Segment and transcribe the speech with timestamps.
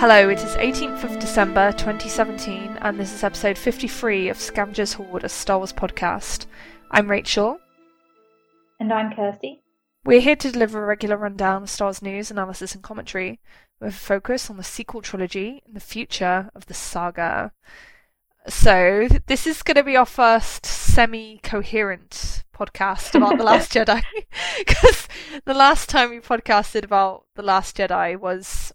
[0.00, 5.24] Hello, it is 18th of December 2017, and this is episode 53 of Scavengers Hoard,
[5.24, 6.46] a Star Wars podcast.
[6.92, 7.58] I'm Rachel.
[8.78, 9.60] And I'm Kirsty.
[10.04, 13.40] We're here to deliver a regular rundown of Star Wars news, analysis, and commentary,
[13.80, 17.50] with a focus on the sequel trilogy and the future of the saga.
[18.46, 24.00] So, this is going to be our first semi coherent podcast about The Last Jedi.
[24.58, 25.08] Because
[25.44, 28.72] the last time we podcasted about The Last Jedi was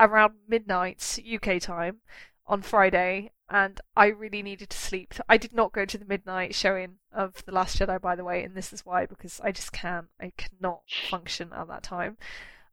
[0.00, 1.98] around midnight UK time
[2.46, 5.14] on Friday, and I really needed to sleep.
[5.28, 8.42] I did not go to the midnight showing of The Last Jedi, by the way,
[8.42, 12.16] and this is why because I just can't, I cannot function at that time.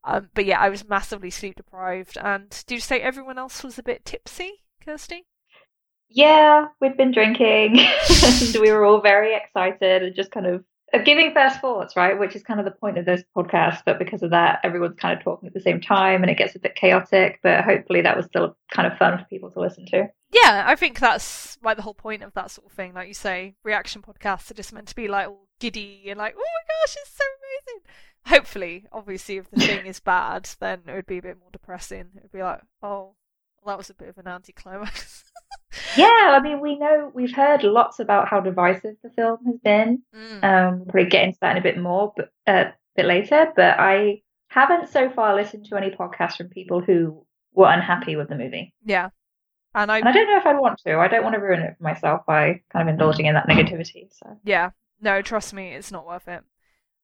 [0.03, 2.17] Um, but yeah, I was massively sleep deprived.
[2.17, 5.25] And did you say everyone else was a bit tipsy, Kirsty?
[6.09, 7.79] Yeah, we'd been drinking,
[8.23, 10.63] and we were all very excited and just kind of
[11.05, 12.17] giving first thoughts, right?
[12.17, 13.81] Which is kind of the point of this podcast.
[13.85, 16.55] But because of that, everyone's kind of talking at the same time and it gets
[16.55, 17.39] a bit chaotic.
[17.43, 20.09] But hopefully, that was still kind of fun for people to listen to.
[20.31, 22.93] Yeah, I think that's like the whole point of that sort of thing.
[22.93, 26.35] Like you say, reaction podcasts are just meant to be like all giddy and like,
[26.37, 27.83] oh my gosh, it's so amazing.
[28.25, 32.07] Hopefully, obviously, if the thing is bad, then it would be a bit more depressing.
[32.15, 33.15] It would be like, oh,
[33.61, 35.31] well, that was a bit of an anticlimax.
[35.97, 40.03] yeah, I mean, we know we've heard lots about how divisive the film has been.
[40.15, 40.43] Mm.
[40.43, 43.51] Um, we'll probably get into that in a bit more, but uh, a bit later.
[43.55, 48.29] But I haven't so far listened to any podcasts from people who were unhappy with
[48.29, 48.73] the movie.
[48.85, 49.09] Yeah,
[49.75, 50.97] and I, and I don't know if I want to.
[50.97, 54.07] I don't want to ruin it for myself by kind of indulging in that negativity.
[54.11, 56.43] So yeah, no, trust me, it's not worth it.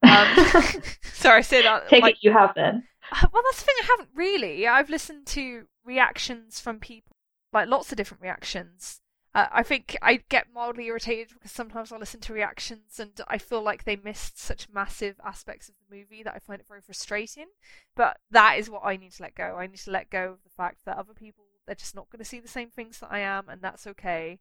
[0.03, 0.27] Um,
[1.13, 1.87] sorry, I say that.
[1.87, 2.83] Take like, it you have then.
[3.31, 3.75] Well, that's the thing.
[3.83, 4.67] I haven't really.
[4.67, 7.12] I've listened to reactions from people
[7.53, 8.99] like lots of different reactions.
[9.35, 13.39] Uh, I think I get mildly irritated because sometimes I listen to reactions and I
[13.39, 16.81] feel like they missed such massive aspects of the movie that I find it very
[16.81, 17.47] frustrating.
[17.95, 19.55] But that is what I need to let go.
[19.57, 22.19] I need to let go of the fact that other people they're just not going
[22.19, 24.39] to see the same things that I am, and that's okay.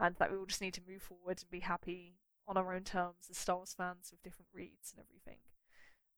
[0.00, 2.14] And that we all just need to move forward and be happy
[2.46, 5.38] on our own terms as Star Wars fans with different reads and everything.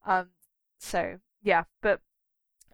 [0.05, 0.29] Um,
[0.77, 2.01] so yeah, but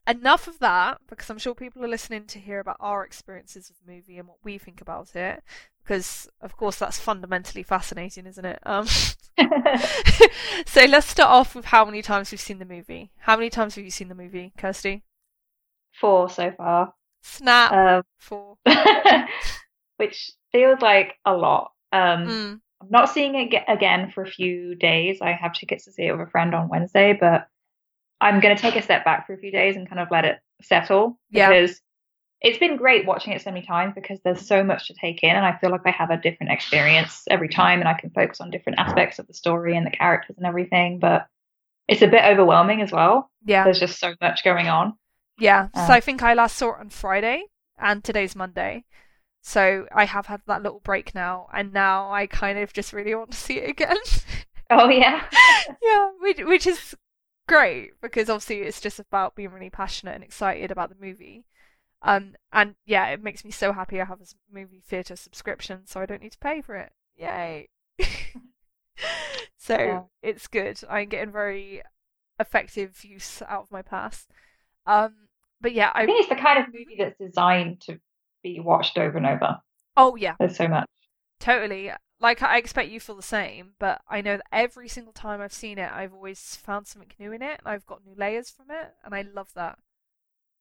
[0.07, 3.85] enough of that because I'm sure people are listening to hear about our experiences with
[3.85, 5.43] the movie and what we think about it.
[5.83, 8.59] Because of course that's fundamentally fascinating, isn't it?
[8.65, 8.85] Um,
[10.65, 13.11] so let's start off with how many times we've seen the movie.
[13.19, 15.03] How many times have you seen the movie, Kirsty?
[15.99, 16.93] Four so far.
[17.21, 17.71] Snap.
[17.71, 18.57] Um, Four.
[19.97, 21.71] which feels like a lot.
[21.91, 22.59] Um, mm.
[22.81, 25.19] I'm not seeing it again for a few days.
[25.21, 27.47] I have tickets to see it with a friend on Wednesday, but
[28.19, 30.25] I'm going to take a step back for a few days and kind of let
[30.25, 32.49] it settle because yeah.
[32.49, 35.35] it's been great watching it so many times because there's so much to take in
[35.35, 38.41] and I feel like I have a different experience every time and I can focus
[38.41, 41.27] on different aspects of the story and the characters and everything but
[41.87, 43.31] it's a bit overwhelming as well.
[43.45, 43.63] Yeah.
[43.63, 44.93] There's just so much going on.
[45.39, 45.69] Yeah.
[45.73, 47.43] Uh, so I think I last saw it on Friday
[47.77, 48.83] and today's Monday.
[49.41, 53.15] So I have had that little break now and now I kind of just really
[53.15, 53.97] want to see it again.
[54.69, 55.23] Oh yeah.
[55.81, 56.93] yeah, which, which is
[57.47, 61.45] great because obviously it's just about being really passionate and excited about the movie.
[62.01, 65.99] Um, and yeah, it makes me so happy I have a movie theater subscription, so
[65.99, 66.91] I don't need to pay for it.
[67.17, 67.69] Yay!
[69.57, 70.01] so yeah.
[70.21, 70.79] it's good.
[70.89, 71.81] I'm getting very
[72.39, 74.27] effective use out of my pass.
[74.85, 75.13] Um,
[75.59, 77.99] but yeah, I, I think it's the kind of movie that's designed to
[78.43, 79.57] be watched over and over.
[79.95, 80.87] Oh yeah, there's so much.
[81.39, 85.41] Totally like I expect you feel the same, but I know that every single time
[85.41, 88.49] I've seen it, I've always found something new in it, and I've got new layers
[88.49, 89.77] from it, and I love that.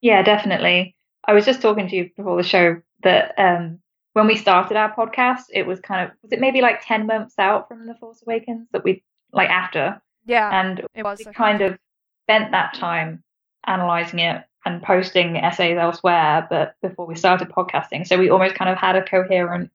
[0.01, 0.97] Yeah, definitely.
[1.27, 3.81] I was just talking to you before the show that um,
[4.13, 7.35] when we started our podcast, it was kind of was it maybe like ten months
[7.39, 9.03] out from the Force Awakens that we
[9.33, 10.01] like after.
[10.27, 11.79] Yeah, and it was we kind of
[12.25, 13.23] spent that time
[13.67, 18.71] analyzing it and posting essays elsewhere, but before we started podcasting, so we almost kind
[18.71, 19.71] of had a coherent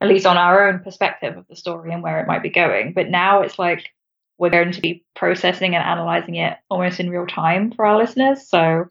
[0.00, 2.92] at least on our own perspective of the story and where it might be going.
[2.94, 3.90] But now it's like
[4.38, 8.48] we're going to be processing and analyzing it almost in real time for our listeners.
[8.48, 8.86] So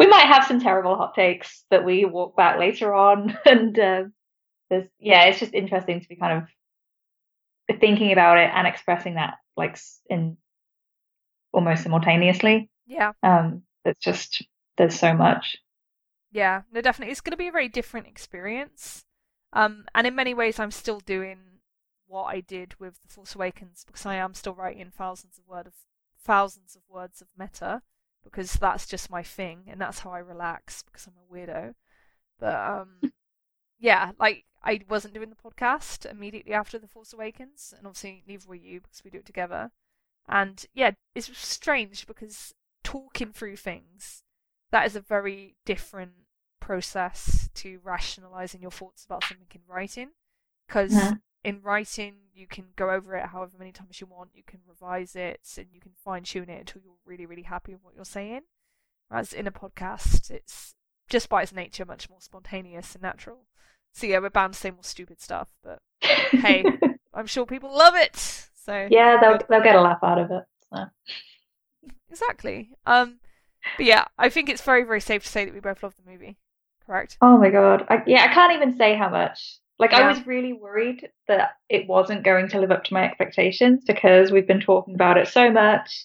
[0.00, 3.38] we might have some terrible hot takes that we walk back later on.
[3.46, 4.04] And uh,
[4.68, 6.42] there's, yeah, it's just interesting to be kind
[7.70, 9.78] of thinking about it and expressing that like
[10.10, 10.36] in
[11.52, 12.68] almost simultaneously.
[12.86, 13.12] Yeah.
[13.22, 14.44] Um, it's just,
[14.76, 15.58] there's so much.
[16.32, 17.12] Yeah, no, definitely.
[17.12, 19.04] It's going to be a very different experience.
[19.52, 21.38] Um, and in many ways, I'm still doing
[22.06, 25.66] what I did with The Force Awakens because I am still writing thousands of word
[25.66, 25.74] of
[26.22, 27.82] thousands of words of meta
[28.22, 31.74] because that's just my thing and that's how I relax because I'm a weirdo.
[32.38, 33.12] But um,
[33.78, 38.48] yeah, like I wasn't doing the podcast immediately after The Force Awakens, and obviously neither
[38.48, 39.70] were you because we do it together.
[40.28, 44.22] And yeah, it's strange because talking through things
[44.70, 46.12] that is a very different
[46.62, 50.10] process to rationalizing your thoughts about something in writing
[50.66, 51.20] because Mhm.
[51.42, 55.16] in writing you can go over it however many times you want you can revise
[55.16, 58.04] it and you can fine tune it until you're really really happy with what you're
[58.04, 58.42] saying
[59.08, 60.74] whereas in a podcast it's
[61.08, 63.46] just by its nature much more spontaneous and natural
[63.92, 66.64] so yeah we're bound to say more stupid stuff but Hey.
[67.12, 68.16] i'm sure people love it
[68.54, 69.46] so yeah, they'll good.
[69.48, 70.44] they'll get a laugh out of it.
[70.72, 70.86] So.
[72.08, 73.18] exactly um
[73.76, 76.08] but yeah i think it's very very safe to say that we both love the
[76.10, 76.38] movie
[76.86, 77.86] correct Oh my god.
[77.88, 79.58] I, yeah, I can't even say how much.
[79.78, 83.82] Like I was really worried that it wasn't going to live up to my expectations
[83.84, 86.04] because we've been talking about it so much.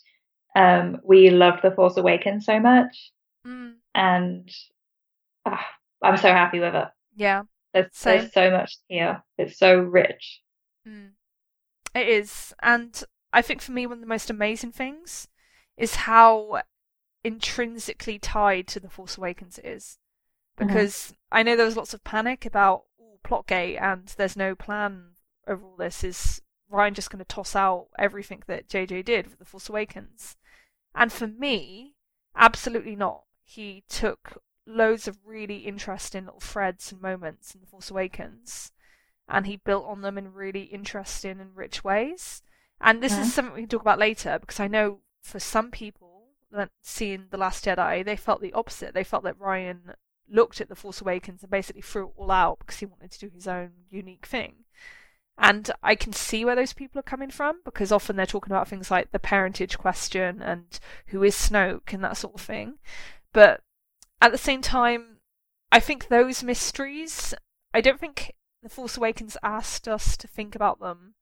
[0.56, 3.12] Um, we loved The Force Awakens so much,
[3.46, 4.50] mm, and
[5.46, 5.64] ah,
[6.02, 6.88] I'm so happy with it.
[7.16, 7.44] yeah
[7.74, 8.20] There's, Same.
[8.22, 9.24] there's so much here.
[9.38, 10.42] It's so rich.
[10.88, 11.12] Mm.
[11.94, 12.56] It is.
[12.64, 15.28] And I think for me, one of the most amazing things
[15.78, 16.62] is how
[17.24, 20.00] intrinsically tied to The Force Awakens it is.
[20.58, 20.68] Mhm.
[20.68, 22.84] Because I know there was lots of panic about
[23.24, 25.16] Plotgate and there's no plan
[25.48, 26.04] over all this.
[26.04, 30.38] Is Rian just going to toss out everything that JJ did with The Force Awakens?
[30.96, 31.96] And for me,
[32.36, 33.24] absolutely not.
[33.44, 38.72] He took loads of really interesting little threads and moments in The Force Awakens
[39.30, 42.42] and he built on them in really interesting and rich ways.
[42.80, 46.30] And this is something we can talk about later because I know for some people
[46.52, 48.94] that seeing The Last Jedi, they felt the opposite.
[48.94, 49.96] They felt that Rian
[50.30, 53.20] looked at The Force Awakens and basically threw it all out because he wanted to
[53.20, 54.66] do his own unique thing.
[55.38, 58.68] And I can see where those people are coming from because often they're talking about
[58.68, 62.80] things like the parentage question and who is Snoke and that sort of thing.
[63.34, 63.62] But
[64.20, 65.18] at the same time,
[65.72, 67.36] I think those mysteries,
[67.74, 68.34] I don't think
[68.64, 71.14] The Force Awakens asked us to think about them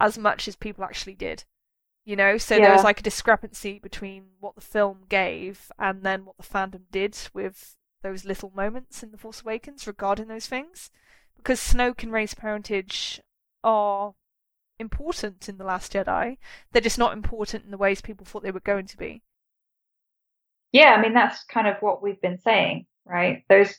[0.00, 1.44] as much as people actually did.
[2.04, 6.24] You know, so there was like a discrepancy between what the film gave and then
[6.24, 10.90] what the fandom did with those little moments in The Force Awakens regarding those things.
[11.36, 13.20] Because Snoke and Rey's parentage
[13.64, 14.14] are
[14.78, 16.36] important in The Last Jedi,
[16.72, 19.22] they're just not important in the ways people thought they were going to be.
[20.72, 23.44] Yeah, I mean that's kind of what we've been saying, right?
[23.48, 23.74] Those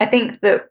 [0.00, 0.68] I think that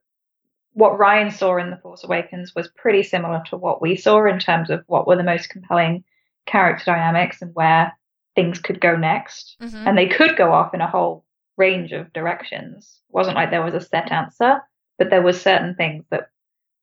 [0.73, 4.39] what Rian saw in The Force Awakens was pretty similar to what we saw in
[4.39, 6.03] terms of what were the most compelling
[6.45, 7.91] character dynamics and where
[8.35, 9.57] things could go next.
[9.61, 9.87] Mm-hmm.
[9.87, 11.25] And they could go off in a whole
[11.57, 13.01] range of directions.
[13.09, 14.61] It wasn't like there was a set answer,
[14.97, 16.29] but there was certain things that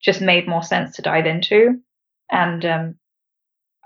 [0.01, 1.81] just made more sense to dive into.
[2.31, 2.95] And um,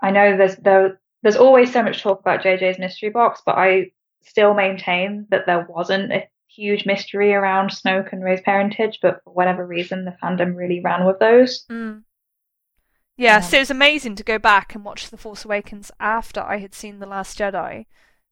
[0.02, 3.92] I know there's there, there's always so much talk about JJ's mystery box, but I
[4.22, 9.32] still maintain that there wasn't a huge mystery around Snoke and Rey's parentage, but for
[9.32, 11.64] whatever reason, the fandom really ran with those.
[11.70, 12.02] Mm.
[13.16, 16.40] Yeah, Um, so it was amazing to go back and watch The Force Awakens after
[16.40, 17.86] I had seen The Last Jedi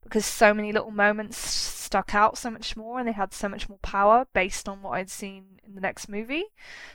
[0.09, 3.69] because so many little moments stuck out so much more and they had so much
[3.69, 6.45] more power based on what I'd seen in the next movie.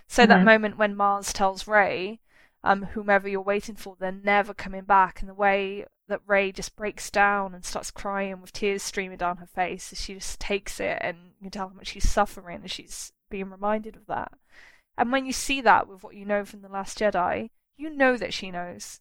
[0.07, 0.45] So that Mhm.
[0.45, 2.19] moment when Maz tells Rey,
[2.63, 6.75] um, whomever you're waiting for, they're never coming back, and the way that Rey just
[6.75, 10.79] breaks down and starts crying with tears streaming down her face as she just takes
[10.79, 14.31] it and you can tell how much she's suffering and she's being reminded of that.
[14.97, 18.17] And when you see that with what you know from The Last Jedi, you know
[18.17, 18.99] that she knows.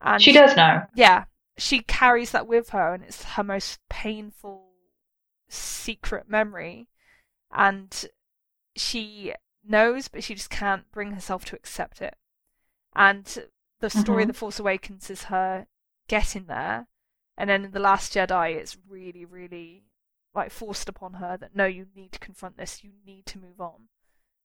[0.00, 0.84] And She does know.
[0.94, 1.24] yeah,
[1.56, 4.72] she carries that with her, and it's her most painful
[5.48, 6.88] secret memory.
[7.50, 8.06] And
[8.74, 12.16] she knows, but she just can't bring herself to accept it.
[12.94, 13.46] And
[13.80, 14.32] the story of Mhm.
[14.32, 15.66] The Force Awakens is her
[16.08, 16.88] getting there,
[17.36, 19.84] and then in The Last Jedi, it's really, really
[20.34, 23.60] like forced upon her that no, you need to confront this, you need to move
[23.60, 23.88] on.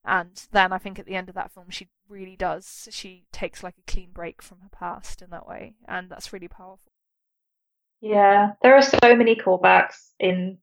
[0.03, 2.87] And then I think at the end of that film, she really does.
[2.91, 6.47] She takes like a clean break from her past in that way, and that's really
[6.47, 6.86] powerful.
[8.01, 10.57] Yeah, there are so many callbacks in.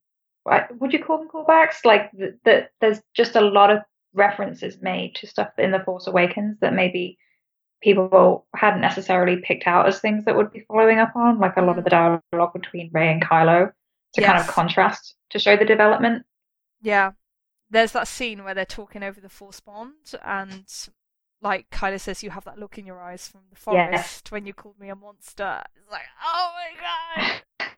[0.78, 1.84] Would you call them callbacks?
[1.84, 3.78] Like that, the, there's just a lot of
[4.12, 7.18] references made to stuff in The Force Awakens that maybe
[7.82, 11.62] people hadn't necessarily picked out as things that would be following up on, like a
[11.62, 12.16] lot of the mm-hmm.
[12.32, 13.72] dialogue between Rey and Kylo
[14.14, 16.24] to kind of contrast to show the development.
[16.82, 17.12] Yeah,
[17.70, 20.64] there's that scene where they're talking over the Force bond, and
[21.42, 24.54] like Kylo says, you have that look in your eyes from the forest when you
[24.54, 25.62] called me a monster.
[25.76, 27.70] It's like, oh my god,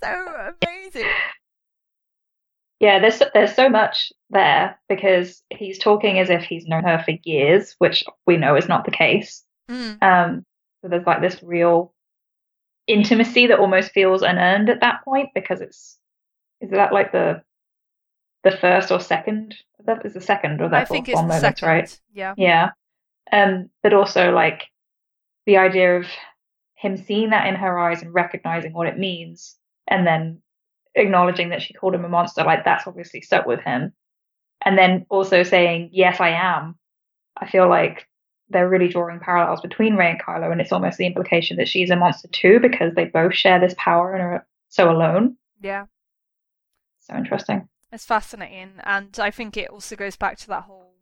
[0.02, 1.10] so amazing.
[2.80, 7.14] Yeah, there's there's so much there because he's talking as if he's known her for
[7.22, 9.42] years, which we know is not the case.
[9.70, 10.46] Mm, Um,
[10.82, 11.94] so there's like this real
[12.86, 15.98] intimacy that almost feels unearned at that point because it's
[16.60, 17.42] is that like the
[18.44, 19.54] the first or second?
[19.84, 21.68] That is the second or I that think it's the moment, second.
[21.68, 22.00] right?
[22.12, 22.34] Yeah.
[22.36, 22.70] Yeah.
[23.32, 24.64] Um, but also like
[25.46, 26.06] the idea of
[26.76, 29.56] him seeing that in her eyes and recognizing what it means,
[29.88, 30.40] and then
[30.94, 33.92] acknowledging that she called him a monster, like that's obviously stuck with him.
[34.64, 36.76] And then also saying, Yes, I am.
[37.36, 38.06] I feel like
[38.50, 41.90] they're really drawing parallels between Rey and Kylo, and it's almost the implication that she's
[41.90, 45.36] a monster too because they both share this power and are so alone.
[45.60, 45.86] Yeah.
[47.00, 47.68] So interesting.
[47.94, 50.96] It's fascinating, and I think it also goes back to that whole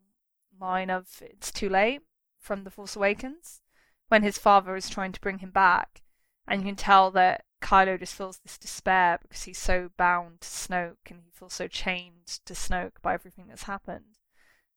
[0.60, 2.02] line of "It's too late"
[2.38, 3.62] from The Force Awakens,
[4.08, 6.02] when his father is trying to bring him back,
[6.46, 10.48] and you can tell that Kylo just feels this despair because he's so bound to
[10.48, 14.18] Snoke and he feels so chained to Snoke by everything that's happened.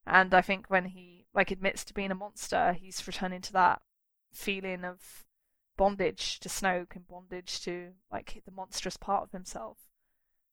[0.06, 3.82] And I think when he like admits to being a monster, he's returning to that
[4.32, 5.26] feeling of
[5.76, 9.90] bondage to Snoke and bondage to like the monstrous part of himself.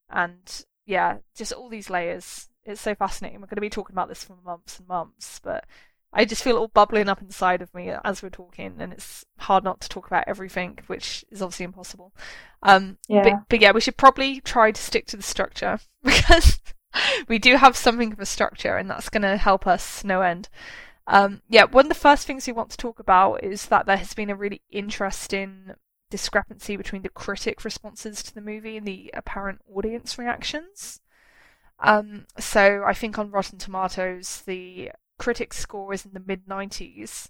[0.09, 2.49] And yeah, just all these layers.
[2.65, 3.39] It's so fascinating.
[3.39, 5.65] We're going to be talking about this for months and months, but
[6.13, 9.25] I just feel it all bubbling up inside of me as we're talking, and it's
[9.39, 12.13] hard not to talk about everything, which is obviously impossible.
[12.61, 13.23] Um, yeah.
[13.23, 16.59] But, but yeah, we should probably try to stick to the structure because
[17.27, 20.49] we do have something of a structure, and that's going to help us no end.
[21.07, 23.97] Um, yeah, one of the first things we want to talk about is that there
[23.97, 25.71] has been a really interesting
[26.13, 30.99] discrepancy between the critic responses to the movie and the apparent audience reactions.
[31.79, 37.29] Um, so I think on Rotten Tomatoes, the critic score is in the mid 90s,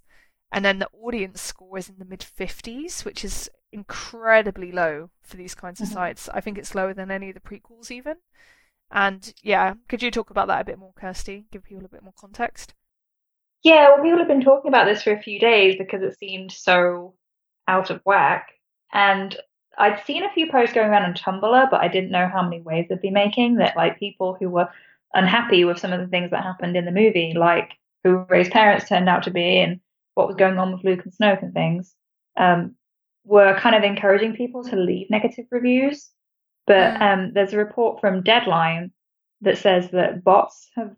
[0.52, 5.38] and then the audience score is in the mid 50s, which is incredibly low for
[5.38, 5.94] these kinds of mm-hmm.
[5.94, 6.28] sites.
[6.28, 8.18] I think it's lower than any of the prequels, even.
[8.92, 11.46] And yeah, could you talk about that a bit more, Kirsty?
[11.54, 12.74] Give people a bit more context.
[13.64, 16.52] Yeah, well, people have been talking about this for a few days because it seemed
[16.52, 17.16] so
[17.68, 18.50] out of whack.
[18.94, 19.36] And
[19.78, 22.62] I'd seen a few posts going around on Tumblr, but I didn't know how many
[22.62, 23.56] waves they'd be making.
[23.56, 24.70] That like people who were
[25.14, 27.72] unhappy with some of the things that happened in the movie, like
[28.04, 29.80] who Rey's parents turned out to be and
[30.14, 31.96] what was going on with Luke and Snoke and things,
[32.38, 32.76] um,
[33.26, 36.10] were kind of encouraging people to leave negative reviews.
[36.68, 38.92] But um, there's a report from Deadline
[39.42, 40.96] that says that bots have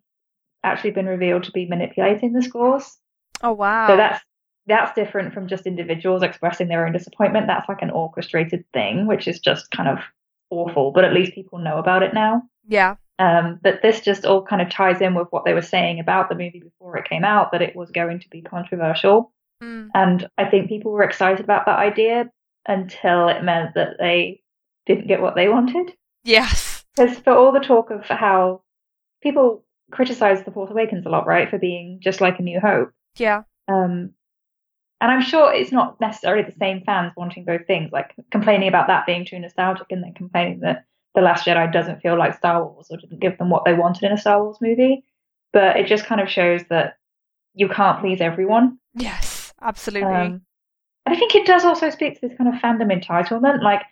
[0.63, 2.97] actually been revealed to be manipulating the scores.
[3.41, 3.87] Oh wow!
[3.87, 4.23] So that's
[4.67, 7.47] that's different from just individuals expressing their own disappointment.
[7.47, 9.99] That's like an orchestrated thing, which is just kind of
[10.49, 10.91] awful.
[10.91, 12.43] But at least people know about it now.
[12.67, 12.95] Yeah.
[13.17, 16.29] Um, but this just all kind of ties in with what they were saying about
[16.29, 19.31] the movie before it came out that it was going to be controversial.
[19.63, 19.89] Mm.
[19.93, 22.29] And I think people were excited about that idea
[22.67, 24.41] until it meant that they
[24.85, 25.93] didn't get what they wanted.
[26.23, 26.83] Yes.
[26.95, 28.63] Because for all the talk of how
[29.21, 32.91] people criticize The Force Awakens a lot, right, for being just like A New Hope.
[33.17, 33.43] Yeah.
[33.67, 34.11] Um,
[35.05, 38.87] and I'm sure it's not necessarily the same fans wanting both things, like complaining about
[38.87, 42.65] that being too nostalgic and then complaining that The Last Jedi doesn't feel like Star
[42.65, 45.03] Wars or didn't give them what they wanted in a Star Wars movie.
[45.53, 46.97] But it just kind of shows that
[47.53, 48.79] you can't please everyone.
[48.95, 50.11] Yes, absolutely.
[50.11, 50.41] Um,
[51.05, 53.61] and I think it does also speak to this kind of fandom entitlement.
[53.61, 53.83] Like,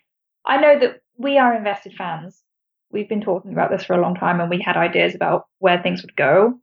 [0.48, 2.42] I know that we are invested fans.
[2.90, 5.80] We've been talking about this for a long time and we had ideas about where
[5.80, 6.56] things would go.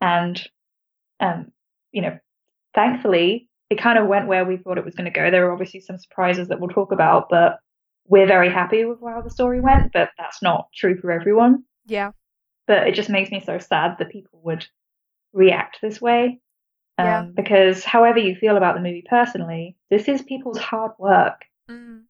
[0.00, 0.42] And,
[1.20, 1.52] um,
[1.92, 2.18] you know,
[2.74, 5.30] thankfully, it kind of went where we thought it was going to go.
[5.30, 7.60] There were obviously some surprises that we'll talk about, but
[8.06, 9.92] we're very happy with how the story went.
[9.92, 11.62] But that's not true for everyone.
[11.86, 12.10] Yeah.
[12.66, 14.66] But it just makes me so sad that people would
[15.32, 16.40] react this way.
[16.98, 17.26] Um, yeah.
[17.34, 21.44] Because however you feel about the movie personally, this is people's hard work.
[21.70, 22.02] Mm.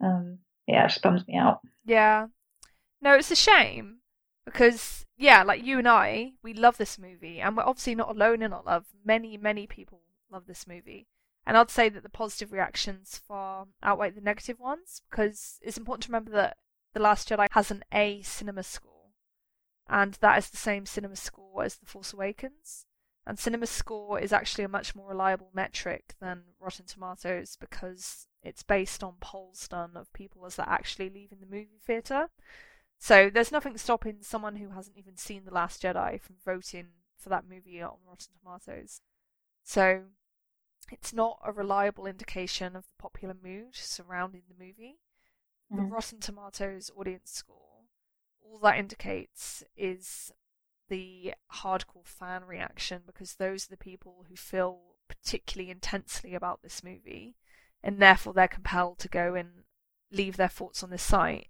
[0.00, 1.60] Um, yeah, it just bums me out.
[1.84, 2.28] Yeah.
[3.02, 3.98] No, it's a shame
[4.44, 8.42] because yeah, like you and I, we love this movie, and we're obviously not alone
[8.42, 8.86] in our love.
[9.04, 11.06] Many, many people love this movie.
[11.46, 16.04] And I'd say that the positive reactions far outweigh the negative ones because it's important
[16.04, 16.56] to remember that
[16.94, 19.10] The Last Jedi has an A cinema score,
[19.88, 22.86] and that is the same cinema score as The Force Awakens.
[23.26, 28.62] And cinema score is actually a much more reliable metric than Rotten Tomatoes because it's
[28.62, 32.28] based on polls done of people as they're actually leaving the movie theatre.
[32.98, 37.30] So there's nothing stopping someone who hasn't even seen The Last Jedi from voting for
[37.30, 39.00] that movie on Rotten Tomatoes.
[39.64, 40.04] So
[40.92, 44.98] it's not a reliable indication of the popular mood surrounding the movie.
[45.72, 45.76] Mm.
[45.76, 47.86] The Rotten Tomatoes audience score,
[48.42, 50.30] all that indicates is
[50.88, 56.84] the hardcore fan reaction because those are the people who feel particularly intensely about this
[56.84, 57.36] movie
[57.82, 59.64] and therefore they're compelled to go and
[60.10, 61.48] leave their thoughts on this site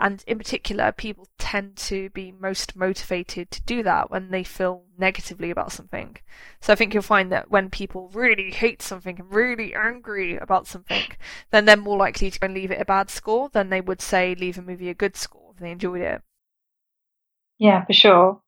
[0.00, 4.84] and in particular, people tend to be most motivated to do that when they feel
[4.98, 6.16] negatively about something.
[6.60, 10.66] So I think you'll find that when people really hate something and really angry about
[10.66, 11.12] something,
[11.50, 14.00] then they're more likely to go and leave it a bad score than they would
[14.00, 16.22] say leave a movie a good score if they enjoyed it.
[17.58, 18.42] Yeah, for sure.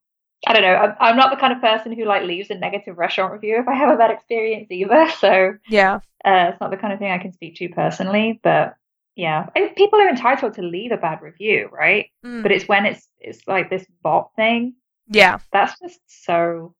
[0.45, 0.95] I don't know.
[0.99, 3.75] I'm not the kind of person who like leaves a negative restaurant review if I
[3.75, 5.07] have a bad experience either.
[5.19, 8.39] So yeah, uh, it's not the kind of thing I can speak to personally.
[8.43, 8.75] But
[9.15, 12.07] yeah, and people are entitled to leave a bad review, right?
[12.25, 12.43] Mm.
[12.43, 14.75] But it's when it's it's like this bot thing
[15.07, 16.75] yeah, that's just so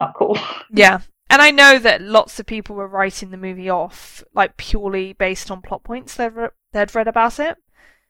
[0.00, 0.38] not cool.
[0.70, 1.00] yeah.
[1.28, 5.50] And I know that lots of people were writing the movie off, like purely based
[5.50, 7.56] on plot points they'd, re- they'd read about it.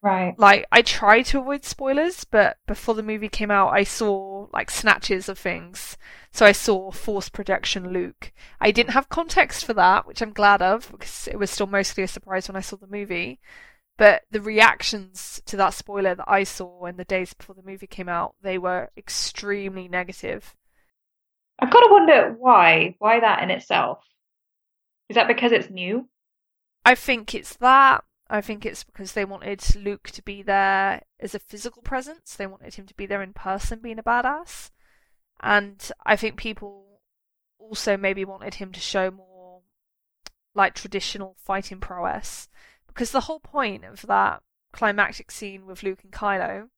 [0.02, 0.34] Right.
[0.38, 4.70] Like, I try to avoid spoilers, but before the movie came out, I saw like
[4.70, 5.98] snatches of things.
[6.32, 8.32] So I saw Force Projection Luke.
[8.60, 12.04] I didn't have context for that, which I'm glad of, because it was still mostly
[12.04, 13.40] a surprise when I saw the movie.
[13.98, 17.86] But the reactions to that spoiler that I saw in the days before the movie
[17.86, 20.54] came out, they were extremely negative.
[21.58, 22.94] I've got to wonder why.
[22.98, 24.02] Why that in itself?
[25.10, 26.08] Is that because it's new?
[26.84, 28.04] I think it's that.
[28.30, 32.36] I think it's because they wanted Luke to be there as a physical presence.
[32.36, 34.70] They wanted him to be there in person, being a badass.
[35.42, 37.00] And I think people
[37.58, 39.62] also maybe wanted him to show more
[40.54, 42.48] like traditional fighting prowess.
[42.86, 44.42] Because the whole point of that
[44.72, 46.68] climactic scene with Luke and Kylo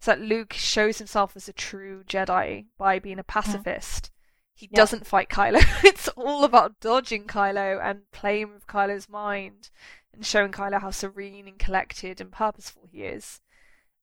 [0.00, 3.28] is that Luke shows himself as a true Jedi by being a mm.
[3.28, 4.10] pacifist.
[4.54, 4.76] He Yeah.
[4.76, 5.60] doesn't fight Kylo.
[5.84, 9.70] it's all about dodging Kylo and playing with Kylo's mind
[10.12, 13.40] and showing Kylo how serene and collected and purposeful he is.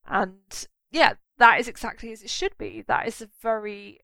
[0.05, 2.83] And yeah, that is exactly as it should be.
[2.87, 4.01] That is a very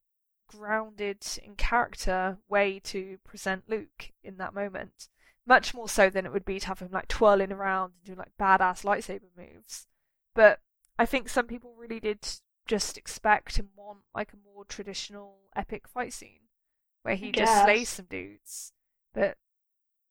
[0.48, 5.10] grounded in character way to present Luke in that moment.
[5.46, 8.18] Much more so than it would be to have him like twirling around and doing
[8.18, 9.86] like badass lightsaber moves.
[10.34, 10.62] But
[10.98, 12.28] I think some people really did
[12.66, 16.48] just expect and want like a more traditional epic fight scene
[17.04, 18.74] where he just slays some dudes.
[19.14, 19.38] But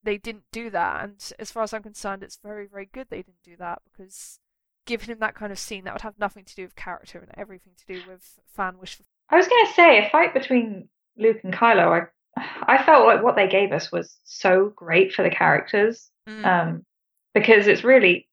[0.01, 3.17] they didn't do that, and as far as I'm concerned, it's very, very good they
[3.17, 4.39] didn't do that because
[4.87, 7.29] giving him that kind of scene that would have nothing to do with character and
[7.37, 8.99] everything to do with fan wish.
[9.29, 12.07] I was going to say a fight between Luke and Kylo.
[12.35, 16.45] I, I felt like what they gave us was so great for the characters, Mm.
[16.45, 16.85] um,
[17.33, 18.27] because it's really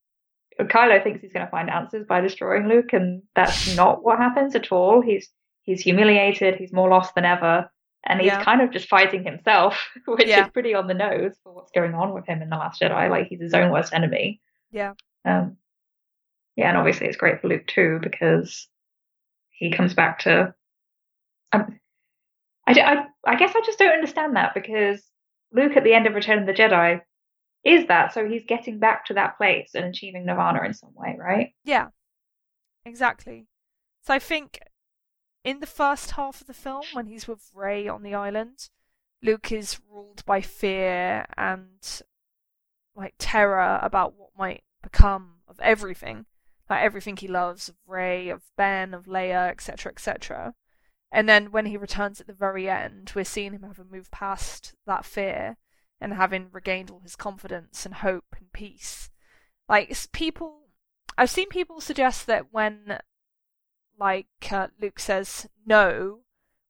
[0.60, 4.54] Kylo thinks he's going to find answers by destroying Luke, and that's not what happens
[4.54, 5.00] at all.
[5.00, 5.28] He's
[5.62, 6.56] he's humiliated.
[6.56, 7.70] He's more lost than ever,
[8.04, 8.42] and he's Yeah.
[8.44, 10.44] kind of just fighting himself, which Yeah.
[10.46, 13.08] is pretty on the nose for what's going on with him in the Last Jedi.
[13.10, 14.40] Like he's his own worst enemy.
[14.70, 15.56] yeah, Um,
[16.56, 18.68] yeah, and obviously it's great for Luke too because
[19.50, 20.54] he comes back to.
[21.52, 21.80] Um,
[22.66, 25.02] I, I, I guess I just don't understand that because
[25.52, 27.00] Luke at the end of Return of the Jedi
[27.64, 31.16] is that, so he's getting back to that place and achieving Nirvana in some way,
[31.18, 31.54] right?
[31.64, 31.88] yeah,
[32.84, 33.46] exactly.
[34.02, 34.60] So I think
[35.44, 38.68] in the first half of the film, when he's with Rey on the island,
[39.22, 42.02] Luke is ruled by fear and
[42.94, 46.26] like terror about what might become of everything,
[46.82, 50.54] everything he loves, of Rey, of Ben, of Leia, etc., etc.
[51.10, 54.74] And then when he returns at the very end, we're seeing him having moved past
[54.86, 55.56] that fear
[56.00, 59.10] and having regained all his confidence and hope and peace.
[59.68, 60.68] Like people,
[61.16, 62.98] I've seen people suggest that when,
[63.98, 66.20] like uh, Luke says no,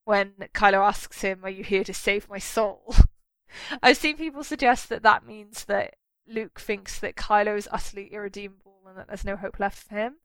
[0.03, 2.95] when Kylo asks him, "Are you here to save my soul?"
[3.81, 5.95] I've seen people suggest that that means that
[6.27, 10.15] Luke thinks that Kylo is utterly irredeemable and that there's no hope left for him.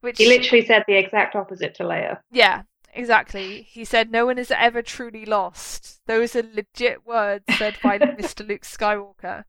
[0.00, 2.20] Which He literally said the exact opposite to Leia.
[2.30, 2.62] yeah,
[2.94, 3.62] exactly.
[3.62, 6.00] He said, No one is ever truly lost.
[6.06, 8.46] Those are legit words said by Mr.
[8.46, 9.44] Luke Skywalker.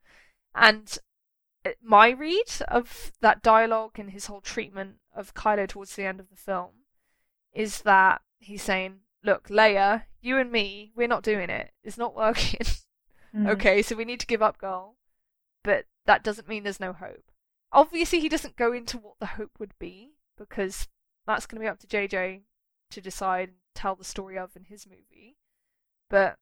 [0.54, 0.98] And
[1.66, 6.20] uh, my read of that dialogue and his whole treatment of Kylo towards the end
[6.20, 6.72] of the film
[7.54, 11.72] is that he's saying, Look, Leia, you and me, we're not doing it.
[11.84, 12.62] It's not working.
[13.34, 13.48] Mm.
[13.52, 14.98] okay, so we need to give up, girl.
[15.64, 17.32] But that doesn't mean there's no hope.
[17.74, 20.88] Obviously, he doesn't go into what the hope would be because
[21.26, 22.42] that's going to be up to JJ
[22.92, 25.38] to decide and tell the story of in his movie.
[26.10, 26.38] But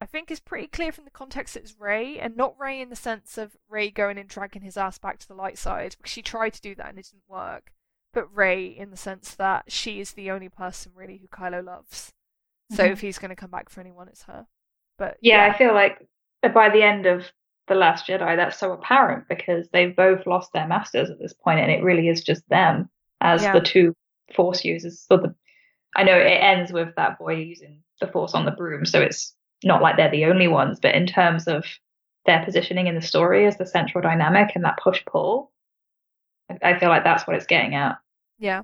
[0.00, 2.88] I think it's pretty clear from the context that it's Rey, and not Rey in
[2.88, 6.10] the sense of Rey going and dragging his ass back to the light side, because
[6.10, 7.72] she tried to do that and it didn't work.
[8.12, 12.12] But Rey in the sense that she is the only person really who Kylo loves.
[12.70, 12.92] So Mhm.
[12.92, 14.46] if he's going to come back for anyone, it's her.
[14.98, 16.06] But Yeah, I feel like
[16.42, 17.32] by the end of
[17.68, 21.60] The Last Jedi, that's so apparent because they've both lost their masters at this point,
[21.60, 22.88] and it really is just them
[23.20, 23.52] as Yeah.
[23.52, 23.94] the two
[24.34, 25.00] Force users.
[25.00, 25.34] So the,
[25.96, 29.34] I know it ends with that boy using the Force on the broom, so it's
[29.64, 31.64] not like they're the only ones, but in terms of
[32.26, 35.50] their positioning in the story as the central dynamic and that push pull,
[36.50, 37.98] I I feel like that's what it's getting at.
[38.38, 38.62] yeah,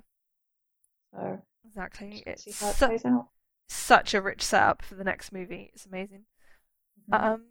[1.11, 2.23] So exactly.
[2.25, 3.25] It's see how it su-
[3.67, 5.71] such a rich setup for the next movie.
[5.73, 6.25] It's amazing.
[7.09, 7.21] Mhm.
[7.21, 7.45] Um,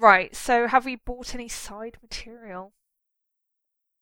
[0.00, 0.34] right.
[0.34, 2.72] So, have we bought any side material?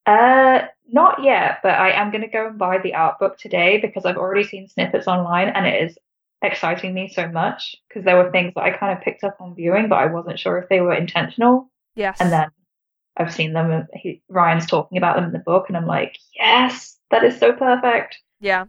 [0.05, 3.79] Uh, not yet, but I am going to go and buy the art book today
[3.79, 5.97] because I've already seen snippets online and it is
[6.41, 9.55] exciting me so much because there were things that I kind of picked up on
[9.55, 11.69] viewing, but I wasn't sure if they were intentional.
[11.95, 12.17] Yes.
[12.19, 12.49] And then
[13.17, 13.69] I've seen them.
[13.71, 17.37] And he, Rian's talking about them in the book, and I'm like, yes, that is
[17.37, 18.17] so perfect.
[18.39, 18.65] Yeah.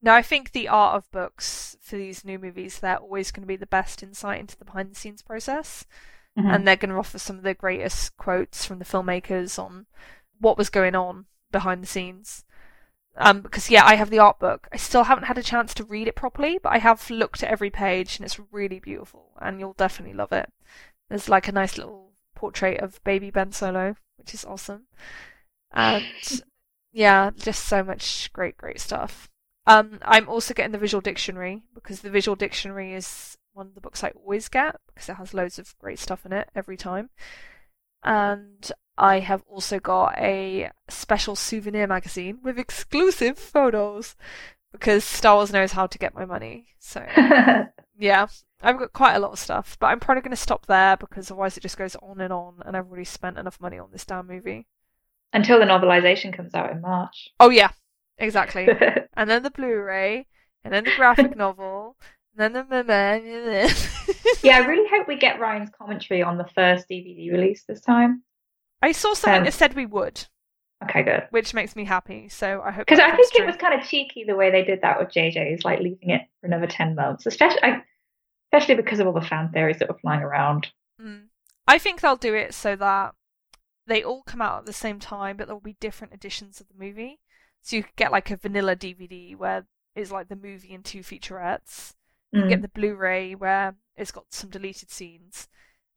[0.00, 3.48] No, I think the art of books for these new movies, they're always going to
[3.48, 5.86] be the best insight into the behind the scenes process.
[6.38, 6.48] Mm-hmm.
[6.48, 9.86] And they're going to offer some of the greatest quotes from the filmmakers on
[10.40, 12.44] what was going on behind the scenes.
[13.16, 14.68] Um, because yeah, I have the art book.
[14.72, 17.50] I still haven't had a chance to read it properly, but I have looked at
[17.50, 20.50] every page and it's really beautiful, and you'll definitely love it.
[21.10, 24.84] There's like a nice little portrait of baby Ben Solo, which is awesome,
[25.72, 26.42] and
[26.92, 29.28] yeah, just so much great, great stuff.
[29.66, 33.80] Um, I'm also getting the visual dictionary because the visual dictionary is one of the
[33.80, 37.10] books I always get because it has loads of great stuff in it every time.
[38.02, 44.16] And I have also got a special souvenir magazine with exclusive photos
[44.72, 46.66] because Star Wars knows how to get my money.
[46.78, 47.04] So,
[47.98, 48.26] yeah,
[48.62, 51.30] I've got quite a lot of stuff, but I'm probably going to stop there because
[51.30, 54.04] otherwise it just goes on and on, and I've already spent enough money on this
[54.04, 54.66] damn movie.
[55.32, 57.30] Until the novelization comes out in March.
[57.40, 57.70] Oh, yeah,
[58.18, 58.68] exactly.
[59.14, 60.26] and then the Blu ray,
[60.64, 62.21] and then the graphic novel, and then the.
[64.42, 68.22] yeah, I really hope we get Rian's commentary on the first DVD release this time.
[68.80, 70.26] I saw something um, that said we would.
[70.84, 71.28] Okay, good.
[71.30, 72.28] Which makes me happy.
[72.28, 73.44] So I hope because I think true.
[73.44, 76.22] it was kind of cheeky the way they did that with JJ's, like leaving it
[76.40, 77.60] for another ten months, especially
[78.52, 80.68] especially because of all the fan theories that were flying around.
[81.00, 81.26] Mm.
[81.66, 83.14] I think they'll do it so that
[83.86, 86.68] they all come out at the same time, but there will be different editions of
[86.68, 87.20] the movie.
[87.62, 91.00] So you could get like a vanilla DVD where it's like the movie and two
[91.00, 91.94] featurettes.
[92.32, 92.48] You mm.
[92.48, 95.48] get the Blu-ray where it's got some deleted scenes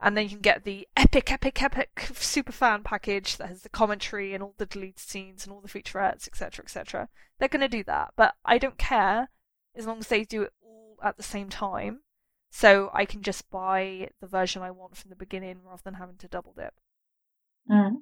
[0.02, 3.70] and then you can get the epic, epic, epic super fan package that has the
[3.70, 7.10] commentary and all the deleted scenes and all the featurettes, etc., etc.
[7.40, 9.30] They're going to do that, but I don't care
[9.76, 12.02] as long as they do it all at the same time,
[12.52, 16.18] so I can just buy the version I want from the beginning rather than having
[16.18, 16.74] to double dip.
[17.70, 18.02] Mm.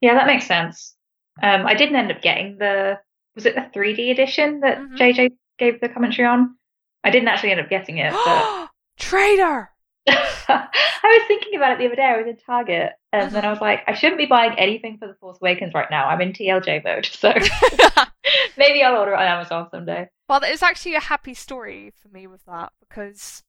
[0.00, 0.96] Yeah, that makes sense.
[1.42, 2.98] Um, I didn't end up getting the
[3.34, 4.96] was it the 3D edition that mm-hmm.
[4.96, 6.56] JJ gave the commentary on?
[7.02, 8.12] I didn't actually end up getting it.
[8.12, 8.68] But...
[8.98, 9.70] Traitor!
[10.08, 10.68] I
[11.04, 12.02] was thinking about it the other day.
[12.02, 13.54] I was in Target, and then I uh-huh.
[13.54, 16.06] was like, I shouldn't be buying anything for The Force Awakens right now.
[16.06, 17.32] I'm in TLJ mode, so
[18.56, 20.08] maybe I'll order it on Amazon someday.
[20.28, 23.42] Well, it's actually a happy story for me with that because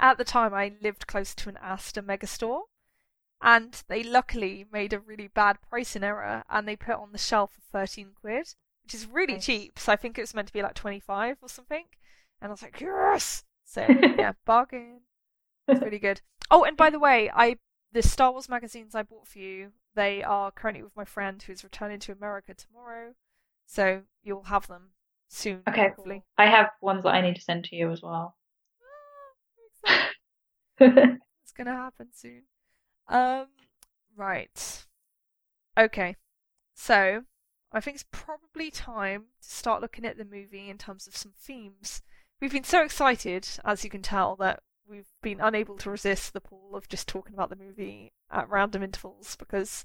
[0.00, 2.62] at the time I lived close to an Asda megastore,
[3.40, 7.52] and they luckily made a really bad pricing error, and they put on the shelf
[7.52, 8.54] for thirteen quid,
[8.84, 9.46] which is really nice.
[9.46, 9.78] cheap.
[9.78, 11.84] So I think it was meant to be like twenty five or something,
[12.40, 13.44] and I was like, yes.
[13.64, 13.84] So
[14.18, 15.00] yeah, bargain.
[15.66, 16.20] It's really good.
[16.50, 17.58] Oh, and by the way, I
[17.92, 21.64] the Star Wars magazines I bought for you, they are currently with my friend who's
[21.64, 23.14] returning to America tomorrow.
[23.66, 24.90] So you'll have them
[25.28, 25.62] soon.
[25.68, 26.24] Okay, hopefully.
[26.36, 28.36] I have ones that I need to send to you as well.
[29.88, 30.10] Ah,
[30.80, 32.42] it's gonna happen soon.
[33.08, 33.46] Um,
[34.16, 34.86] right.
[35.78, 36.16] Okay.
[36.74, 37.24] So
[37.72, 41.32] I think it's probably time to start looking at the movie in terms of some
[41.36, 42.02] themes.
[42.40, 46.40] We've been so excited, as you can tell, that we've been unable to resist the
[46.40, 49.84] pull of just talking about the movie at random intervals because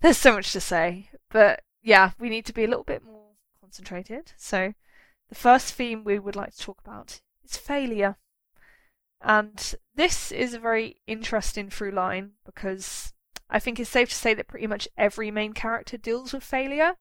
[0.00, 1.10] there's so much to say.
[1.30, 4.32] But yeah, we need to be a little bit more concentrated.
[4.36, 4.74] So
[5.28, 8.16] the first theme we would like to talk about is failure.
[9.20, 13.12] And this is a very interesting through line because
[13.48, 16.94] I think it's safe to say that pretty much every main character deals with failure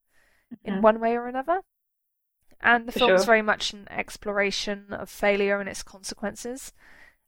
[0.54, 0.68] mm-hmm.
[0.68, 1.62] in one way or another.
[2.64, 6.72] And the film is very much an exploration of failure and its consequences.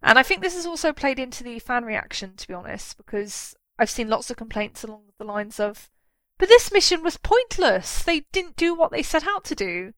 [0.01, 3.53] And I think this has also played into the fan reaction, to be honest, because
[3.77, 5.89] I've seen lots of complaints along the lines of,
[6.37, 8.01] but this mission was pointless.
[8.01, 9.93] They didn't do what they set out to do.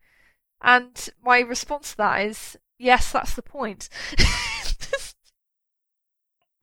[0.62, 3.90] And my response to that is, yes, that's the point.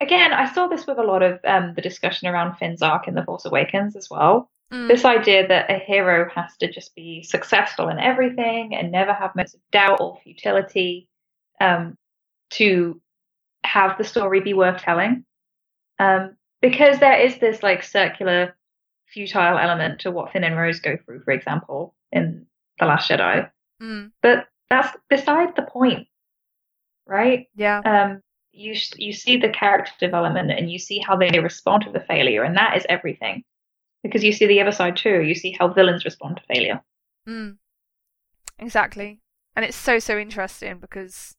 [0.00, 3.14] Again, I saw this with a lot of um, the discussion around Finn's arc in
[3.14, 4.50] The Force Awakens as well.
[4.72, 4.88] Mm.
[4.88, 9.35] This idea that a hero has to just be successful in everything and never have
[9.35, 11.09] moments of doubt or futility
[11.61, 11.96] um,
[12.50, 13.00] to
[13.64, 15.24] have the story be worth telling.
[15.98, 18.57] Um, because there is this like circular,
[19.07, 22.46] futile element to what Finn and Rose go through, for example, in
[22.79, 23.48] The Last Jedi.
[23.83, 24.12] Mm.
[24.22, 26.09] But that's beside the point,
[27.07, 27.48] right?
[27.55, 27.81] Yeah.
[27.81, 28.22] Um,
[28.53, 32.44] you you see the character development and you see how they respond to the failure,
[32.44, 33.44] and that is everything.
[34.05, 35.23] Because you see the other side too.
[35.23, 36.81] You see how villains respond to failure.
[37.29, 37.57] Mm.
[38.59, 39.21] Exactly,
[39.57, 41.35] and it's so so interesting because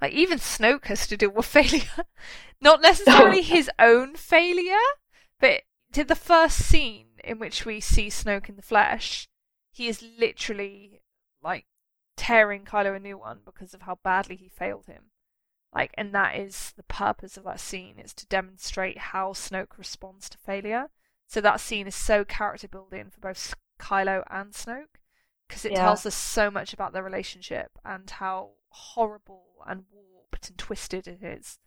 [0.00, 2.04] like even Snoke has to deal with failure.
[2.60, 3.42] Not necessarily oh.
[3.54, 4.74] his own failure,
[5.38, 9.28] but to the first scene in which we see Snoke in the flesh,
[9.70, 11.02] he is literally
[11.42, 11.66] like
[12.16, 15.10] tearing Kylo a new one because of how badly he failed him.
[15.74, 20.28] Like, and that is the purpose of that scene is to demonstrate how Snoke responds
[20.30, 20.88] to failure.
[21.32, 24.98] So that scene is so character building for both Kylo and Snoke
[25.48, 25.80] because it Yeah.
[25.80, 31.22] tells us so much about their relationship and how horrible and warped and twisted it
[31.22, 31.58] is.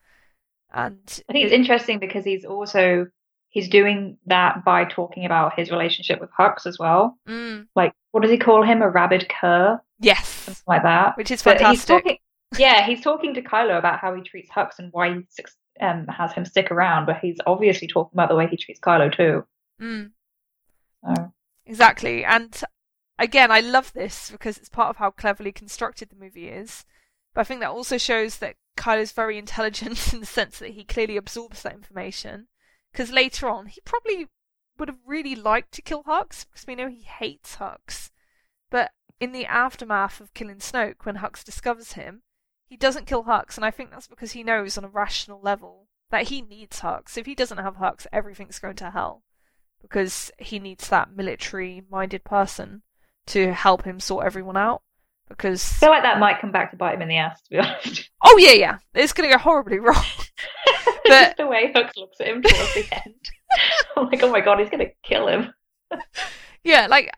[0.72, 3.08] And I think it's it- interesting because he's also
[3.50, 7.18] he's doing that by talking about his relationship with Hux as well.
[7.28, 8.84] Mm, Like, what does he call him?
[8.84, 11.18] A rabid cur, yes, something like that.
[11.18, 11.88] which is But he's fantastic.
[11.88, 12.18] talking,
[12.60, 15.26] yeah, he's talking to Kylo about how he treats Hux and why he
[15.82, 19.12] um, has him stick around, but he's obviously talking about the way he treats Kylo
[19.12, 19.44] too.
[19.82, 20.12] Mm.
[21.04, 21.34] So,
[21.66, 22.24] Exactly.
[22.24, 22.62] And
[23.18, 26.86] again, I love this because it's part of how cleverly constructed the movie is.
[27.34, 30.84] But I think that also shows that Kylo's very intelligent in the sense that he
[30.84, 32.48] clearly absorbs that information.
[32.92, 34.28] Because later on, he probably
[34.78, 38.12] would have really liked to kill Hux because we know he hates Hux.
[38.70, 42.22] But in the aftermath of killing Snoke, when Hux discovers him,
[42.68, 45.88] he doesn't kill Hux, and I think that's because he knows on a rational level
[46.10, 47.18] that he needs Hux.
[47.18, 49.24] If he doesn't have Hux, everything's going to hell
[49.90, 52.82] because he needs that military minded person
[53.28, 54.82] to help him sort everyone out.
[55.28, 57.50] Because I feel like that might come back to bite him in the ass, to
[57.50, 58.10] be honest.
[58.24, 60.04] oh yeah, yeah, it's gonna go horribly wrong.
[61.08, 63.16] Just the way Hux looks at him towards the end.
[63.96, 65.54] Oh I'm like, oh my god, he's gonna kill him.
[66.64, 67.10] yeah, like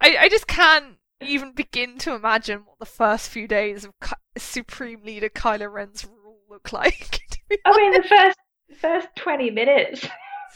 [0.00, 3.92] I, I just can't even begin to imagine what the first few days of
[4.36, 7.20] Supreme Leader Kylo Ren's rule look like.
[7.64, 8.38] I mean, the first
[8.80, 10.06] first twenty minutes,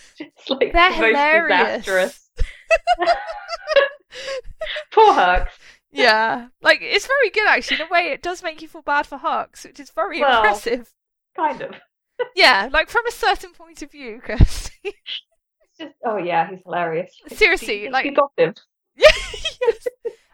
[0.18, 1.84] just like They're the most hilarious.
[1.84, 2.30] disastrous.
[4.92, 5.48] Poor Hux.
[5.92, 7.80] yeah, like it's very good actually.
[7.80, 10.38] In a way, it does make you feel bad for Hux, which is very Well-
[10.38, 10.92] impressive.
[11.36, 11.74] Kind of.
[12.34, 14.72] Yeah, like from a certain point of view, Kirsty.
[14.82, 15.22] It's
[15.78, 17.12] just, oh yeah, he's hilarious.
[17.28, 18.54] Seriously, he, like- he got him.
[18.96, 19.08] Yeah,
[19.62, 19.86] yes.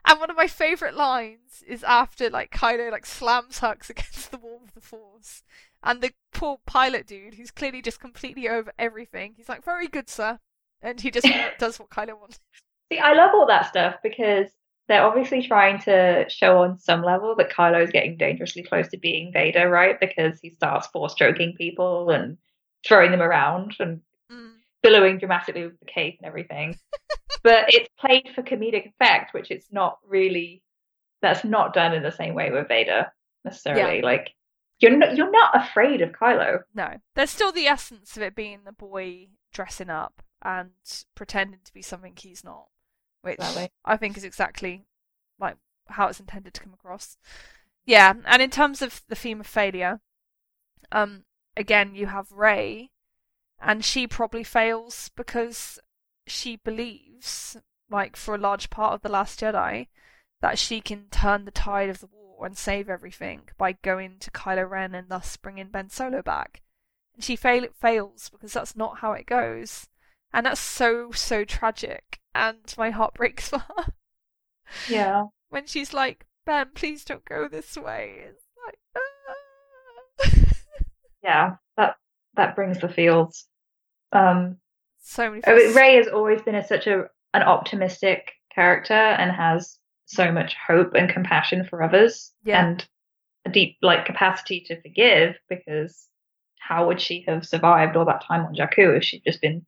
[0.07, 4.39] And one of my favourite lines is after like Kylo like slams Hux against the
[4.39, 5.43] wall of the Force,
[5.85, 10.09] and the poor pilot dude, who's clearly just completely over everything, he's like, "Very good,
[10.09, 10.41] sir,"
[10.83, 11.27] and he just
[11.59, 12.41] does what Kylo wants.
[12.93, 14.49] See, I love all that stuff because
[14.89, 19.33] they're obviously trying to show on some level that Kylo's getting dangerously close to being
[19.33, 19.99] Vader, right?
[19.99, 22.37] Because he starts force stroking people and
[22.87, 24.55] throwing them around and Mm.
[24.83, 26.79] billowing dramatically with the cape and everything.
[27.43, 30.63] but it's played for comedic effect, which it's not really.
[31.23, 33.11] That's not done in the same way with Vader
[33.45, 34.03] necessarily.
[34.03, 34.35] Like
[34.81, 36.61] you're not you're not afraid of Kylo.
[36.75, 40.71] No, there's still the essence of it being the boy dressing up and
[41.15, 42.67] pretending to be something he's not,
[43.23, 43.71] which Exactly.
[43.85, 44.85] I think is exactly
[45.39, 45.57] like
[45.89, 47.17] how it's intended to come across.
[47.87, 50.01] Yeah, and in terms of the theme of failure,
[50.91, 51.25] um,
[51.57, 52.91] again you have Rey,
[53.61, 55.79] and she probably fails because
[56.27, 57.57] she believes,
[57.91, 59.89] like for a large part of the Last Jedi,
[60.41, 64.31] that she can turn the tide of the war and save everything by going to
[64.31, 66.63] Kylo Ren and thus bringing Ben Solo back.
[67.15, 69.89] And she fail- fails because that's not how it goes.
[70.33, 72.19] And that's so, so tragic.
[72.35, 73.93] And my heart breaks for her.
[74.89, 75.27] Yeah.
[75.51, 78.25] When she's like, Ben, please don't go this way.
[78.29, 80.51] It's like, ah.
[81.23, 81.57] Yeah.
[81.77, 81.97] That
[82.37, 83.47] that brings the feels.
[84.13, 84.59] Um
[85.01, 89.79] so many feels- Rey has always been a, such a an optimistic character and has
[90.07, 92.65] so much hope and compassion for others Yeah.
[92.67, 92.87] and
[93.47, 96.09] a deep like capacity to forgive because
[96.59, 99.67] how would she have survived all that time on Jakku if she'd just been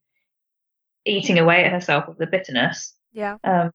[1.05, 2.94] eating away at herself with the bitterness?
[3.12, 3.37] Yeah.
[3.44, 3.70] Um,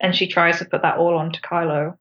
[0.00, 1.96] and she tries to put that all onto Kylo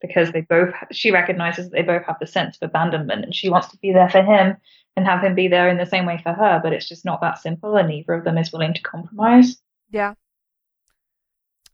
[0.00, 3.48] because they both she recognizes that they both have the sense of abandonment and she
[3.50, 4.56] wants to be there for him
[4.96, 7.20] and have him be there in the same way for her but it's just not
[7.20, 10.14] that simple and neither of them is willing to compromise Yeah.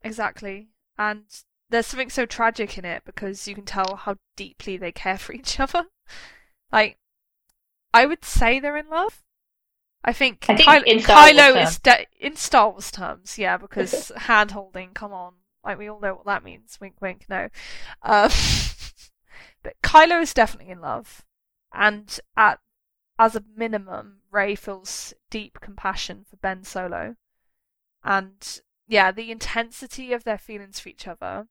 [0.02, 0.68] Exactly.
[0.98, 1.24] And
[1.70, 5.32] there's something so tragic in it because you can tell how deeply they care for
[5.34, 5.86] each other.
[6.72, 6.98] Like,
[7.92, 9.22] I would say they're in love.
[10.04, 14.12] I think, I think Kylo, in Kylo is de- in Star Wars terms, yeah, because
[14.16, 16.78] hand holding, come on, like we all know what that means.
[16.78, 17.48] Wink, wink, no.
[18.02, 18.28] Um,
[19.62, 21.24] but Kylo is definitely in love,
[21.72, 22.58] and at
[23.18, 27.16] as a minimum, Rey feels deep compassion for Ben Solo,
[28.02, 31.48] and yeah, the intensity of their feelings for each other,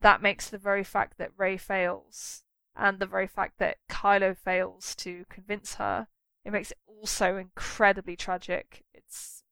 [0.00, 2.44] that makes the very fact that Rey fails
[2.76, 6.08] and the very fact that Kylo fails to convince her,
[6.44, 8.84] it makes it also incredibly tragic.
[8.94, 9.42] It's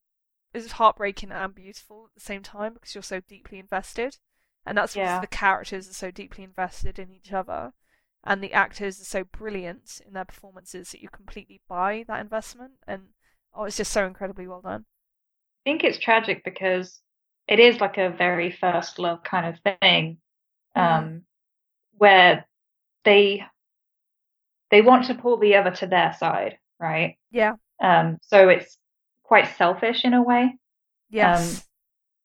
[0.53, 4.17] it's heartbreaking and beautiful at the same time because you're so deeply invested.
[4.65, 5.19] And that's because Yeah.
[5.19, 7.73] the characters are so deeply invested in each other
[8.23, 12.73] and the actors are so brilliant in their performances that you completely buy that investment
[12.87, 13.09] and
[13.53, 14.85] oh it's just so incredibly well done.
[15.65, 16.99] i think it's tragic because
[17.49, 20.17] it is like a very first love kind of thing
[20.75, 21.23] um
[21.97, 22.45] where
[23.03, 23.43] they
[24.71, 27.17] they want to pull the other to their side, right?
[27.31, 27.55] Yeah.
[27.81, 28.77] Um, so it's
[29.23, 30.55] quite selfish in a way.
[31.09, 31.57] Yes.
[31.57, 31.63] Um,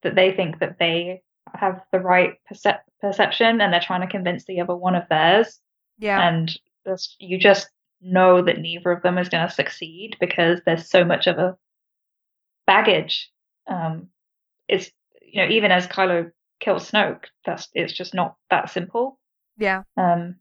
[0.03, 4.45] that they think that they have the right percep- perception and they're trying to convince
[4.45, 5.59] the other one of theirs.
[5.97, 6.27] yeah.
[6.27, 6.55] And
[7.19, 7.67] you just
[8.01, 11.57] know that neither of them is going to succeed because there's so much of a
[12.67, 13.31] baggage.
[13.67, 14.09] Um,
[14.67, 14.91] it's
[15.35, 19.19] you know even as Kylo kills Snoke, that's it's just not that simple.
[19.57, 19.83] yeah.
[19.97, 20.37] Um,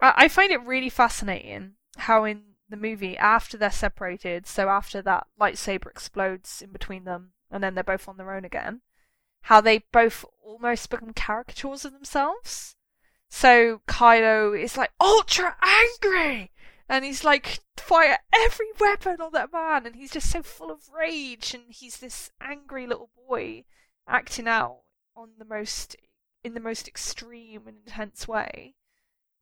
[0.00, 5.00] I, I find it really fascinating how in the movie after they're separated, so after
[5.02, 8.82] that lightsaber explodes in between them, and then they're both on their own again,
[9.42, 12.76] how they both almost become caricatures of themselves.
[13.30, 16.51] So Kylo is like ultra angry,
[16.92, 20.90] and he's like fire every weapon on that man, and he's just so full of
[20.96, 23.64] rage, and he's this angry little boy
[24.06, 24.80] acting out
[25.16, 25.96] on the most
[26.44, 28.74] in the most extreme and intense way.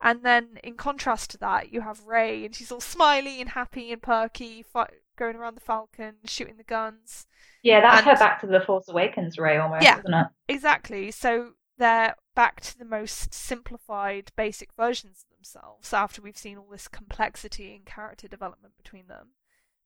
[0.03, 3.93] And then, in contrast to that, you have Rey, and she's all smiley and happy
[3.93, 7.27] and perky, fi- going around the Falcon, shooting the guns.
[7.63, 9.99] yeah, that's And- her back to the Force Awakens Rey almost, Yeah.
[9.99, 10.27] isn't it?
[10.49, 11.11] Exactly.
[11.11, 16.89] So they're back to the most simplified, basic versions themselves after we've seen all this
[16.89, 19.29] complexity and character development between them.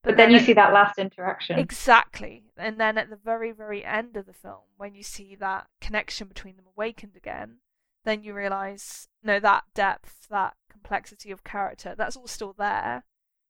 [0.02, 1.58] But, then, you at- see that last interaction.
[1.58, 2.42] Exactly.
[2.58, 6.28] And then at the very, very end of the film, when you see that connection
[6.28, 7.58] between them awakened again,
[8.04, 13.04] then you realize, no, that depth, that complexity of character, that's all still there.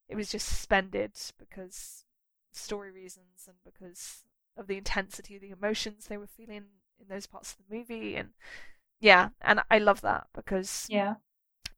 [0.09, 2.05] It was just suspended because
[2.53, 4.23] story reasons and because
[4.57, 6.65] of the intensity of the emotions they were feeling
[7.01, 8.15] in those parts of the movie.
[8.15, 8.29] And
[9.01, 11.15] yeah, and I love that because yeah.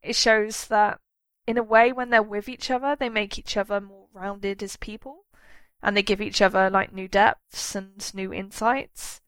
[0.06, 1.00] It shows that
[1.46, 4.76] in a way when they're with each other they make each other more rounded as
[4.76, 5.24] people
[5.82, 9.20] and they give each other like new depths and new insights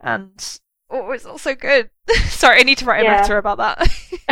[0.00, 1.90] and oh it's also good
[2.26, 3.08] sorry i need to write a Yeah.
[3.08, 3.88] letter about that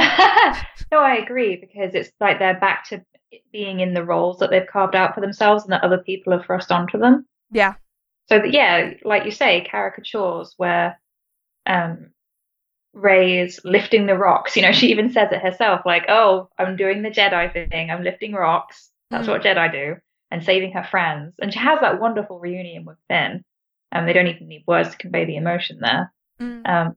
[0.93, 3.05] no, I agree because it's like they're back to
[3.53, 6.45] being in the roles that they've carved out for themselves and that other people have
[6.45, 7.27] thrust onto them.
[7.51, 7.75] yeah
[8.29, 11.01] So that, yeah, like you say, caricatures where
[11.67, 12.13] um,
[12.93, 14.57] Rey is lifting the rocks.
[14.57, 17.91] You know, she even says it herself, like, "Oh, I'm doing the Jedi thing.
[17.91, 18.91] I'm lifting rocks.
[19.11, 19.31] That's Mm.
[19.31, 19.97] what Jedi do."
[20.33, 23.45] And saving her friends, and she has that wonderful reunion with Finn.
[23.93, 26.13] And they don't even need words to convey the emotion there.
[26.41, 26.69] Mm.
[26.69, 26.97] Um,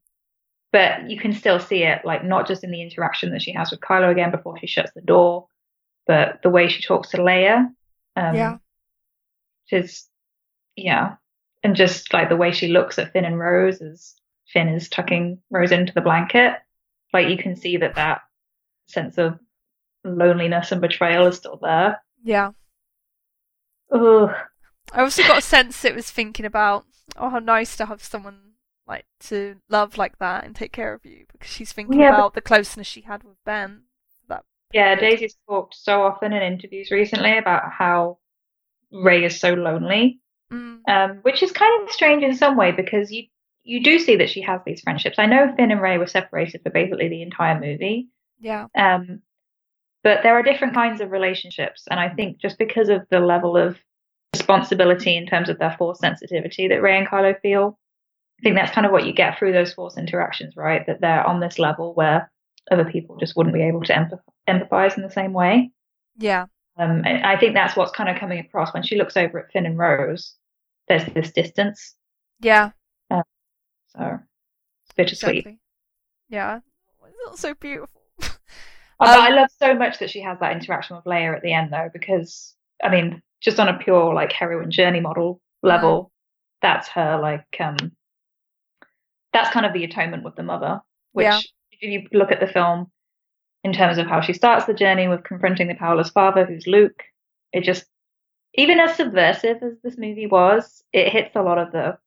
[0.72, 3.72] but you can still see it, like not just in the interaction that she has
[3.72, 5.48] with Kylo again before she shuts the door,
[6.06, 7.74] but the way she talks to Leia.
[8.16, 8.58] Um, Yeah.
[9.72, 10.08] Which is,
[10.76, 11.16] yeah,
[11.64, 14.14] and just like the way she looks at Finn and Rose as
[14.54, 16.58] Finn is tucking Rose into the blanket.
[17.12, 18.22] Like you can see that that
[18.88, 19.40] sense of
[20.06, 22.02] loneliness and betrayal is still there.
[22.24, 22.52] yeah
[23.92, 24.30] Ugh.
[24.92, 26.84] i also got a sense it was thinking about
[27.16, 28.40] oh how nice to have someone
[28.88, 32.16] like to love like that and take care of you because she's thinking Yeah, but-
[32.18, 33.84] about the closeness she had with ben
[34.28, 38.18] that Yeah, Daisy's talked so often in interviews recently about how
[38.92, 40.20] Rey is so lonely
[40.52, 43.24] mm, um, which is kind of strange in some way because you
[43.64, 45.20] you do see that she has these friendships.
[45.20, 49.22] I know Finn and Rey were separated for basically the entire movie, yeah um,
[50.04, 53.56] but there are different kinds of relationships, and I think just because of the level
[53.56, 53.78] of
[54.34, 57.80] responsibility in terms of their force sensitivity that Rey and Kylo feel,
[58.40, 60.86] I think that's kind of what you get through those force interactions, right?
[60.88, 62.30] That they're on this level where
[62.72, 65.72] other people just wouldn't be able to empath- empathize in the same way.
[66.18, 66.46] yeah
[66.78, 69.66] Um, I think that's what's kind of coming across when she looks over at Finn
[69.66, 70.36] and Rose.
[70.90, 71.96] There's this distance,
[72.42, 72.72] yeah
[73.98, 74.20] so
[74.86, 75.38] it's bittersweet.
[75.40, 75.60] exactly
[76.30, 76.60] yeah
[77.32, 78.02] it's so beautiful
[79.00, 81.42] Oh, but I Um, love so much that she has that interaction with Leia at
[81.42, 86.12] the end, though, because I mean, just on a pure like heroine journey model level,
[86.62, 87.76] that's her like um,
[89.34, 90.80] that's kind of the atonement with the mother.
[91.12, 91.40] Which, Yeah.
[91.72, 92.92] if you look at the film
[93.64, 97.04] in terms of how she starts the journey with confronting the powerless father, who's Luke,
[97.52, 97.86] it just
[98.56, 101.98] even as subversive as this movie was, it hits a lot of the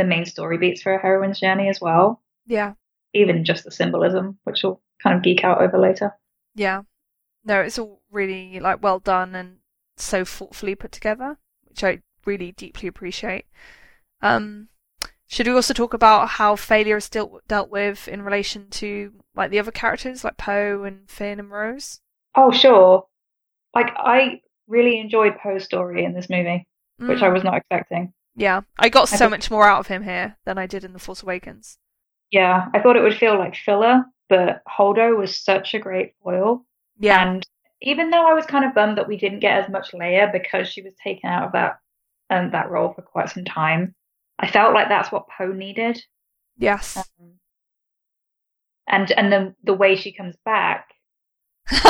[0.00, 2.22] the main story beats for a heroine's journey as well.
[2.46, 2.74] yeah
[3.14, 6.16] Even just the symbolism, which we'll kind of geek out over later.
[6.54, 6.82] Yeah.
[7.44, 9.58] No, it's all really like well done and
[9.96, 13.46] so thoughtfully put together, which I really deeply appreciate.
[14.22, 14.68] Um,
[15.28, 19.50] should we also talk about how failure is still dealt with in relation to like
[19.50, 22.00] the other characters, like Poe and Finn and Rose?
[22.34, 23.06] Oh, sure.
[23.74, 26.68] Like, I really enjoyed Poe's story in this movie,
[27.06, 28.14] which I Mm, was not expecting.
[28.36, 30.84] Yeah, I got I so think- much more out of him here than I did
[30.84, 31.78] in The Force Awakens.
[32.30, 36.64] Yeah, I thought it would feel like filler, but Holdo was such a great foil.
[36.98, 37.46] Yeah, And
[37.82, 40.68] even though I was kind of bummed that we didn't get as much Leia because
[40.68, 41.78] she was taken out of that
[42.30, 43.94] um, that role for quite some time,
[44.38, 46.00] I felt like that's what Poe needed.
[46.56, 47.32] yes, Um,
[48.86, 50.88] and and the the way she comes back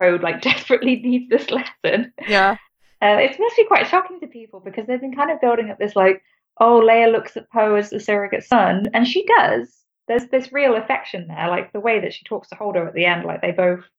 [0.00, 2.12] Poe like desperately needs this lesson.
[2.26, 2.56] Yeah.
[3.02, 5.78] Uh, it must be quite shocking to people because they've been kind of building up
[5.78, 6.22] this like,
[6.60, 9.76] oh, Leia looks at Poe as the surrogate son, and she does.
[10.08, 13.04] There's this real affection there, like the way that she talks to Holdo at the
[13.06, 13.80] end, like they both.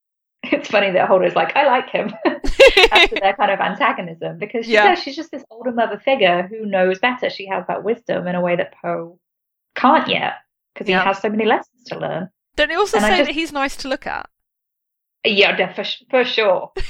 [0.46, 4.74] It's funny that Holdo's like, I like him after their kind of antagonism because she
[4.74, 4.94] Yeah.
[4.94, 7.30] says she's just this older mother figure who knows better.
[7.30, 9.18] She has that wisdom in a way that Poe
[9.76, 10.34] can't yet
[10.74, 11.00] because Yeah.
[11.02, 12.30] he has so many lessons to learn.
[12.58, 14.30] Don't they also And say just- that he's nice to look at?
[15.26, 16.72] Yeah, for, for sure.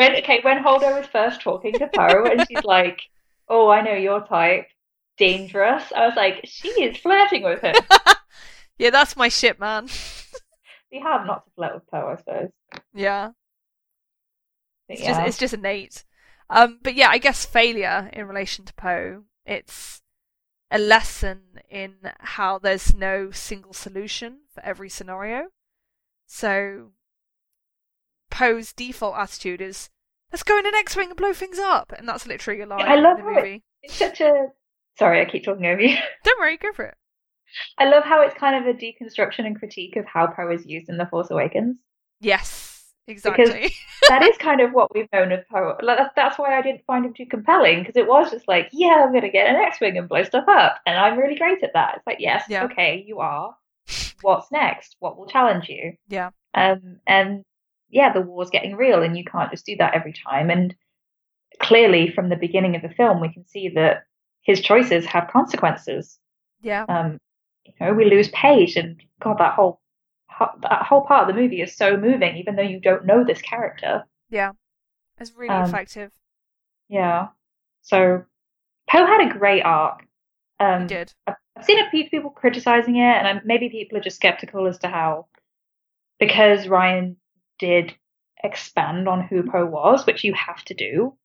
[0.00, 3.00] when okay, when Holdo was first talking to Poe and she's like,
[3.48, 4.66] "Oh, I know your type,
[5.16, 7.74] dangerous," I was like, "She is flirting with him."
[8.78, 9.88] Yeah, that's my shit, man.
[10.90, 12.48] We have not to flirt with Poe, I suppose.
[12.94, 13.28] yeah.
[14.88, 15.08] But It's yeah.
[15.08, 16.04] just it's just innate.
[16.48, 20.00] Um, but yeah, I guess failure in relation to Poe, it's
[20.70, 25.48] a lesson in how there's no single solution for every scenario.
[26.26, 26.92] So
[28.30, 29.90] Poe's default attitude is
[30.32, 32.96] let's go in an X-wing and blow things up, and that's literally a line I
[32.96, 33.62] love in the it- movie.
[33.82, 34.46] It's such a.
[34.98, 35.96] Sorry, I keep talking over you.
[36.24, 36.94] Don't worry, go for it.
[37.78, 40.88] I love how it's kind of a deconstruction and critique of how Poe is used
[40.88, 41.78] in The Force Awakens.
[42.20, 43.44] Yes, exactly.
[43.46, 43.72] Because
[44.08, 45.76] that is kind of what we've known of Poe.
[45.84, 49.02] That's, that's why I didn't find him too compelling because it was just like, yeah,
[49.04, 51.72] I'm going to get an X-wing and blow stuff up, and I'm really great at
[51.72, 51.94] that.
[51.96, 52.64] It's like, yes, Yeah.
[52.64, 53.54] okay, you are.
[54.20, 54.96] What's next?
[55.00, 55.94] What will challenge you?
[56.08, 57.42] yeah, Um, and
[57.90, 60.50] yeah, the war's getting real, and you can't just do that every time.
[60.50, 60.74] And
[61.60, 64.04] clearly, from the beginning of the film, we can see that
[64.42, 66.18] his choices have consequences.
[66.62, 67.18] yeah, Um,
[67.64, 69.80] you know, we lose Paige, and God, that whole
[70.62, 73.42] that whole part of the movie is so moving, even though you don't know this
[73.42, 74.04] character.
[74.30, 74.52] yeah.
[75.18, 76.12] It's really Um, effective.
[76.88, 77.28] Yeah.
[77.82, 78.24] So
[78.88, 80.06] Poe had a great arc.
[80.58, 81.12] Um, He did.
[81.26, 84.66] I've I've seen a few people criticizing it, and I'm- maybe people are just skeptical
[84.66, 85.26] as to how,
[86.18, 87.16] because Rian
[87.60, 87.94] did
[88.42, 91.16] expand on who Poe was, which you have to do.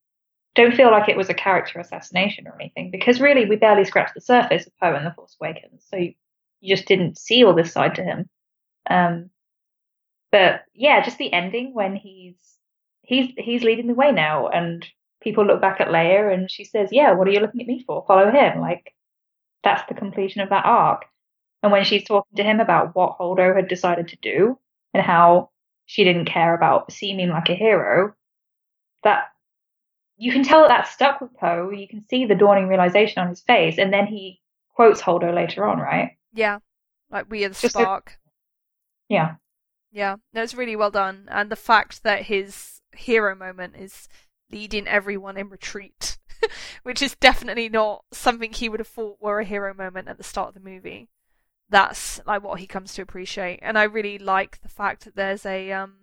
[0.53, 4.13] Don't feel like it was a character assassination or anything, because really we barely scratched
[4.13, 6.13] the surface of Poe in The Force Awakens, so you,
[6.61, 8.29] you just didn't see all this side to him.
[8.89, 9.29] Um,
[10.31, 12.35] but yeah, just the ending when he's
[13.01, 14.85] he's he's leading the way now, and
[15.21, 17.83] people look back at Leia and she says, "Yeah, what are you looking at me
[17.85, 18.05] for?
[18.07, 18.93] Follow him." Like
[19.63, 21.05] that's the completion of that arc.
[21.63, 24.59] And when she's talking to him about what Holdo had decided to do
[24.93, 25.49] and how
[25.85, 28.15] she didn't care about seeming like a hero,
[29.03, 29.25] that
[30.17, 31.69] you can tell that that stuck with Poe.
[31.71, 34.41] You can see the dawning realization on his face, and then he
[34.75, 36.17] quotes Holdo later on, right?
[36.33, 36.59] Yeah,
[37.09, 38.19] like we are the Just a- spark.
[39.09, 39.35] Yeah,
[39.91, 44.07] Yeah, no, it's really well done, and the fact that his hero moment is
[44.51, 46.17] leading everyone in retreat,
[46.83, 50.23] which is definitely not something he would have thought were a hero moment at the
[50.23, 51.07] start of the movie.
[51.69, 55.45] That's like what he comes to appreciate, and I really like the fact that there's
[55.45, 55.95] a um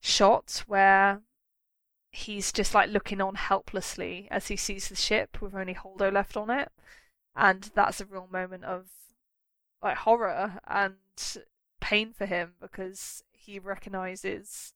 [0.00, 1.22] shot where
[2.10, 6.36] he's just like looking on helplessly as he sees the ship with only Holdo left
[6.36, 6.70] on it,
[7.34, 8.86] and that's a real moment of
[9.82, 10.94] like horror and
[11.80, 14.72] pain for him because he recognizes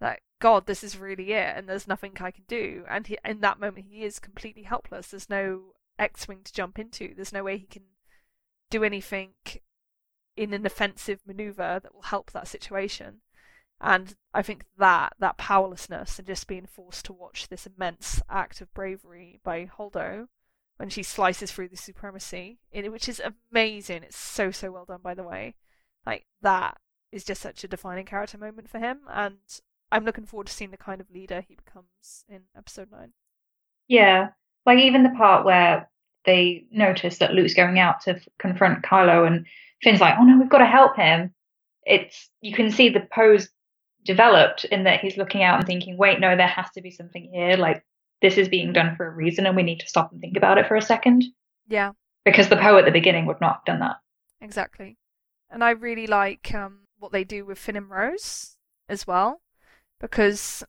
[0.00, 2.84] that God, this is really it, and there's nothing I can do.
[2.88, 5.08] And he, in that moment, he is completely helpless.
[5.08, 7.14] There's no X-wing to jump into.
[7.14, 7.82] There's no way he can
[8.70, 9.34] do anything
[10.36, 13.20] in an offensive maneuver that will help that situation.
[13.80, 18.60] And I think that that powerlessness and just being forced to watch this immense act
[18.60, 20.28] of bravery by Holdo
[20.76, 24.02] when she slices through the supremacy, which is amazing.
[24.02, 25.54] It's so so well done, by the way.
[26.06, 26.78] Like that
[27.12, 29.36] is just such a defining character moment for him, and
[29.92, 33.12] I'm looking forward to seeing the kind of leader he becomes in episode nine.
[33.88, 34.28] yeah.
[34.66, 35.89] Like even the part where
[36.24, 39.46] they notice that Luke's going out to f- confront Kylo, and
[39.82, 41.32] Finn's like, "Oh no, we've got to help him."
[41.84, 43.48] It's you can see the pose
[44.04, 47.30] developed in that he's looking out and thinking, "Wait, no, there has to be something
[47.32, 47.56] here.
[47.56, 47.84] Like
[48.22, 50.58] this is being done for a reason, and we need to stop and think about
[50.58, 51.24] it for a second.
[51.68, 51.92] Yeah,
[52.24, 53.96] Because the Poe at the beginning would not have done that.
[54.40, 54.98] exactly.
[55.48, 58.56] And I really like um, what they do with Finn and Rose
[58.88, 59.40] as well,
[60.00, 60.62] because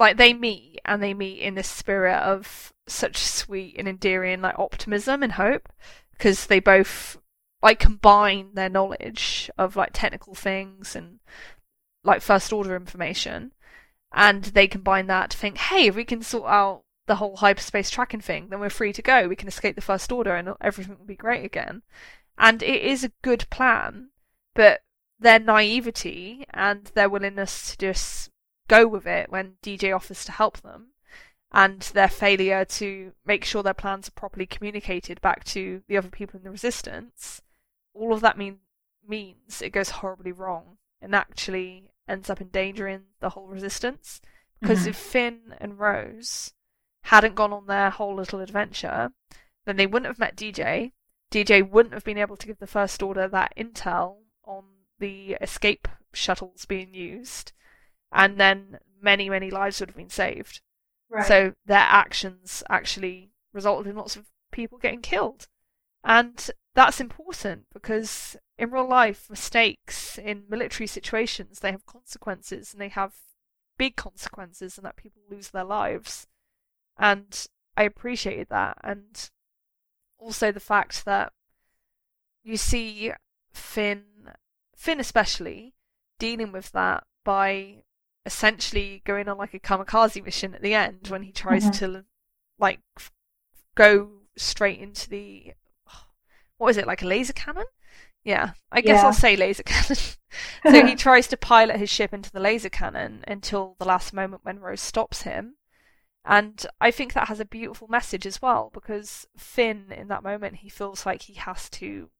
[0.00, 4.58] like they meet and they meet in this spirit of such sweet and endearing like
[4.58, 5.68] optimism and hope,
[6.12, 7.18] because they both
[7.62, 11.20] like combine their knowledge of like technical things and
[12.02, 13.52] like first order information,
[14.12, 17.90] and they combine that to think, hey, if we can sort out the whole hyperspace
[17.90, 19.28] tracking thing, then we're free to go.
[19.28, 21.82] We can escape the first order and everything will be great again.
[22.38, 24.10] And it is a good plan,
[24.54, 24.80] but
[25.18, 28.30] their naivety and their willingness to just
[28.70, 30.92] go with it when DJ offers to help them,
[31.52, 36.08] and their failure to make sure their plans are properly communicated back to the other
[36.08, 37.42] people in the resistance,
[37.92, 38.60] all of that mean
[39.06, 44.20] means it goes horribly wrong and actually ends up endangering the whole resistance.
[44.60, 44.88] Because Mhm.
[44.88, 46.52] if Finn and Rose
[47.04, 49.12] hadn't gone on their whole little adventure,
[49.64, 50.92] then they wouldn't have met DJ.
[51.30, 54.64] DJ wouldn't have been able to give the First Order that intel on
[54.98, 57.52] the escape shuttles being used,
[58.12, 60.60] and then many, many lives would have been saved.
[61.08, 61.26] Right.
[61.26, 65.48] So their actions actually resulted in lots of people getting killed.
[66.04, 72.80] And that's important because in real life, mistakes in military situations, they have consequences and
[72.80, 73.12] they have
[73.76, 76.26] big consequences and that people lose their lives.
[76.98, 77.46] And
[77.76, 78.78] I appreciated that.
[78.82, 79.30] And
[80.18, 81.32] also the fact that
[82.42, 83.12] you see
[83.52, 84.04] Finn,
[84.76, 85.74] Finn especially,
[86.18, 87.82] dealing with that by
[88.30, 91.78] essentially going on like a kamikaze mission at the end when he tries Mhm.
[91.80, 92.04] to
[92.58, 93.10] like f-
[93.74, 95.54] go straight into the
[96.56, 97.64] what is it like a laser cannon
[98.22, 99.06] yeah i guess Yeah.
[99.06, 99.96] i'll say laser cannon
[100.72, 104.44] so he tries to pilot his ship into the laser cannon until the last moment
[104.44, 105.56] when rose stops him
[106.24, 110.56] and i think that has a beautiful message as well because finn in that moment
[110.56, 112.10] he feels like he has to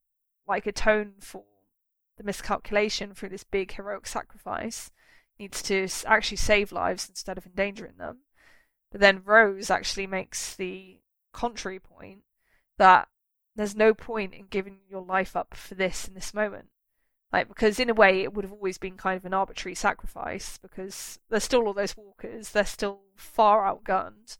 [0.47, 1.43] like atone for
[2.17, 4.91] the miscalculation through this big heroic sacrifice
[5.41, 8.19] needs to actually save lives instead of endangering them
[8.91, 10.99] but then Rose actually makes the
[11.31, 12.23] contrary point
[12.77, 13.07] that
[13.55, 16.67] there's no point in giving your life up for this in this moment.
[17.31, 20.57] Like, because in a way it would have always been kind of an arbitrary sacrifice
[20.57, 24.37] because there's still all those walkers, they're still far outgunned.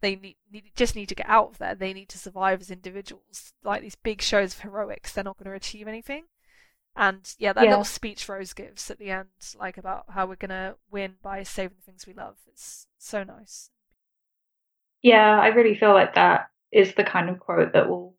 [0.00, 1.74] They need, need just need to get out of there.
[1.74, 3.52] They need to survive as individuals.
[3.62, 6.24] Like these big shows of heroics, they're not going to achieve anything.
[6.94, 7.70] And yeah, that Yeah.
[7.70, 9.28] little speech Rose gives at the end,
[9.58, 13.24] like about how we're going to win by saving the things we love, it's so
[13.24, 13.70] nice.
[15.02, 18.16] Yeah, I really feel like that is the kind of quote that will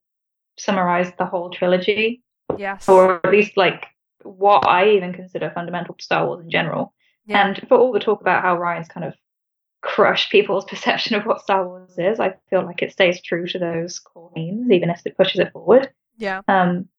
[0.57, 2.24] summarize the whole trilogy,
[2.57, 2.88] Yes.
[2.89, 3.86] or at least like
[4.24, 6.93] what I even consider fundamental to Star Wars in general.
[7.26, 7.47] yeah.
[7.47, 9.13] And for all the talk about how Rian's kind of
[9.82, 13.59] crushed people's perception of what Star Wars is, I feel like it stays true to
[13.59, 15.91] those core themes, even if it pushes it forward.
[16.17, 16.41] yeah.
[16.47, 16.89] Um,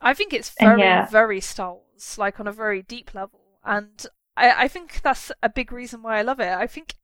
[0.00, 1.06] I think it's very, yeah.
[1.06, 3.40] very Star Wars, like on a very deep level.
[3.64, 6.52] And I, I think that's a big reason why I love it.
[6.52, 6.94] I think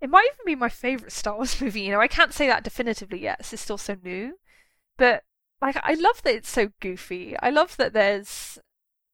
[0.00, 1.82] it might even be my favourite Star Wars movie.
[1.82, 4.38] You know, I can't say that definitively yet, it's still so new.
[4.96, 5.24] But,
[5.60, 7.36] like, I love that it's so goofy.
[7.40, 8.58] I love that there's,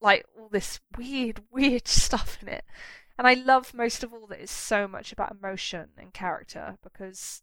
[0.00, 2.64] like, all this weird, weird stuff in it.
[3.16, 7.42] And I love most of all that it's so much about emotion and character because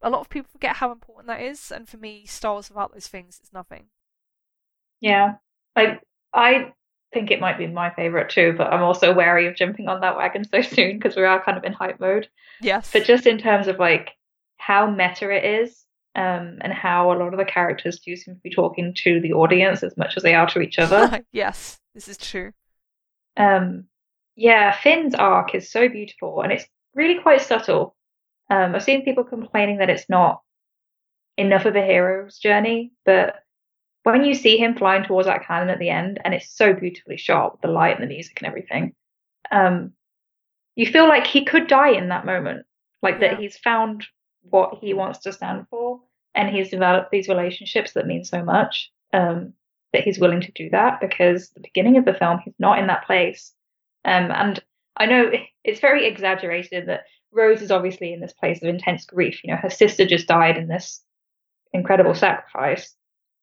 [0.00, 1.70] a lot of people forget how important that is.
[1.70, 3.86] And for me, Star Wars without those things is nothing.
[5.02, 5.34] Yeah,
[5.76, 5.98] I
[6.32, 6.72] I
[7.12, 10.16] think it might be my favorite too, but I'm also wary of jumping on that
[10.16, 12.28] wagon so soon because we are kind of in hype mode.
[12.62, 12.90] Yes.
[12.90, 14.12] But just in terms of like
[14.56, 15.84] how meta it is,
[16.14, 19.32] um, and how a lot of the characters do seem to be talking to the
[19.32, 21.22] audience as much as they are to each other.
[21.32, 22.52] yes, this is true.
[23.36, 23.84] um,
[24.36, 27.96] yeah, Finn's arc is so beautiful and it's really quite subtle.
[28.50, 30.40] Um, I've seen people complaining that it's not
[31.36, 33.36] enough of a hero's journey, but
[34.04, 37.16] when you see him flying towards that cannon at the end, and it's so beautifully
[37.16, 38.94] shot with the light and the music and everything,
[39.50, 39.92] um,
[40.74, 42.66] you feel like he could die in that moment,
[43.02, 43.28] like Yeah.
[43.28, 44.06] that he's found
[44.42, 46.00] what he wants to stand for,
[46.34, 48.90] and he's developed these relationships that mean so much.
[49.12, 49.54] Um,
[49.92, 52.86] that he's willing to do that because the beginning of the film he's not in
[52.86, 53.52] that place,
[54.06, 54.58] um, and
[54.96, 55.30] I know
[55.64, 59.44] it's very exaggerated that Rose is obviously in this place of intense grief.
[59.44, 61.02] You know, her sister just died in this
[61.72, 62.94] incredible sacrifice.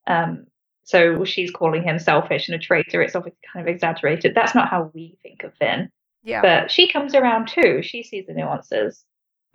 [0.06, 0.46] Um,
[0.84, 3.02] so she's calling him selfish and a traitor.
[3.02, 4.34] It's obviously kind of exaggerated.
[4.34, 5.90] That's not how we think of Finn.
[6.22, 6.42] Yeah.
[6.42, 7.82] But she comes around too.
[7.82, 9.04] She sees the nuances.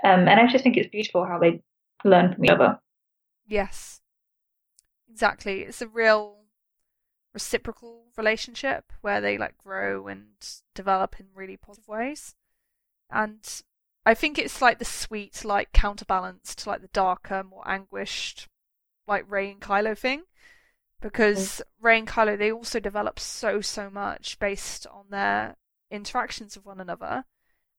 [0.03, 1.61] Um, and I just think it's beautiful how they
[2.03, 2.79] learn from each other.
[3.47, 4.01] Yes.
[5.09, 5.61] Exactly.
[5.61, 6.37] It's a real
[7.33, 10.27] reciprocal relationship where they like grow and
[10.73, 12.35] develop in really positive ways.
[13.11, 13.45] And
[14.05, 18.47] I think it's like the sweet like counterbalance to like the darker, more anguished
[19.07, 20.23] like Rey and Kylo thing.
[21.01, 25.55] Because Rey and Kylo they also develop so so much based on their
[25.91, 27.25] interactions with one another.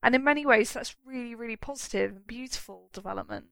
[0.02, 3.46] And in many ways that's really, really positive and beautiful development.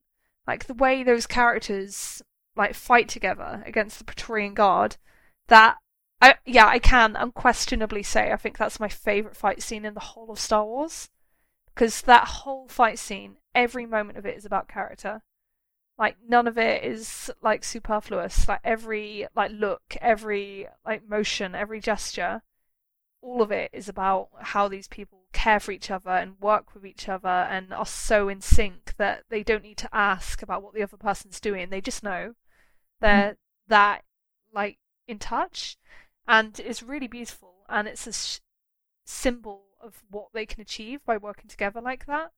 [0.47, 2.23] Like the way those characters
[2.57, 4.97] like fight together against the Praetorian Guard,
[5.49, 5.77] that
[6.21, 10.01] I yeah, I can unquestionably say I think that's my favourite fight scene in the
[10.01, 11.11] whole of Star Wars.
[11.75, 15.23] Because that whole fight scene, every moment of it is about character.
[15.99, 18.49] Like none of it is like superfluous.
[18.49, 22.43] Like every like look, every like motion, every gesture,
[23.23, 26.85] all of it is about how these people care for each other and work with
[26.87, 30.75] each other and are so in sync that they don't need to ask about what
[30.75, 31.71] the other person's doing.
[31.71, 32.35] They just know mm-hmm.
[33.01, 33.37] they're
[33.69, 34.05] that
[34.53, 35.77] like in touch,
[36.27, 37.65] and it's really beautiful.
[37.69, 38.41] And it's a sh-
[39.05, 42.33] symbol of what they can achieve by working together like that.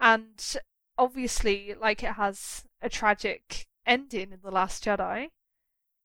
[0.00, 0.56] And
[0.98, 5.28] obviously, like it has a tragic ending in The Last Jedi,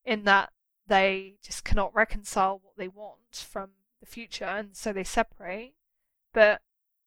[0.06, 0.52] in that
[0.88, 5.74] they just cannot reconcile what they want from the future, and so they separate.
[6.34, 6.62] But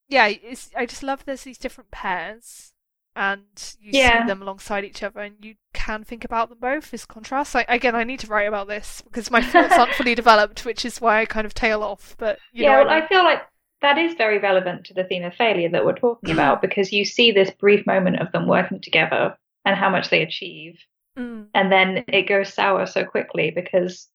[0.09, 2.72] yeah, I just love there's these different pairs,
[3.14, 4.22] and you yeah.
[4.22, 7.55] see them alongside each other, and you can think about them both as contrasts.
[7.55, 10.84] Like, again, I need to write about this because my thoughts aren't fully developed, which
[10.84, 12.16] is why I kind of tail off.
[12.18, 13.03] But yeah, well, I, mean.
[13.03, 13.43] I feel like
[13.82, 17.04] that is very relevant to the theme of failure that we're talking about because you
[17.04, 20.78] see this brief moment of them working together and how much they achieve,
[21.18, 21.46] mm.
[21.54, 24.08] and then it goes sour so quickly because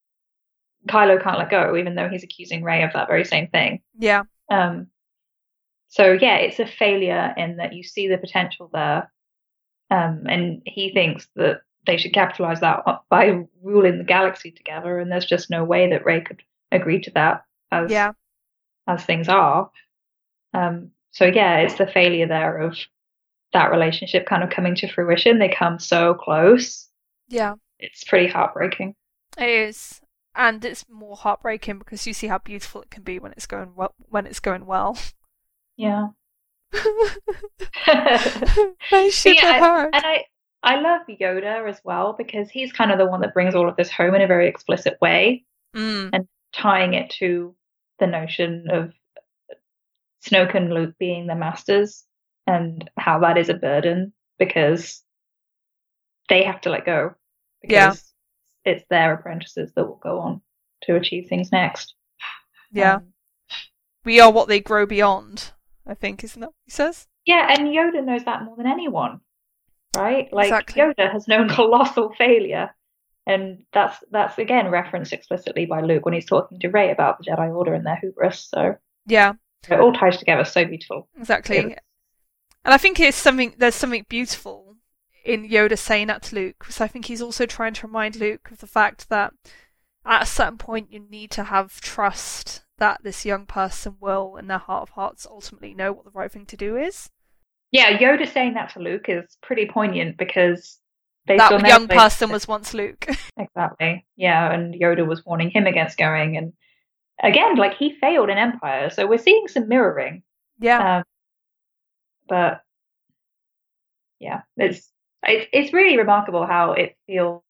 [0.88, 3.82] Kylo can't let go, even though he's accusing Rey of that very same thing.
[3.97, 4.24] Yeah.
[4.49, 4.88] Um,
[5.89, 9.12] so yeah, it's a failure in that you see the potential there,
[9.89, 14.99] um, and he thinks that they should capitalize that by ruling the galaxy together.
[14.99, 16.41] And there's just no way that Rey could
[16.72, 18.14] agree to that as yeah.
[18.88, 19.70] As things are.
[20.54, 22.78] Um, so yeah, it's the failure there of
[23.54, 25.40] that relationship kind of coming to fruition.
[25.40, 26.88] They come so close.
[27.28, 28.96] Yeah, it's pretty heartbreaking.
[29.38, 30.02] It is,
[30.36, 33.74] and it's more heartbreaking because you see how beautiful it can be when it's going
[33.76, 33.94] well.
[34.10, 34.98] When it's going well.
[35.78, 36.08] Yeah.
[39.12, 40.26] super yeah, And I,
[40.64, 43.76] I love Yoda as well because he's kind of the one that brings all of
[43.76, 45.44] this home in a very explicit way
[45.76, 46.10] mm.
[46.14, 47.56] and tying it to
[48.02, 48.91] the notion of
[50.26, 52.04] Snoke and Luke being the masters
[52.45, 55.02] and how that is a burden because
[56.28, 57.14] they have to let go
[57.62, 58.14] because
[58.66, 58.74] yeah.
[58.74, 60.41] it's their apprentices that will go on
[60.84, 61.93] to achieve things next.
[62.72, 62.95] Yeah.
[62.95, 63.14] Um,
[64.04, 65.52] we are what they grow beyond.
[65.86, 67.08] I think, isn't that what he says?
[67.26, 69.22] Yeah, and Yoda knows that more than anyone,
[69.95, 70.32] right?
[70.32, 70.82] Like exactly.
[70.82, 72.72] Yoda has known colossal failure,
[73.28, 77.26] and that's that's again referenced explicitly by Luke when he's talking to Rey about the
[77.26, 78.48] Jedi Order and their hubris.
[78.50, 79.34] So yeah,
[79.70, 81.08] it all ties together so beautiful.
[81.18, 81.76] Exactly, and
[82.66, 83.54] I think it's something.
[83.58, 84.78] There's something beautiful
[85.24, 88.50] in Yoda saying that to Luke, because I think he's also trying to remind Luke
[88.52, 89.34] of the fact that
[90.06, 94.48] at a certain point you need to have trust that this young person will, in
[94.48, 97.10] their heart of hearts, ultimately know what the right thing to do is.
[97.72, 100.80] Yeah, Yoda saying that to Luke is pretty poignant because
[101.28, 103.06] that young person was once Luke.
[103.38, 104.06] exactly.
[104.16, 106.54] Yeah, and Yoda was warning him against going, and
[107.22, 110.24] again, like he failed in Empire, so we're seeing some mirroring.
[110.60, 110.98] Yeah.
[110.98, 111.04] Um,
[112.28, 112.62] but
[114.20, 114.92] yeah, it's
[115.24, 117.42] it's it's really remarkable how it feels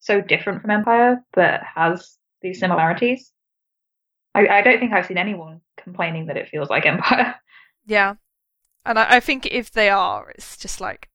[0.00, 3.32] so different from Empire, but has these similarities.
[4.34, 7.34] I, I don't think I've seen anyone complaining that it feels like Empire.
[7.86, 8.14] Yeah.
[8.84, 11.08] And I, I think if they are, it's just like,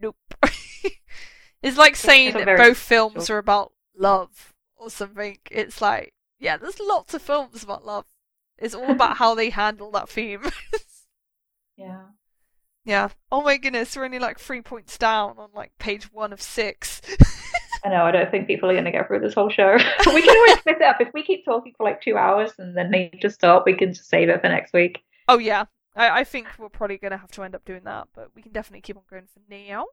[0.00, 0.16] nope.
[1.62, 5.38] it's like saying it's both films are about love or something.
[5.50, 8.04] It's like, yeah, there's lots of films about love.
[8.58, 10.42] It's all about how they handle that theme.
[11.76, 12.02] yeah.
[12.84, 13.08] Yeah.
[13.30, 17.00] Oh my goodness, we're only like three points down on like page one of six.
[17.84, 18.04] I know.
[18.04, 19.72] I don't think people are going to get through this whole show.
[20.06, 21.00] we can always split it up.
[21.00, 23.92] If we keep talking for like two hours and then need to stop, we can
[23.92, 25.00] just save it for next week.
[25.28, 25.64] Oh yeah,
[25.96, 28.42] I, I think we're probably going to have to end up doing that, but we
[28.42, 29.86] can definitely keep on going for now.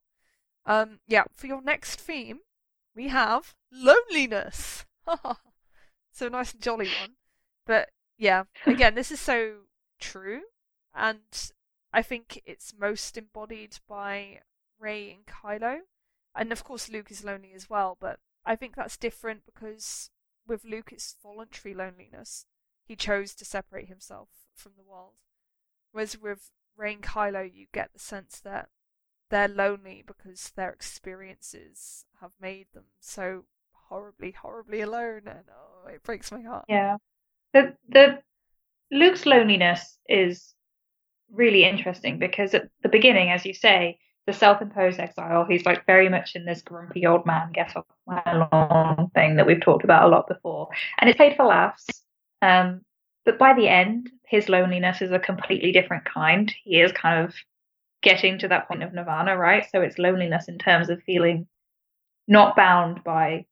[0.66, 2.40] Um, yeah, for your next theme,
[2.96, 4.86] we have loneliness.
[6.12, 7.16] so nice and jolly one,
[7.66, 9.62] but yeah, again, this is so
[10.00, 10.42] true,
[10.94, 11.52] and
[11.92, 14.42] I think it's most embodied by
[14.80, 15.82] Rey and Kylo
[16.36, 20.10] and of course Luke is lonely as well, but I think that's different because
[20.48, 22.46] with Luke it's voluntary loneliness.
[22.86, 25.14] He chose to separate himself from the world.
[25.92, 28.70] Whereas with Rey and Kylo you get the sense that
[29.30, 36.04] they're lonely because their experiences have made them so horribly, horribly alone and oh it
[36.04, 36.66] breaks my heart.
[36.68, 36.98] Yeah.
[37.54, 38.20] The the
[38.92, 40.54] Luke's loneliness is
[41.32, 45.46] really interesting because at the beginning, as you say, the self-imposed exile.
[45.50, 48.22] He's like very much in this grumpy old man get off my
[48.52, 50.70] lawn thing that we've talked about a lot before,
[51.00, 51.88] and it's played for laughs.
[52.42, 52.82] Um,
[53.26, 56.54] but by the end, his loneliness is a completely different kind.
[56.64, 57.34] He is kind of
[58.02, 59.66] getting to that point of nirvana, right?
[59.72, 61.48] So it's loneliness in terms of feeling
[62.28, 63.46] not bound by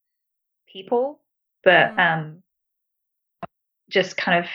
[0.72, 1.20] people,
[1.64, 2.00] but mm.
[2.00, 2.44] um,
[3.90, 4.50] just kind of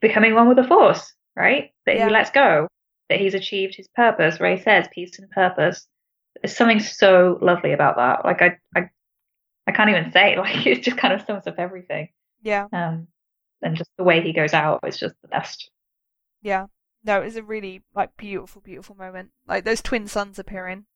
[0.00, 1.72] becoming one with the force, right?
[1.86, 2.06] That yeah.
[2.06, 2.68] he lets go
[3.12, 4.40] that he's achieved his purpose.
[4.40, 5.86] Rey says peace and purpose.
[6.40, 8.24] There's something so lovely about that.
[8.24, 8.88] Like I, I,
[9.66, 10.36] I can't even say.
[10.38, 12.08] Like it just kind of sums up everything.
[12.42, 12.66] Yeah.
[12.72, 13.08] Um,
[13.60, 15.70] and just the way he goes out is just the best.
[16.40, 16.66] Yeah.
[17.04, 19.30] No, it was a really like beautiful, beautiful moment.
[19.46, 20.86] Like those twin suns appearing,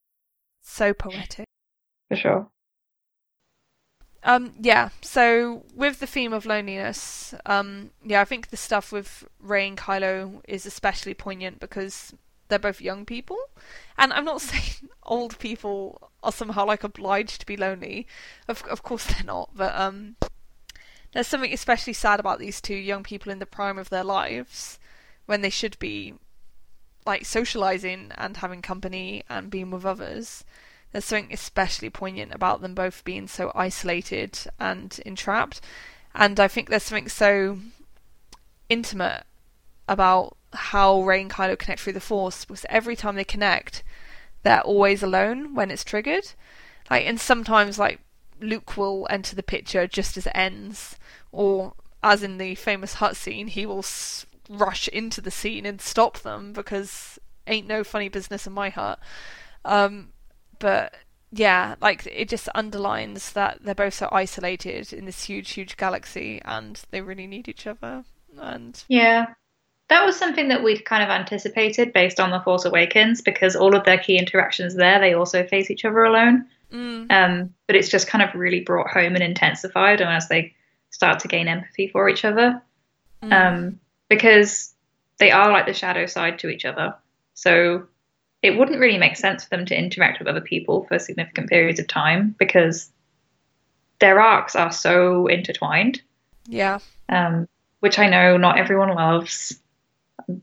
[0.62, 1.46] so poetic.
[2.08, 2.50] For sure.
[4.22, 9.24] Um, yeah, so with the theme of loneliness, um, yeah, I think the stuff with
[9.40, 12.12] Rey and Kylo is especially poignant because
[12.48, 13.38] they're both young people.
[13.96, 18.06] And I'm not saying old people are somehow like obliged to be lonely.
[18.48, 20.16] Of of course they're not, but um
[21.12, 24.78] there's something especially sad about these two young people in the prime of their lives
[25.26, 26.14] when they should be
[27.04, 30.44] like socializing and having company and being with others.
[30.92, 35.60] There's something especially poignant about them both being so isolated and entrapped.
[36.14, 37.58] And I think there's something so
[38.68, 39.24] intimate
[39.88, 43.82] about how Rey and Kylo connect through the Force because every time they connect,
[44.42, 46.32] they're always alone when it's triggered.
[46.90, 48.00] Like, and sometimes like
[48.40, 50.96] Luke will enter the picture just as it ends,
[51.32, 53.82] or as in the famous hut scene, he will
[54.48, 58.98] rush into the scene and stop them because ain't no funny business in my heart.
[59.64, 60.12] Um,
[60.58, 60.94] but
[61.32, 66.40] yeah, like it just underlines that they're both so isolated in this huge, huge galaxy,
[66.44, 68.04] and they really need each other.
[68.38, 69.26] And yeah,
[69.88, 73.74] that was something that we'd kind of anticipated based on The Force Awakens because all
[73.74, 76.46] of their key interactions there, they also face each other alone.
[76.72, 80.54] mm, Um, but it's just kind of really brought home and intensified and as they
[80.90, 82.62] start to gain empathy for each other.
[83.22, 84.74] mm, Um, because
[85.18, 86.94] they are like the shadow side to each other.
[87.34, 87.86] So
[88.42, 91.80] it wouldn't really make sense for them to interact with other people for significant periods
[91.80, 92.90] of time because
[93.98, 96.02] their arcs are so intertwined
[96.48, 96.78] yeah,
[97.08, 97.48] um,
[97.80, 99.60] which I know not everyone loves.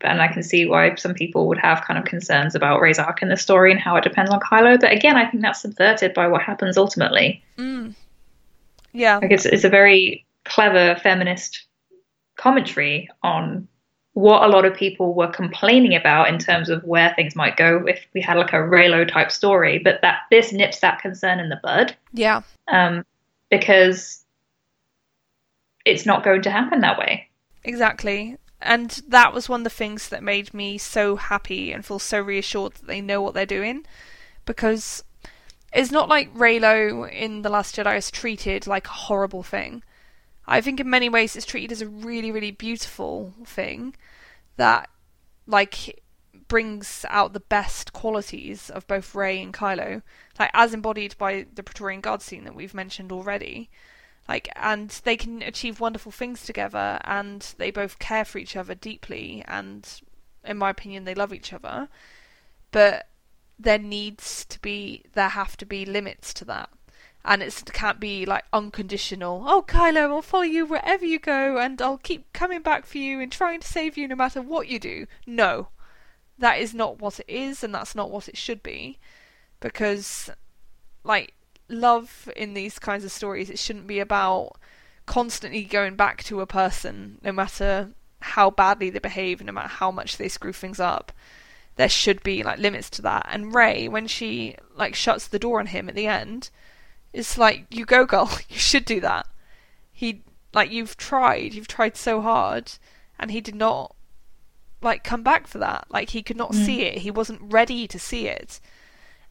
[0.02, 3.22] And I can see why some people would have kind of concerns about Rey's arc
[3.22, 4.80] in the story and how it depends on Kylo.
[4.80, 7.44] But again, I think that's subverted by what happens ultimately.
[7.58, 7.94] mm,
[8.94, 11.66] yeah, Like it's, it's a very clever feminist
[12.36, 13.68] commentary on
[14.14, 17.84] what a lot of people were complaining about in terms of where things might go
[17.88, 19.80] if we had like a Reylo type story.
[19.80, 23.06] But that this nips that concern in the bud yeah, um,
[23.50, 24.24] because
[25.86, 27.28] it's not going to happen that way.
[27.64, 28.38] exactly.
[28.62, 32.22] And that was one of the things that made me so happy and feel so
[32.22, 33.86] reassured that they know what they're doing,
[34.46, 35.04] because
[35.74, 39.84] it's not like Reylo in The Last Jedi is treated like a horrible thing.
[40.46, 43.96] I think in many ways it's treated as a really, really beautiful thing
[44.58, 44.90] that,
[45.48, 46.04] like,
[46.48, 50.02] brings out the best qualities of both Rey and Kylo,
[50.38, 53.70] like as embodied by the Praetorian Guard scene that we've mentioned already.
[54.28, 58.76] Like, and they can achieve wonderful things together, and they both care for each other
[58.76, 59.88] deeply, and
[60.46, 61.90] in my opinion, they love each other.
[62.72, 63.08] But
[63.60, 66.70] there needs to be, there have to be limits to that
[67.26, 69.44] and it can't be like unconditional.
[69.48, 73.20] Oh, Kylo, I'll follow you wherever you go, and I'll keep coming back for you
[73.20, 75.08] and trying to save you no matter what you do.
[75.26, 75.70] No,
[76.38, 79.00] that is not what it is, and that's not what it should be,
[79.60, 80.30] because
[81.04, 81.34] like
[81.70, 84.58] love in these kinds of stories, it shouldn't be about
[85.06, 89.92] constantly going back to a person, no matter how badly they behave, no matter how
[89.92, 91.12] much they screw things up.
[91.76, 93.26] There should be like limits to that.
[93.30, 96.50] And Rey, when she like shuts the door on him at the end,
[97.14, 99.26] it's like you go girl you should do that
[99.92, 100.22] he
[100.54, 102.72] like you've tried you've tried so hard
[103.20, 103.96] and he did not
[104.82, 106.66] like come back for that like he could not Mm.
[106.66, 108.60] see it he wasn't ready to see it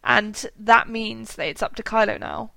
[0.05, 2.53] and that means that it's up to Kylo now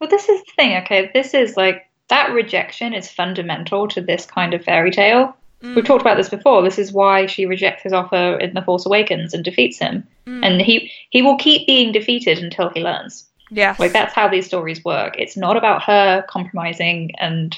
[0.00, 1.10] Well, this is the thing, okay?
[1.14, 5.36] This is like that rejection is fundamental to this kind of fairy tale.
[5.62, 6.60] Mm, We've talked about this before.
[6.62, 10.06] This is why she rejects his offer in The Force Awakens and defeats him.
[10.26, 13.28] mm, And he he will keep being defeated until he learns.
[13.54, 15.14] Yes Like that's how these stories work.
[15.18, 17.56] It's not about her compromising and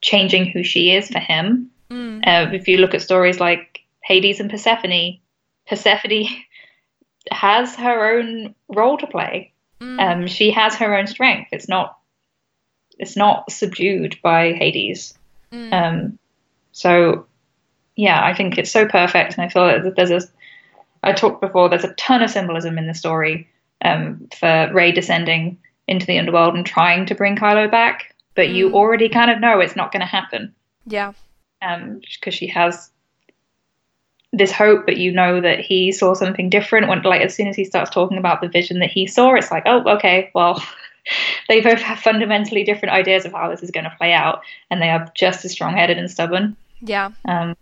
[0.00, 1.70] changing who she is for him.
[1.90, 5.18] mm, Uh, if you look at stories like Hades and Persephone,
[5.66, 6.26] Persephone
[7.30, 9.52] has her own role to play.
[9.80, 11.48] mm, Um, she has her own strength.
[11.52, 11.94] It's not
[12.98, 15.14] it's not subdued by Hades.
[15.52, 16.18] mm, Um,
[16.72, 17.26] so
[17.94, 20.20] yeah, I think it's so perfect, and I feel that there's a.
[21.02, 21.68] I talked before.
[21.68, 23.48] There's a ton of symbolism in the story
[23.84, 28.70] um, for Rey descending into the underworld and trying to bring Kylo back, but you
[28.70, 28.74] Mm.
[28.74, 30.54] already kind of know it's not going to happen
[30.86, 31.12] yeah
[31.60, 32.90] because she has
[34.32, 36.88] this hope, but you know that he saw something different.
[36.88, 39.50] When like as soon as he starts talking about the vision that he saw, it's
[39.50, 40.62] like, oh, okay, well.
[41.48, 44.82] They both have fundamentally different ideas of how this is going to play out, and
[44.82, 46.54] they are just as strong-headed and stubborn.
[46.82, 47.56] yeah Um,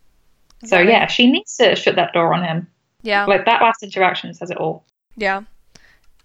[0.65, 0.93] so Exactly.
[0.93, 2.67] yeah, she needs to shut that door on him.
[3.03, 4.85] yeah Like that last interaction says it all.
[5.17, 5.43] yeah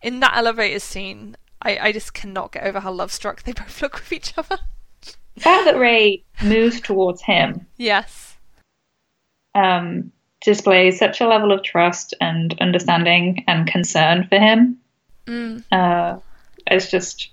[0.01, 3.81] in that elevator scene I, I just cannot get over how love struck they both
[3.81, 4.57] look with each other
[5.35, 8.37] The fact that Rey moves towards him yes
[9.53, 14.77] um, displays such a level of trust and understanding and concern for him.
[15.27, 16.19] mm, Uh,
[16.67, 17.31] it's just,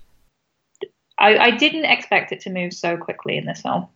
[1.17, 3.87] I, I didn't expect it to move so quickly in this film,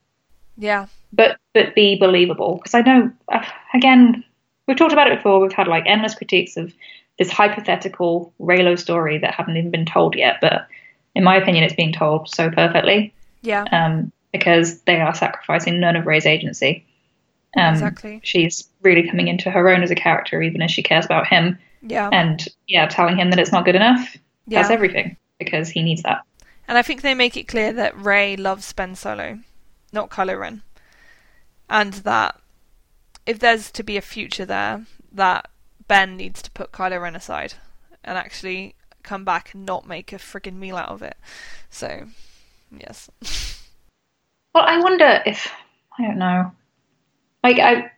[0.58, 0.88] Yeah.
[1.12, 4.24] but but be believable because I know uh, again
[4.68, 5.40] we've talked about it before.
[5.42, 6.74] We've had like endless critiques of
[7.20, 10.68] this hypothetical Reylo story that haven't even been told yet, but
[11.16, 13.64] in my opinion, it's being told so perfectly Yeah.
[13.72, 16.86] um, because they are sacrificing none of Rey's agency.
[17.56, 18.20] Um, Exactly.
[18.24, 21.60] She's really coming into her own as a character, even as she cares about him,
[21.82, 22.10] Yeah.
[22.12, 24.18] and yeah, telling him that it's not good enough.
[24.48, 24.60] yeah.
[24.62, 26.22] That's everything because he needs that.
[26.68, 29.40] And I think they make it clear that Rey loves Ben Solo,
[29.92, 30.64] not Kylo Ren.
[31.70, 32.40] And that
[33.26, 35.48] if there's to be a future there, that
[35.88, 37.56] Ben needs to put Kylo Ren aside
[38.04, 41.18] and actually come back and not make a friggin' meal out of it.
[41.70, 42.08] So,
[42.72, 43.10] yes.
[44.54, 45.52] Well, I wonder if
[45.98, 46.52] I don't know.
[47.44, 47.92] Like I,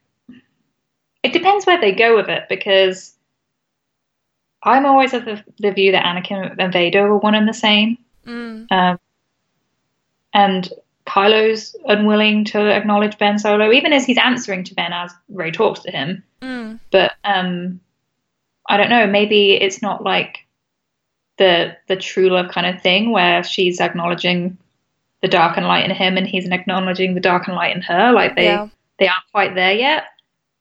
[1.21, 3.13] it depends where they go with it because
[4.63, 7.97] I'm always of the, the view that Anakin and Vader were one and the same.
[8.25, 8.99] Mm, Um,
[10.33, 10.69] and
[11.07, 15.81] Kylo's unwilling to acknowledge Ben Solo, even as he's answering to Ben as Rey talks
[15.81, 16.23] to him.
[16.41, 17.79] mm, But um,
[18.67, 19.05] I don't know.
[19.07, 20.39] Maybe it's not like
[21.37, 24.57] the the true love kind of thing where she's acknowledging
[25.21, 28.11] the dark and light in him, and he's acknowledging the dark and light in her.
[28.11, 28.67] Like they yeah.
[28.99, 30.05] they aren't quite there yet.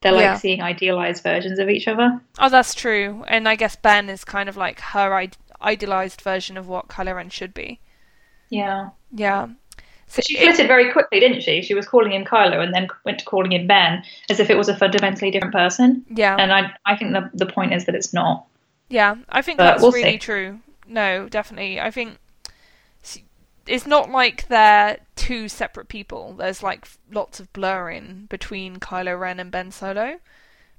[0.03, 0.37] They're like Yeah.
[0.37, 2.21] seeing idealized versions of each other.
[2.39, 3.25] Oh, that's true.
[3.29, 7.15] And I guess Ben is kind of like her ide- idealized version of what Kylo
[7.17, 7.81] Ren should be.
[8.51, 8.91] Yeah.
[9.11, 9.49] Yeah.
[10.07, 11.63] So she flitted very quickly, didn't she?
[11.63, 14.57] She was calling him Kylo and then went to calling him Ben as if it
[14.57, 16.05] was a fundamentally different person.
[16.11, 16.37] yeah.
[16.39, 18.47] And I, I think the the point is that it's not.
[18.89, 20.19] Yeah, I think But that's we'll really see.
[20.19, 20.61] true.
[20.87, 21.81] No, definitely.
[21.81, 22.19] I think
[23.67, 26.35] it's not like they're two separate people.
[26.35, 30.19] There's like lots of blurring between Kylo Ren and Ben Solo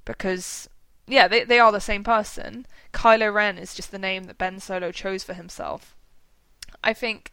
[0.06, 0.70] because
[1.08, 2.66] yeah, they they are the same person.
[2.94, 5.96] Kylo Ren is just the name that Ben Solo chose for himself.
[6.84, 7.32] I think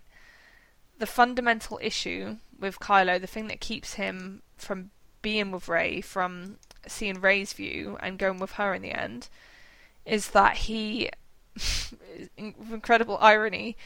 [1.03, 6.59] the fundamental issue with Kylo, the thing that keeps him from being with Rey, from
[6.87, 9.29] seeing Rey's view and going with her in the end,
[10.07, 11.11] is that he,
[12.37, 13.77] incredible irony,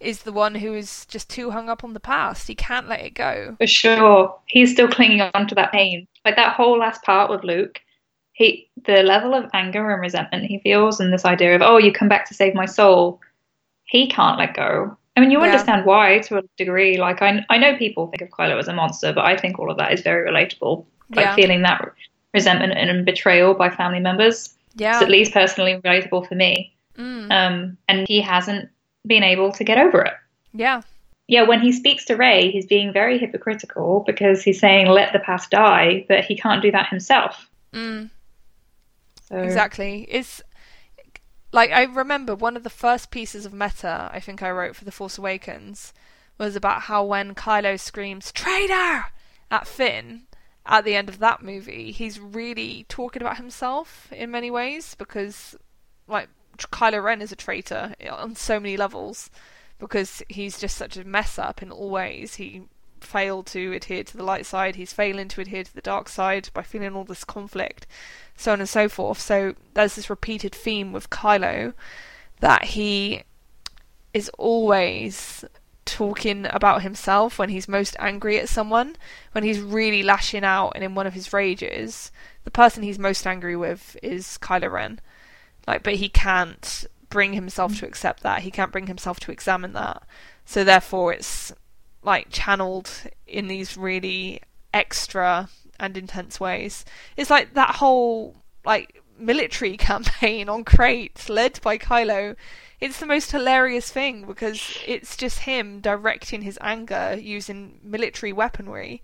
[0.00, 2.46] is the one who is just too hung up on the past.
[2.46, 3.56] He can't let it go.
[3.58, 6.06] For sure, he's still clinging on to that pain.
[6.26, 7.80] Like that whole last part with Luke,
[8.34, 11.90] he the level of anger and resentment he feels, and this idea of oh, you
[11.90, 13.18] come back to save my soul,
[13.86, 14.98] he can't let go.
[15.16, 15.46] I mean, you Yeah.
[15.46, 16.98] understand why to a degree.
[16.98, 19.70] Like I, I know people think of Kylo as a monster, but I think all
[19.70, 20.84] of that is very relatable.
[21.14, 21.34] Like Yeah.
[21.34, 21.90] feeling that
[22.34, 24.54] resentment and betrayal by family members.
[24.74, 24.92] Yeah.
[24.94, 26.74] It's at least personally relatable for me.
[26.98, 27.30] Mm.
[27.32, 28.68] Um, and he hasn't
[29.06, 30.14] been able to get over it.
[30.52, 30.82] yeah.
[31.28, 35.18] Yeah, when he speaks to Rey, he's being very hypocritical because he's saying let the
[35.18, 37.50] past die, but he can't do that himself.
[37.72, 38.10] Mm.
[39.28, 40.06] So, Exactly.
[40.08, 40.40] It's
[41.56, 44.84] like I remember one of the first pieces of meta I think I wrote for
[44.84, 45.92] The Force Awakens
[46.38, 49.06] was about how when Kylo screams "traitor"
[49.50, 50.26] at Finn
[50.66, 55.56] at the end of that movie, he's really talking about himself in many ways because
[56.06, 56.28] like
[56.58, 59.30] Kylo Ren is a traitor on so many levels
[59.78, 62.34] because he's just such a mess up in all ways.
[62.34, 62.64] He
[63.06, 66.50] failed to adhere to the light side, he's failing to adhere to the dark side
[66.52, 67.86] by feeling all this conflict
[68.36, 69.18] so on and so forth.
[69.18, 71.72] So there's this repeated theme with Kylo
[72.40, 73.22] that he
[74.12, 75.44] is always
[75.84, 78.96] talking about himself when he's most angry at someone,
[79.32, 82.12] when he's really lashing out and in one of his rages.
[82.44, 85.00] The person he's most angry with is Kylo Ren.
[85.66, 88.42] Like, but he can't bring himself to accept that.
[88.42, 90.02] He can't bring himself to examine that.
[90.44, 91.52] So therefore, it's
[92.06, 92.90] like channeled
[93.26, 94.40] in these really
[94.72, 95.48] extra
[95.78, 96.84] and intense ways.
[97.16, 102.36] It's like that whole like military campaign on Crait led by Kylo.
[102.80, 109.02] It's the most hilarious thing because it's just him directing his anger using military weaponry.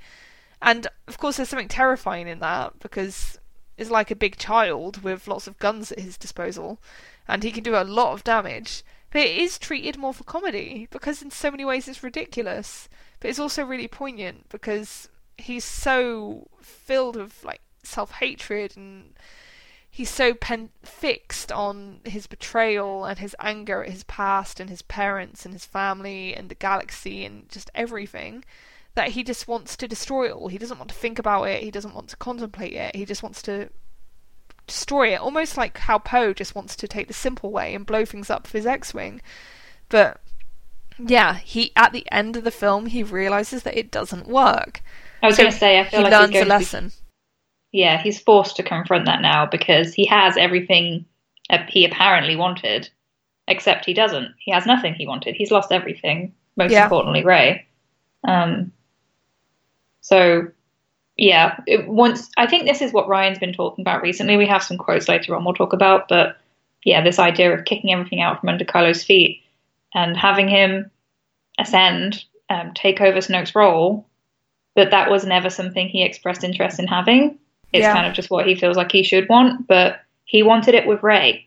[0.61, 3.39] And of course there's something terrifying in that because
[3.77, 6.79] it's like a big child with lots of guns at his disposal
[7.27, 8.85] and he can do a lot of damage.
[9.13, 12.89] But it is treated more for comedy because in so many ways it's ridiculous.
[13.21, 19.15] But it's also really poignant because he's so filled with like self hatred and
[19.91, 24.81] he's so pen- fixed on his betrayal and his anger at his past and his
[24.81, 28.43] parents and his family and the galaxy and just everything
[28.95, 30.49] that he just wants to destroy it all.
[30.49, 31.63] He doesn't want to think about it.
[31.63, 32.97] He doesn't want to contemplate it.
[32.97, 33.69] He just wants to
[34.73, 35.21] destroy it.
[35.21, 38.45] Almost like how Poe just wants to take the simple way and blow things up
[38.45, 39.21] with his X-wing.
[39.89, 40.21] But
[40.99, 44.83] yeah, he at the end of the film he realizes that it doesn't work.
[45.23, 46.93] I was So going to say, I feel he like learns a to be lesson.
[47.73, 51.07] yeah, he's forced to confront that now because he has everything
[51.69, 52.89] he apparently wanted,
[53.49, 54.35] except he doesn't.
[54.39, 55.35] He has nothing he wanted.
[55.35, 56.35] He's lost everything.
[56.57, 56.85] most Yeah.
[56.85, 57.67] importantly Rey.
[58.25, 58.73] Um,
[60.01, 60.49] so
[61.23, 64.37] yeah, it, once I think this is what Rian's been talking about recently.
[64.37, 66.37] We have some quotes later on we'll talk about, but
[66.85, 69.41] yeah, this idea of kicking everything out from under Kylo's feet
[69.95, 70.91] and having him
[71.61, 74.05] ascend, um, take over Snoke's role,
[74.75, 77.39] but that was never something he expressed interest in having.
[77.73, 77.93] It's Yeah.
[77.93, 81.05] kind of just what he feels like he should want, but he wanted it with
[81.05, 81.47] Rey,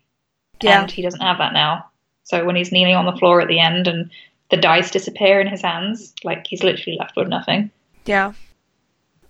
[0.61, 0.81] Yeah.
[0.83, 1.85] and he doesn't have that now.
[2.23, 4.09] So when he's kneeling on the floor at the end and
[4.51, 7.71] the dice disappear in his hands, like he's literally left with nothing.
[8.05, 8.31] Yeah.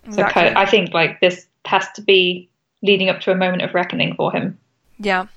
[0.06, 0.44] So Exactly.
[0.44, 2.50] Ky- I think like this has to be
[2.82, 4.58] leading up to a moment of reckoning for him.
[5.00, 5.28] Yeah.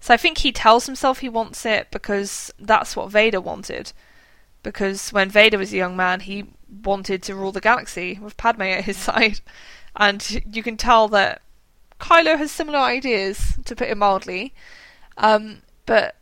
[0.00, 3.92] So I think he tells himself he wants it because that's what Vader wanted.
[4.62, 6.46] Because when Vader was a young man, he
[6.84, 9.40] wanted to rule the galaxy with Padme at his side.
[9.96, 11.42] And you can tell that
[12.00, 14.54] Kylo has similar ideas, to put it mildly.
[15.16, 16.16] Um, but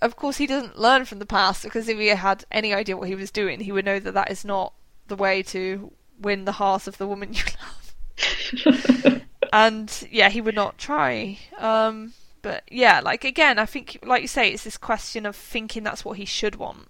[0.00, 3.08] of course, he doesn't learn from the past because if he had any idea what
[3.08, 4.72] he was doing, he would know that that is not
[5.08, 7.86] the way to win the heart of the woman you love
[9.52, 11.38] and yeah, he would not try.
[11.58, 12.12] Um,
[12.42, 16.04] but yeah, like again, I think, like you say, it's this question of thinking that's
[16.04, 16.88] what he should want.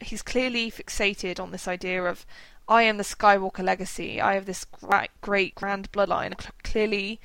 [0.00, 2.26] He's clearly fixated on this idea of,
[2.68, 4.20] I am the Skywalker legacy.
[4.20, 6.34] I have this great, great grand bloodline,
[6.64, 7.20] clearly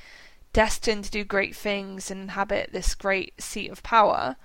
[0.54, 4.36] destined to do great things and inhabit this great seat of power.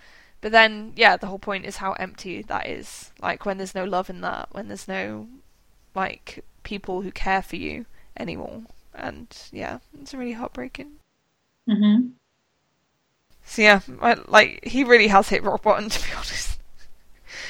[0.40, 3.12] But then, yeah, the whole point is how empty that is.
[3.20, 5.28] Like when there's no love in that, when there's no
[5.94, 7.86] like people who care for you
[8.18, 8.62] anymore.
[8.94, 10.92] And yeah, it's really heartbreaking.
[11.68, 12.08] Mm-hmm.
[13.44, 16.58] So yeah, I, like he really has hit rock bottom to be honest.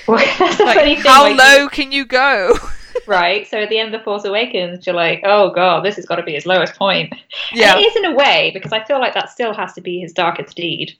[0.06, 2.56] Well, Like, how like, low can you go?
[3.06, 3.46] right?
[3.46, 6.16] So at the end of the Force Awakens, you're like, oh god, this has got
[6.16, 7.12] to be his lowest point.
[7.52, 9.80] yeah, And it is in a way because I feel like that still has to
[9.80, 10.96] be his darkest deed.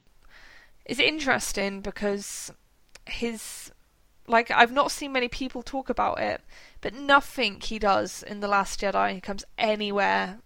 [0.85, 2.51] it's interesting because
[3.05, 3.62] his
[4.27, 6.41] like I've not seen many people talk about it,
[6.81, 10.39] but nothing he does in the Last Jedi comes anywhere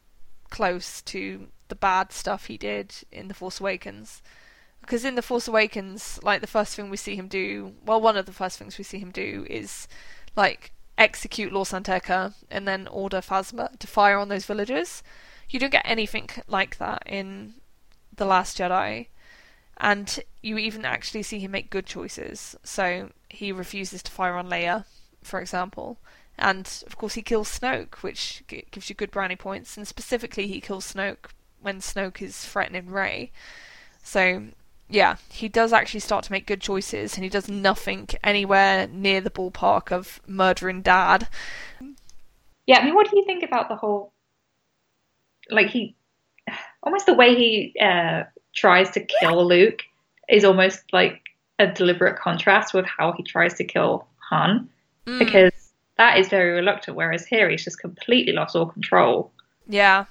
[0.49, 4.21] close to the bad stuff he did in the Force Awakens.
[4.81, 8.15] Because in the Force Awakens, like the first thing we see him do, well, one
[8.17, 9.87] of the first things we see him do is
[10.35, 15.03] like execute Lor San Tekka and then order Phasma to fire on those villagers.
[15.49, 17.55] You don't get anything like that in
[18.15, 19.07] the Last Jedi
[19.77, 22.55] and you even actually see him make good choices.
[22.63, 24.85] So he refuses to fire on Leia,
[25.23, 25.97] for example,
[26.37, 29.77] and of course he kills Snoke, which gives you good brownie points.
[29.77, 33.31] And specifically, he kills Snoke when Snoke is threatening Rey.
[34.03, 34.43] So
[34.89, 39.21] yeah, he does actually start to make good choices, and he does nothing anywhere near
[39.21, 41.27] the ballpark of murdering Dad.
[42.65, 44.13] Yeah, I mean, what do you think about the whole,
[45.49, 45.95] like he,
[46.83, 48.23] almost the way he uh,
[48.57, 49.83] tries to kill Luke
[50.27, 51.21] is almost like
[51.59, 54.69] a deliberate contrast with how he tries to kill Han
[55.07, 55.53] Mm, because
[55.97, 59.31] that is very reluctant, whereas here he's just completely lost all control.
[59.67, 60.05] Yeah.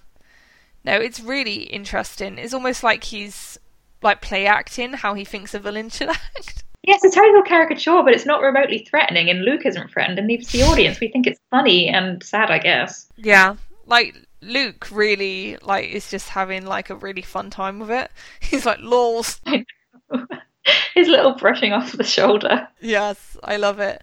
[0.84, 2.38] No, it's really interesting.
[2.38, 3.58] It's almost like he's
[4.02, 6.64] like play acting how he thinks a villain should act.
[6.82, 10.28] Yeah, it's a total caricature, but it's not remotely threatening, and Luke isn't threatened, and
[10.28, 11.00] neither's the audience.
[11.00, 13.08] We think it's funny and sad, I guess.
[13.16, 13.56] Yeah.
[13.86, 14.14] Like
[14.46, 18.10] Luke really like is just having like a really fun time with it.
[18.40, 19.40] He's like, lols.
[20.94, 22.68] His little brushing off the shoulder.
[22.80, 24.02] Yes, I love it.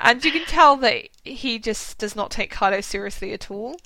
[0.00, 3.76] And you can tell that he just does not take Kylo seriously at all.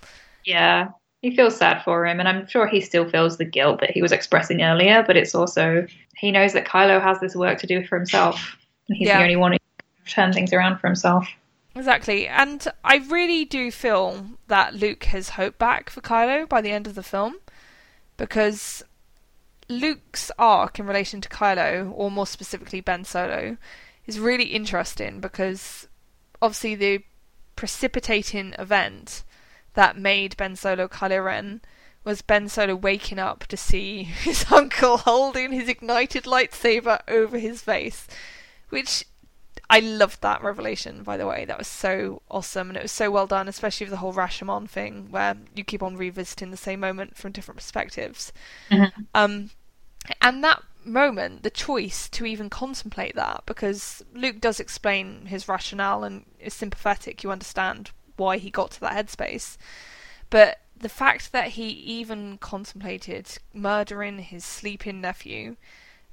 [0.45, 0.89] Yeah,
[1.21, 4.01] he feels sad for him, and I'm sure he still feels the guilt that he
[4.01, 5.87] was expressing earlier, but it's also,
[6.17, 9.19] he knows that Kylo has this work to do for himself, he's Yeah.
[9.19, 11.29] the only one who can turn things around for himself.
[11.77, 12.27] Exactly.
[12.27, 16.87] And I really do feel that Luke has hope back for Kylo by the end
[16.87, 17.37] of the film
[18.17, 18.83] because
[19.69, 23.59] Luke's arc in relation to Kylo, or more specifically Ben Solo,
[24.07, 25.87] is really interesting because
[26.41, 27.05] obviously the
[27.57, 29.23] precipitating event
[29.75, 31.61] that made Ben Solo Kylo Ren
[32.05, 37.61] was Ben Solo waking up to see his uncle holding his ignited lightsaber over his
[37.61, 38.07] face,
[38.71, 39.05] which
[39.69, 41.45] I loved that revelation, by the way.
[41.45, 44.69] That was so awesome, and it was so well done, especially with the whole Rashomon
[44.69, 48.33] thing, where you keep on revisiting the same moment from different perspectives.
[48.71, 48.93] Mhm.
[49.15, 49.51] Um,
[50.21, 56.05] and that moment, the choice to even contemplate that, because Luke does explain his rationale
[56.05, 59.57] and is sympathetic, you understand why he got to that headspace.
[60.31, 65.57] But the fact that he even contemplated murdering his sleeping nephew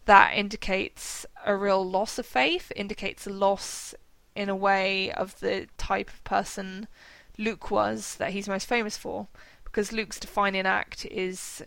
[0.06, 3.96] that indicates a real loss of faith, indicates a loss
[4.36, 6.88] in a way of the type of person
[7.38, 9.28] Luke was that he's most famous for.
[9.64, 11.64] Because Luke's defining act is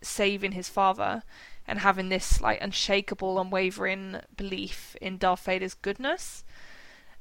[0.00, 1.22] saving his father
[1.66, 6.44] and having this like unshakable, unwavering belief in Darth Vader's goodness.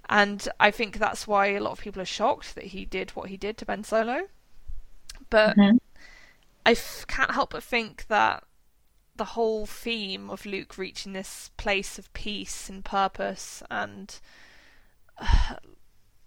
[0.07, 3.29] And I think that's why a lot of people are shocked that he did what
[3.29, 4.27] he did to Ben Solo.
[5.29, 5.79] But Mhm.
[6.65, 8.43] I f- can't help but think that
[9.15, 14.19] the whole theme of Luke reaching this place of peace and purpose and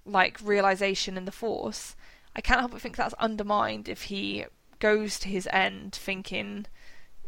[0.07, 1.95] like realization in the Force,
[2.35, 4.47] I can't help but think that's undermined if he
[4.79, 6.67] goes to his end thinking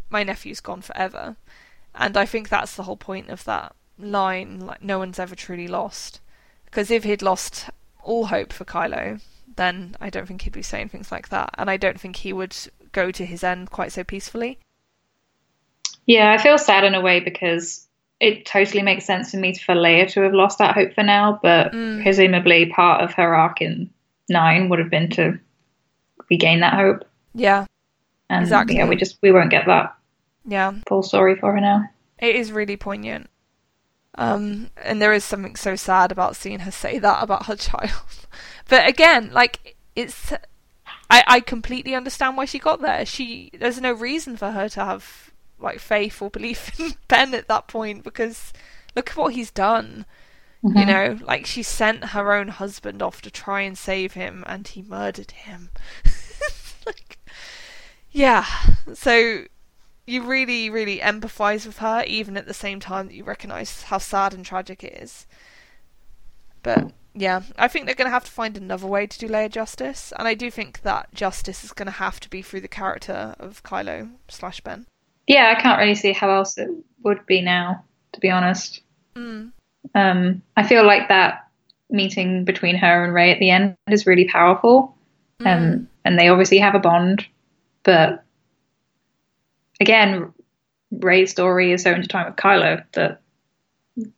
[0.09, 1.37] my nephew's gone forever.
[1.95, 5.69] And I think that's the whole point of that line, like no one's ever truly
[5.69, 6.21] lost.
[6.65, 7.69] Because if he'd lost
[8.03, 9.21] all hope for Kylo,
[9.57, 11.51] then I don't think he'd be saying things like that.
[11.59, 12.57] And I don't think he would
[12.93, 14.59] go to his end quite so peacefully.
[16.07, 17.87] Yeah, I feel sad in a way because
[18.21, 21.39] it totally makes sense for me for Leia to have lost that hope for now,
[21.43, 22.03] but Mm.
[22.03, 23.91] presumably part of her arc in
[24.29, 25.39] nine would have been to
[26.29, 27.05] regain that hope.
[27.35, 27.65] Yeah,
[28.29, 28.77] And Exactly.
[28.77, 29.95] yeah, we just we won't get that
[30.45, 30.73] yeah.
[30.89, 31.85] full story for her now.
[32.19, 33.29] It is really poignant.
[34.17, 38.27] Um, and there is something so sad about seeing her say that about her child.
[38.69, 40.33] But again, like it's,
[41.09, 43.07] I I completely understand why she got there.
[43.07, 45.30] She there's no reason for her to have
[45.61, 48.53] like faith or belief in Ben at that point because
[48.97, 50.07] look at what he's done.
[50.63, 50.87] You Mhm.
[50.87, 54.83] know, like she sent her own husband off to try and save him, and he
[54.83, 55.71] murdered him.
[56.87, 57.19] like,
[58.11, 58.45] yeah.
[58.93, 59.45] So
[60.07, 63.99] you really, really empathise with her, even at the same time that you recognise how
[63.99, 65.27] sad and tragic it is.
[66.63, 69.51] But yeah, I think they're going to have to find another way to do Leia
[69.51, 72.69] justice, and I do think that justice is going to have to be through the
[72.69, 74.87] character of Kylo slash Ben.
[75.27, 76.69] Yeah, I can't really see how else it
[77.03, 78.83] would be now, to be honest.
[79.15, 79.53] Mm.
[79.95, 81.49] Um, I feel like that
[81.89, 84.97] meeting between her and Rey at the end is really powerful.
[85.41, 85.47] Mm.
[85.47, 87.27] Um, and they obviously have a bond,
[87.83, 88.25] but
[89.81, 90.33] again,
[90.91, 93.21] Rey's story is so intertwined with Kylo that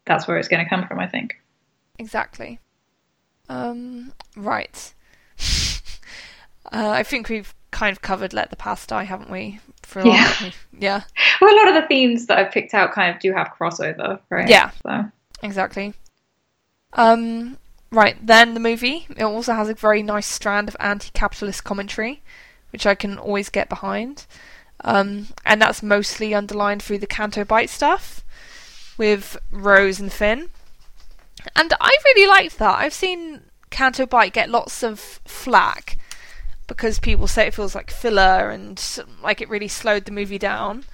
[0.05, 1.35] that's where it's going to come from, I think.
[1.99, 2.61] Exactly.
[3.49, 4.95] Um, right.
[6.73, 9.61] uh, I think we've kind of covered Let the Past Die, haven't we?
[9.93, 10.33] For a Yeah.
[10.41, 10.51] while.
[10.79, 11.03] yeah,
[11.41, 14.19] Well, a lot of the themes that I've picked out kind of do have crossover,
[14.31, 14.49] right?
[14.49, 14.71] Yeah.
[14.83, 15.05] So,
[15.43, 15.93] exactly.
[16.95, 17.59] Um,
[17.91, 19.07] right, then the movie.
[19.17, 22.23] It also has a very nice strand of anti capitalist commentary,
[22.71, 24.27] which I can always get behind.
[24.85, 28.25] Um, and that's mostly underlined through the Canto Bight stuff
[28.99, 30.49] with Rose and Finn.
[31.55, 32.79] And I really liked that.
[32.79, 35.97] I've seen Canto Bight get lots of flack
[36.73, 38.83] because people say it feels like filler and
[39.23, 40.85] like it really slowed the movie down.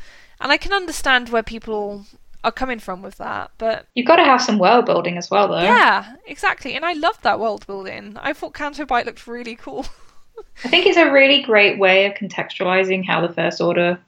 [0.41, 2.05] And I can understand where people
[2.43, 5.49] are coming from with that, but you've got to have some world building as well,
[5.49, 5.63] though.
[5.63, 6.75] yeah, exactly.
[6.75, 8.17] And I loved that world building.
[8.21, 9.87] I thought Canto Bight looked really cool.
[10.65, 14.01] I think it's a really great way of contextualizing how the First Order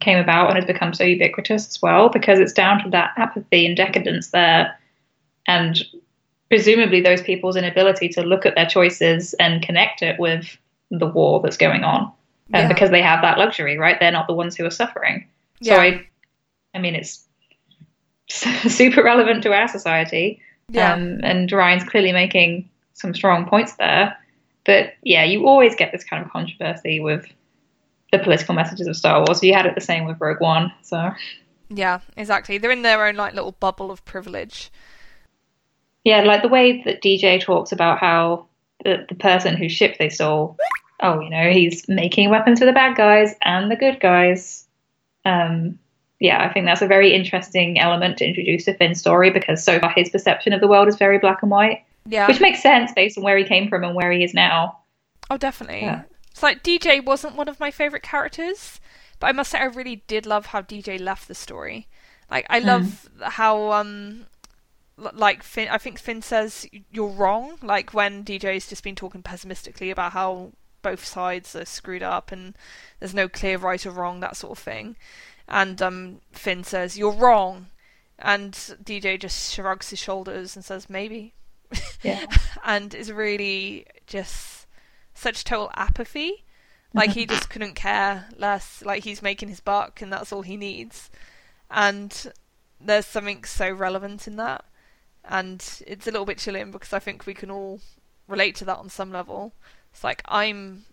[0.00, 3.66] came about and has become so ubiquitous as well, because it's down to that apathy
[3.66, 4.78] and decadence there,
[5.46, 5.82] and
[6.48, 10.56] presumably those people's inability to look at their choices and connect it with
[10.90, 12.12] the war that's going on, um,
[12.52, 12.68] Yeah.
[12.68, 13.98] because they have that luxury, right?
[14.00, 15.26] They're not the ones who are suffering.
[15.62, 15.80] So Yeah.
[15.80, 16.06] I,
[16.74, 17.26] I mean, it's
[18.28, 20.40] super relevant to our society.
[20.70, 20.92] Yeah.
[20.94, 24.16] Um, and Rian's clearly making some strong points there.
[24.66, 27.26] But yeah, you always get this kind of controversy with
[28.12, 29.42] the political messages of Star Wars.
[29.42, 30.72] You had it the same with Rogue One.
[30.82, 31.10] So
[31.70, 32.58] yeah, exactly.
[32.58, 34.70] They're in their own like little bubble of privilege.
[36.04, 38.47] yeah, like the way that DJ talks about how
[38.84, 40.56] the, the person whose ship they stole,
[41.00, 44.66] oh, you know, he's making weapons for the bad guys and the good guys.
[45.24, 45.78] Um,
[46.20, 49.78] yeah, I think that's a very interesting element to introduce to Finn's story because so
[49.78, 52.26] far his perception of the world is very black and white, Yeah.
[52.26, 54.78] which makes sense based on where he came from and where he is now.
[55.30, 55.82] oh, definitely.
[55.82, 56.02] Yeah.
[56.30, 58.80] It's like DJ wasn't one of my favorite characters,
[59.20, 61.88] but I must say I really did love how DJ left the story.
[62.30, 64.26] Like I love how um
[64.98, 67.58] like Finn, I think Finn says you're wrong.
[67.62, 70.52] Like when DJ's just been talking pessimistically about how
[70.82, 72.54] both sides are screwed up and
[72.98, 74.96] there's no clear right or wrong, that sort of thing.
[75.48, 77.68] And um, Finn says you're wrong,
[78.18, 81.34] and DJ just shrugs his shoulders and says maybe,
[82.02, 82.26] Yeah.
[82.64, 84.66] and is really just
[85.14, 86.44] such total apathy.
[86.92, 88.82] Like he just couldn't care less.
[88.84, 91.10] Like he's making his buck, and that's all he needs.
[91.70, 92.32] And
[92.80, 94.64] there's something so relevant in that,
[95.24, 97.80] and it's a little bit chilling because I think we can all
[98.26, 99.54] relate to that on some level.
[99.92, 100.84] It's like I'm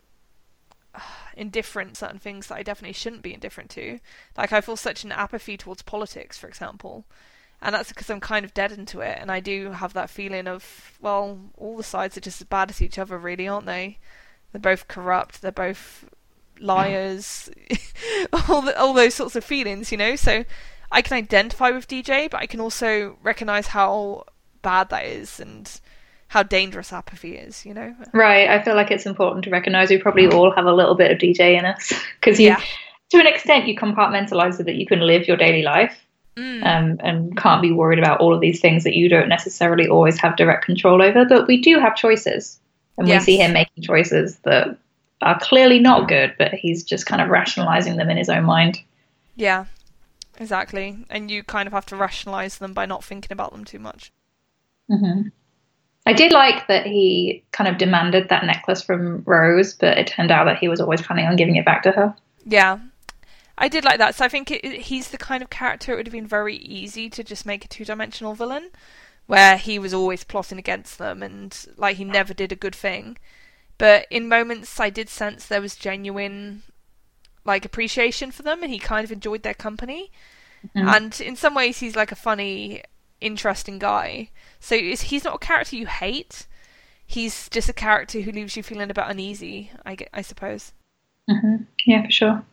[0.94, 1.00] uh,
[1.36, 4.00] indifferent to certain things that I definitely shouldn't be indifferent to.
[4.38, 7.06] Like I feel such an apathy towards politics, for example.
[7.62, 10.46] And that's because I'm kind of dead into it, and I do have that feeling
[10.46, 13.98] of, well, all the sides are just as bad as each other, really, aren't they?
[14.52, 16.06] They're both corrupt, they're both
[16.60, 17.50] liars,
[18.50, 20.16] all the, all those sorts of feelings, you know.
[20.16, 20.44] So
[20.92, 24.26] I can identify with DJ, but I can also recognize how
[24.62, 25.70] bad that is, and
[26.30, 27.94] how dangerous apathy is, you know?
[28.14, 28.50] Right.
[28.50, 31.18] I feel like it's important to recognize we probably all have a little bit of
[31.20, 32.62] DJ in us because you, Yeah.
[33.12, 35.96] to an extent, you compartmentalize so that you can live your daily life
[36.36, 36.66] Mm.
[36.66, 40.18] um, and can't be worried about all of these things that you don't necessarily always
[40.20, 41.24] have direct control over.
[41.24, 42.60] But we do have choices,
[42.98, 43.22] and Yes.
[43.22, 44.76] we see him making choices that
[45.22, 48.78] are clearly not good, but he's just kind of rationalizing them in his own mind.
[49.38, 49.64] Yeah,
[50.40, 51.06] exactly.
[51.10, 54.12] And you kind of have to rationalize them by not thinking about them too much.
[54.90, 55.30] hmm
[56.08, 60.30] I did like that he kind of demanded that necklace from Rose, but it turned
[60.30, 62.16] out that he was always planning on giving it back to her.
[62.46, 62.78] Yeah.
[63.58, 64.14] I did like that.
[64.14, 67.10] So I think it, he's the kind of character it would have been very easy
[67.10, 68.70] to just make a two-dimensional villain,
[69.26, 73.18] where he was always plotting against them and like he never did a good thing.
[73.80, 76.62] But in moments, I did sense there was genuine
[77.46, 80.12] like appreciation for them, and he kind of enjoyed their company.
[80.76, 80.96] Mhm.
[80.96, 82.84] And in some ways, he's like a funny,
[83.22, 84.30] interesting guy.
[84.60, 86.48] So is he's not a character you hate.
[87.06, 89.72] He's just a character who leaves you feeling a bit uneasy.
[89.86, 90.74] I, I suppose.
[91.30, 92.46] hmm Yeah, for sure.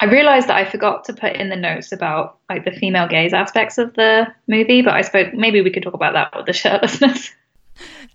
[0.00, 3.32] I realized that I forgot to put in the notes about like the female gaze
[3.32, 6.52] aspects of the movie, but I spoke maybe we could talk about that with the
[6.52, 7.30] shirtlessness.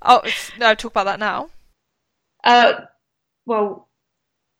[0.01, 0.21] Oh,
[0.59, 1.49] no, talk about that now.
[2.43, 2.73] Uh,
[3.45, 3.87] well,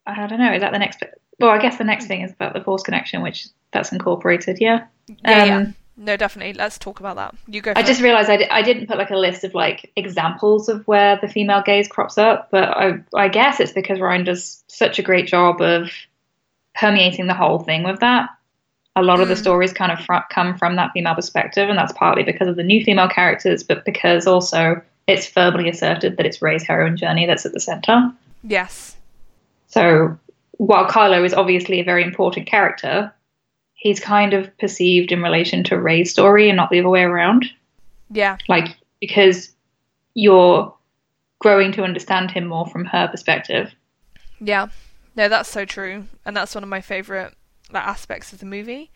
[0.06, 0.54] I don't know.
[0.54, 1.20] Is that the next bit?
[1.40, 4.58] Well, I guess the next thing is about the force connection, which that's incorporated.
[4.60, 4.86] Yeah.
[5.24, 5.58] Yeah, yeah.
[5.58, 6.54] Um, No, definitely.
[6.54, 7.36] Let's talk about that.
[7.48, 7.74] You go.
[7.76, 11.28] I just realized I, didn't put like a list of like examples of where the
[11.28, 15.28] female gaze crops up, but I I guess it's because Rian does such a great
[15.28, 15.90] job of
[16.76, 18.30] permeating the whole thing with that.
[18.96, 19.42] A lot of the Mm.
[19.42, 22.64] stories kind of fr- come from that female perspective, and that's partly because of the
[22.64, 27.46] new female characters, but because also it's firmly asserted that it's Rey's heroine journey that's
[27.46, 28.12] at the center.
[28.44, 28.96] yes.
[29.68, 30.18] So
[30.58, 33.14] while Kylo is obviously a very important character,
[33.74, 37.46] he's kind of perceived in relation to Rey's story and not the other way around
[38.10, 38.38] Yeah.
[38.48, 39.52] like because
[40.16, 40.74] you're
[41.40, 43.72] growing to understand him more from her perspective.
[44.40, 44.68] Yeah.
[45.16, 47.34] No, that's so true, and that's one of my favorite
[47.72, 48.92] like aspects of the movie.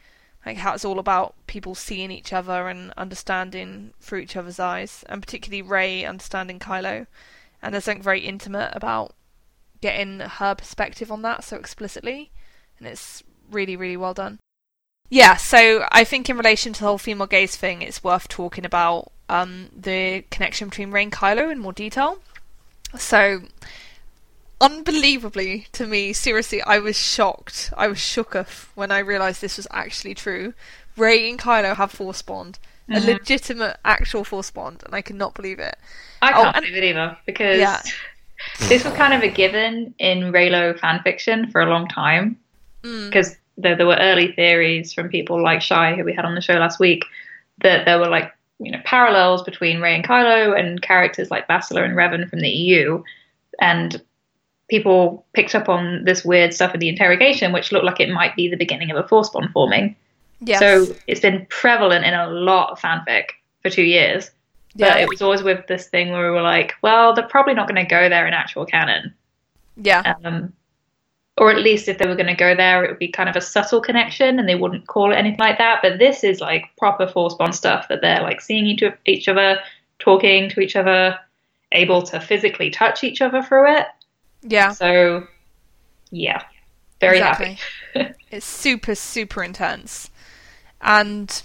[0.46, 5.04] Like how it's all about people seeing each other and understanding through each other's eyes,
[5.08, 7.06] and particularly Rey understanding Kylo.
[7.62, 9.14] And there's something very intimate about
[9.82, 12.32] getting her perspective on that so explicitly,
[12.80, 14.40] and it's really, really well done.
[15.10, 18.66] Yeah, so I think in relation to the whole female gaze thing, it's worth talking
[18.66, 22.20] about um, the connection between Rey and Kylo in more detail.
[22.98, 23.42] So,
[24.60, 27.74] unbelievably to me, seriously, I was shocked.
[27.76, 30.54] I was shooketh when I realised this was actually true.
[30.98, 32.60] Rey and Kylo have force bond,
[32.90, 33.06] a Mhm.
[33.06, 35.78] legitimate, actual force bond, and I cannot believe it.
[36.22, 37.82] I Oh, can't and- believe it either because Yeah.
[38.68, 42.38] This was kind of a given in Reylo fan fiction for a long time
[42.84, 43.10] Mm.
[43.10, 46.42] because there, there were early theories from people like Shy, who we had on the
[46.42, 47.06] show last week,
[47.62, 51.84] that there were like you know parallels between Rey and Kylo and characters like Bastila
[51.84, 53.04] and Revan from the EU,
[53.60, 54.02] and
[54.70, 58.36] people picked up on this weird stuff in the interrogation, which looked like it might
[58.36, 59.96] be the beginning of a force bond forming.
[60.40, 60.60] Yes.
[60.60, 63.26] So it's been prevalent in a lot of fanfic
[63.62, 64.32] for two years.
[64.76, 64.98] But yeah.
[64.98, 67.84] it was always with this thing where we were like, well, they're probably not going
[67.84, 69.14] to go there in actual canon.
[69.76, 70.16] yeah.
[70.24, 70.54] Um,
[71.38, 73.36] or at least if they were going to go there, it would be kind of
[73.36, 75.80] a subtle connection and they wouldn't call it anything like that.
[75.82, 79.60] But this is like proper force bond stuff that they're like seeing each, each other,
[80.00, 81.18] talking to each other,
[81.72, 83.88] able to physically touch each other through it.
[84.44, 84.72] Yeah.
[84.72, 85.26] So,
[86.12, 86.44] yeah,
[87.00, 87.58] very Exactly.
[87.94, 88.14] happy.
[88.30, 90.10] It's super, super intense.
[90.82, 91.42] And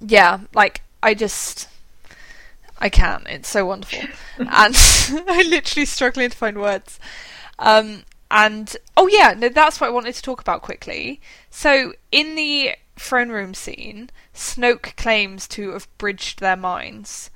[0.00, 1.68] yeah, like I just
[2.80, 3.26] I can't.
[3.28, 4.08] It's so wonderful.
[4.38, 4.76] and
[5.28, 6.98] I'm literally struggling to find words.
[7.58, 11.20] Um and oh yeah, no, that's what I wanted to talk about quickly.
[11.50, 17.30] So in the throne room scene, Snoke claims to have bridged their minds.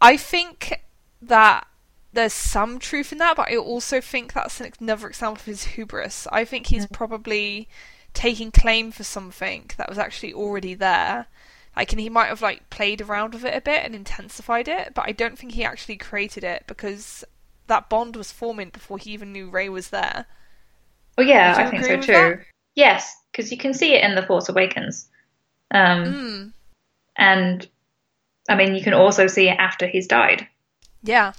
[0.00, 0.82] I think
[1.20, 1.66] that
[2.12, 6.26] there's some truth in that, but I also think that's another example of his hubris.
[6.30, 7.68] I think he's probably
[8.14, 11.26] taking claim for something that was actually already there.
[11.78, 14.92] Like, and he might have like played around with it a bit and intensified it,
[14.94, 17.24] but I don't think he actually created it because
[17.68, 20.26] that bond was forming before he even knew Rey was there.
[21.16, 22.12] Well, yeah, I think so too.
[22.12, 22.40] that?
[22.74, 25.08] Yes, because you can see it in The Force Awakens.
[25.70, 26.52] Um, Mm,
[27.16, 27.68] And
[28.48, 30.48] I mean, you can also see it after he's died.
[31.02, 31.32] yeah,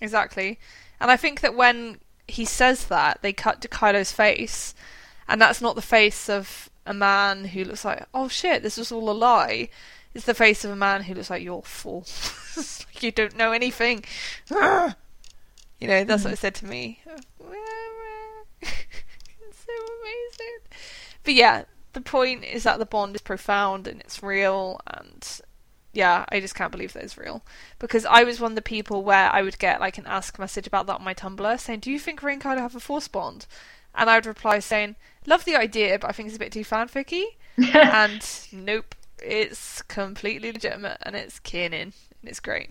[0.00, 0.58] exactly.
[0.98, 4.74] And I think that when he says that, they cut to Kylo's face,
[5.28, 8.92] and that's not the face of a man who looks like, oh shit, this was
[8.92, 9.68] all a lie.
[10.14, 12.06] It's the face of a man who looks like you're fool.
[12.56, 14.04] Like you don't know anything.
[15.80, 16.34] You know, that's what hmm.
[16.34, 17.00] it said to me.
[18.62, 18.72] it's
[19.50, 20.58] so amazing.
[21.24, 25.40] But yeah, the point is that the bond is profound and it's real, and
[25.92, 27.42] yeah, I just can't believe that is real.
[27.78, 30.66] Because I was one of the people where I would get like an ask message
[30.66, 33.46] about that on my Tumblr saying, Do you think and have a force bond?
[33.94, 34.96] And I would reply saying,
[35.26, 37.24] Love the idea, but I think it's a bit too fanficky.
[37.74, 42.70] and nope, it's completely legitimate and it's canon and it's great.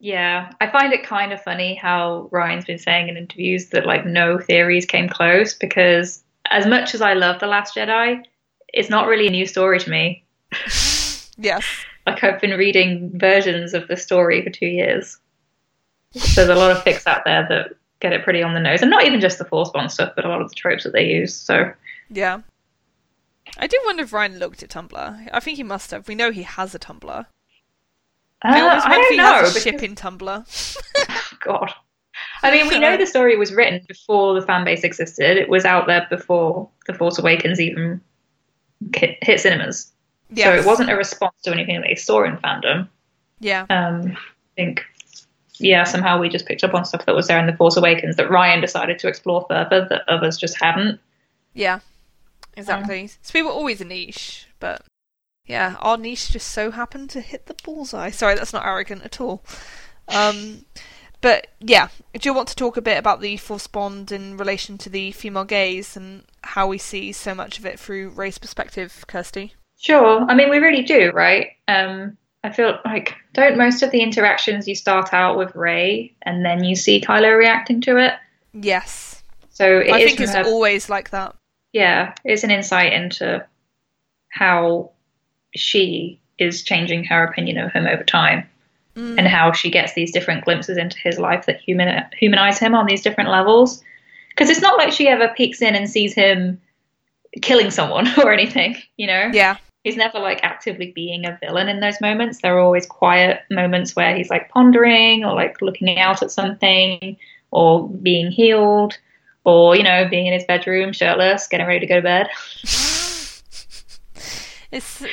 [0.00, 4.04] Yeah, I find it kind of funny how Rian's been saying in interviews that like
[4.04, 8.22] no theories came close because as much as I love The Last Jedi,
[8.72, 10.24] it's not really a new story to me.
[11.38, 11.64] yes.
[12.06, 15.18] Like I've been reading versions of the story for two years.
[16.12, 18.90] There's a lot of fics out there that get it pretty on the nose, and
[18.90, 21.06] not even just the Force Bond stuff, but a lot of the tropes that they
[21.06, 21.34] use.
[21.34, 21.72] So
[22.10, 22.40] yeah,
[23.58, 25.28] I do wonder if Rian looked at Tumblr.
[25.32, 26.06] I think he must have.
[26.06, 27.08] We know he has a Tumblr.
[27.10, 27.26] Uh,
[28.44, 29.62] I if he know, has a because...
[29.62, 31.40] ship in Tumblr.
[31.40, 31.72] God.
[32.42, 35.38] I mean, we know the story was written before the fan base existed.
[35.38, 38.00] It was out there before The Force Awakens even
[38.94, 39.92] hit, hit cinemas.
[40.30, 40.46] Yes.
[40.46, 42.88] So it wasn't a response to anything that they saw in fandom.
[43.40, 43.66] Yeah.
[43.70, 44.84] Um, I think,
[45.58, 48.16] yeah, somehow we just picked up on stuff that was there in The Force Awakens
[48.16, 51.00] that Rian decided to explore further that others just hadn't.
[51.52, 51.80] Yeah,
[52.56, 53.02] exactly.
[53.02, 53.08] Yeah.
[53.22, 54.82] So we were always a niche, but
[55.46, 58.10] yeah, our niche just so happened to hit the bullseye.
[58.10, 59.44] Sorry, that's not arrogant at all.
[60.08, 60.64] Um,
[61.20, 64.76] but yeah, do you want to talk a bit about the Force Bond in relation
[64.78, 69.04] to the female gaze and how we see so much of it through Rey's perspective,
[69.06, 69.54] Kirsty?
[69.78, 70.26] Sure.
[70.28, 71.52] I mean, we really do, right?
[71.68, 76.44] Um, I feel like don't most of the interactions you start out with Rey and
[76.44, 78.12] then you see Kylo reacting to it?
[78.52, 79.22] Yes.
[79.48, 81.34] So I think it's always like that.
[81.72, 83.44] Yeah, it's an insight into
[84.28, 84.90] how
[85.56, 88.46] she is changing her opinion of him over time.
[88.94, 89.18] Mm.
[89.18, 92.86] And how she gets these different glimpses into his life that human humanize him on
[92.86, 93.82] these different levels.
[94.28, 96.60] Because it's not like she ever peeks in and sees him
[97.42, 99.30] killing someone or anything, you know?
[99.32, 102.40] Yeah he's never like actively being a villain in those moments.
[102.40, 107.16] There are always quiet moments where he's like pondering or like looking out at something
[107.50, 108.98] or being healed
[109.44, 112.28] or, you know, being in his bedroom shirtless, getting ready to go to bed.
[114.72, 115.04] it's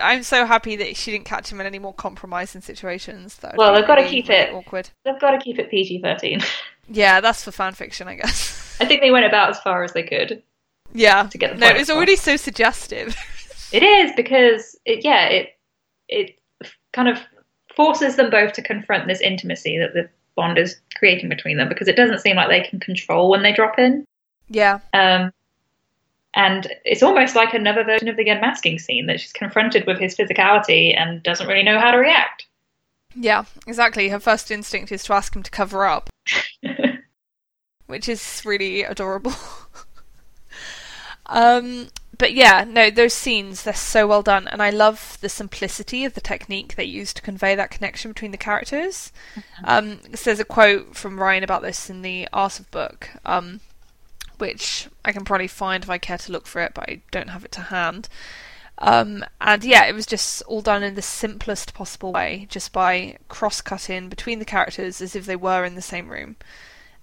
[0.00, 3.36] I'm so happy that she didn't catch him in any more compromising situations.
[3.38, 4.90] That well, they've got to keep it awkward.
[5.04, 6.44] They've got to keep it PG-13.
[6.88, 8.76] Yeah, that's for fan fiction, I guess.
[8.80, 10.42] I think they went about as far as they could.
[10.92, 11.28] Yeah.
[11.28, 13.16] To get the no, it's already so suggestive.
[13.72, 15.58] It is because it, yeah, it
[16.08, 16.38] it
[16.92, 17.18] kind of
[17.74, 21.88] forces them both to confront this intimacy that the bond is creating between them because
[21.88, 24.04] it doesn't seem like they can control when they drop in.
[24.48, 24.80] Yeah.
[24.92, 25.32] Um,
[26.34, 30.16] and it's almost like another version of the unmasking scene that she's confronted with his
[30.16, 32.46] physicality and doesn't really know how to react.
[33.14, 34.08] Yeah, exactly.
[34.08, 36.08] Her first instinct is to ask him to cover up,
[37.86, 39.34] which is really adorable.
[41.26, 41.88] um,
[42.22, 46.14] but yeah, no, those scenes they're so well done, and I love the simplicity of
[46.14, 49.10] the technique they use to convey that connection between the characters.
[49.34, 49.64] Mm-hmm.
[49.64, 53.58] Um, so there's a quote from Rian about this in the Art of Book, um,
[54.38, 57.30] which I can probably find if I care to look for it, but I don't
[57.30, 58.08] have it to hand.
[58.78, 63.16] Um, and yeah, it was just all done in the simplest possible way, just by
[63.26, 66.36] cross cutting between the characters as if they were in the same room.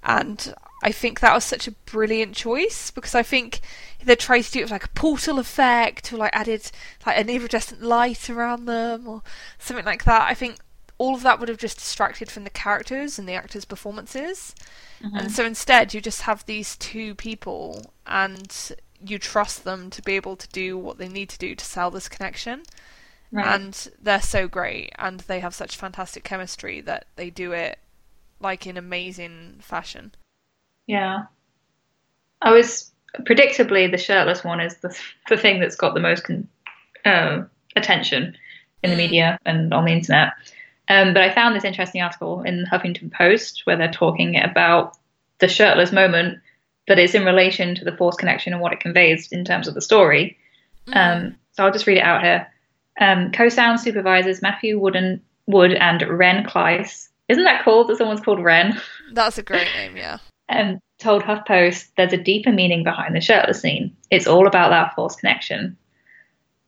[0.03, 3.59] And I think that was such a brilliant choice because I think
[4.03, 6.71] they tried to do it with like a portal effect or like added
[7.05, 9.21] like an iridescent light around them or
[9.57, 10.57] something like that, I think
[10.97, 14.53] all of that would have just distracted from the characters and the actors' performances.
[15.01, 15.17] Mm-hmm.
[15.17, 20.15] And so instead, you just have these two people and you trust them to be
[20.15, 22.63] able to do what they need to do to sell this connection.
[23.31, 23.45] Right.
[23.45, 27.79] And they're so great and they have such fantastic chemistry that they do it
[28.39, 30.13] like in amazing fashion.
[30.87, 31.25] Yeah.
[32.41, 32.91] I was
[33.21, 34.95] predictably the shirtless one is the
[35.29, 36.47] the thing that's got the most con-
[37.05, 37.43] uh,
[37.75, 38.35] attention
[38.83, 38.99] in the mm.
[38.99, 40.33] media and on the internet.
[40.87, 44.97] Um, but I found this interesting article in the Huffington Post where they're talking about
[45.39, 46.39] the shirtless moment,
[46.87, 49.75] but it's in relation to the force connection and what it conveys in terms of
[49.75, 50.37] the story.
[50.87, 50.95] Mm.
[50.95, 52.47] Um, so I'll just read it out here.
[52.99, 57.08] Um, co-sound supervisors Matthew Wooden, Wood and Ren Klyce.
[57.29, 58.79] Isn't that cool that someone's called Ren?
[59.13, 60.17] That's a great name, yeah
[60.49, 63.95] um, told HuffPost there's a deeper meaning behind the shirtless scene.
[64.11, 65.77] It's all about that force connection.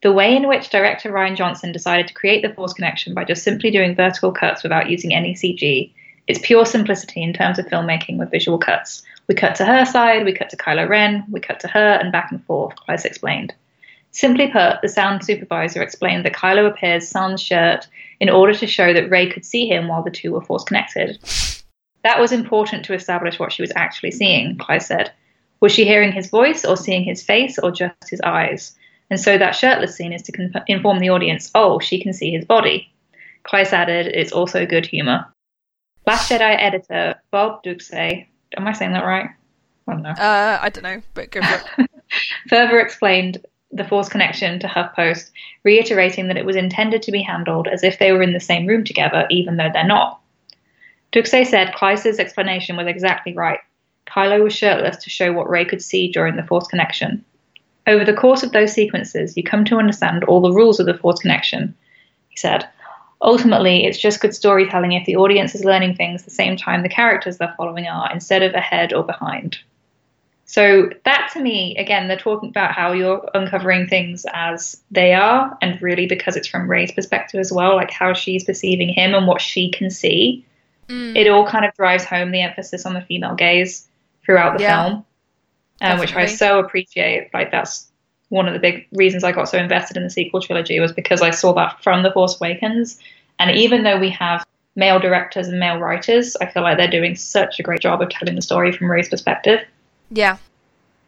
[0.04, 3.44] The way in which director Rian Johnson decided to create the force connection by just
[3.44, 5.94] simply doing vertical cuts without using any CG
[6.28, 9.04] is pure simplicity in terms of filmmaking with visual cuts.
[9.28, 12.12] We cut to her side, we cut to Kylo Ren, we cut to her, and
[12.12, 13.54] back and forth, Klyce explained.
[14.12, 17.88] Simply put, the sound supervisor explained that Kylo appears sans shirt
[18.20, 21.18] in order to show that Rey could see him while the two were force connected.
[22.04, 25.12] That was important to establish what she was actually seeing, Klyce said.
[25.62, 28.76] Was she hearing his voice or seeing his face or just his eyes?
[29.10, 32.32] And so that shirtless scene is to con- inform the audience, oh, she can see
[32.32, 32.92] his body.
[33.46, 35.26] Klyce added, it's also good humor.
[36.06, 38.28] Last Jedi editor Bob Ducsay,
[38.58, 39.30] am I saying that right?
[39.88, 40.10] I don't know.
[40.10, 41.90] Uh, I don't know, but go for it.
[42.50, 45.32] Further explained the Force connection to HuffPost,
[45.64, 48.68] reiterating that it was intended to be handled as if they were in the same
[48.68, 50.20] room together, even though they're not.
[51.12, 53.60] Ducsay said Klyce's explanation was exactly right.
[54.08, 57.24] Kylo was shirtless to show what Rey could see during the Force connection.
[57.88, 60.98] Over the course of those sequences, you come to understand all the rules of the
[60.98, 61.76] Force connection,
[62.30, 62.68] he said.
[63.22, 66.90] Ultimately, it's just good storytelling if the audience is learning things the same time the
[66.90, 69.60] characters they're following are, instead of ahead or behind.
[70.52, 75.58] So, that to me, again, they're talking about how you're uncovering things as they are,
[75.62, 79.28] and really because it's from Rey's perspective as well, like how she's perceiving him and
[79.28, 80.46] what she can see.
[80.90, 81.16] Mm.
[81.16, 83.88] It all kind of drives home the emphasis on the female gaze
[84.26, 84.84] throughout the Yeah.
[84.84, 85.06] film,
[85.80, 87.34] um, which I so appreciate.
[87.34, 87.90] Like, that's
[88.28, 91.22] one of the big reasons I got so invested in the sequel trilogy was because
[91.22, 93.00] I saw that from The Force Awakens.
[93.40, 94.46] And even though we have
[94.76, 98.10] male directors and male writers, I feel like they're doing such a great job of
[98.10, 99.62] telling the story from Rey's perspective.
[100.12, 100.38] Yeah,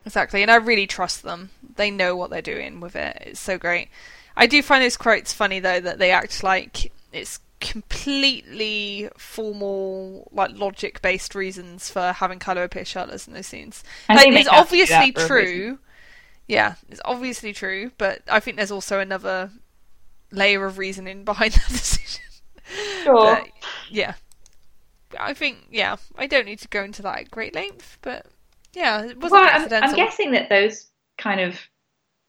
[0.05, 0.41] exactly.
[0.41, 1.51] And I really trust them.
[1.75, 3.17] They know what they're doing with it.
[3.21, 3.89] It's so great.
[4.35, 10.51] I do find those quotes funny though that they act like it's completely formal, like
[10.57, 13.83] logic-based reasons for having Kylo appear shirtless in those scenes.
[14.09, 15.79] Like it's have to do that obviously true.
[16.47, 19.51] Yeah, it's obviously true, but I think there's also another
[20.31, 22.23] layer of reasoning behind that decision.
[23.03, 23.35] Sure.
[23.35, 23.47] But,
[23.89, 24.15] yeah.
[25.19, 28.25] I think yeah, I don't need to go into that at great length, but
[28.73, 29.89] yeah, it wasn't Well, I'm, accidental.
[29.89, 30.87] I'm guessing that those
[31.17, 31.59] kind of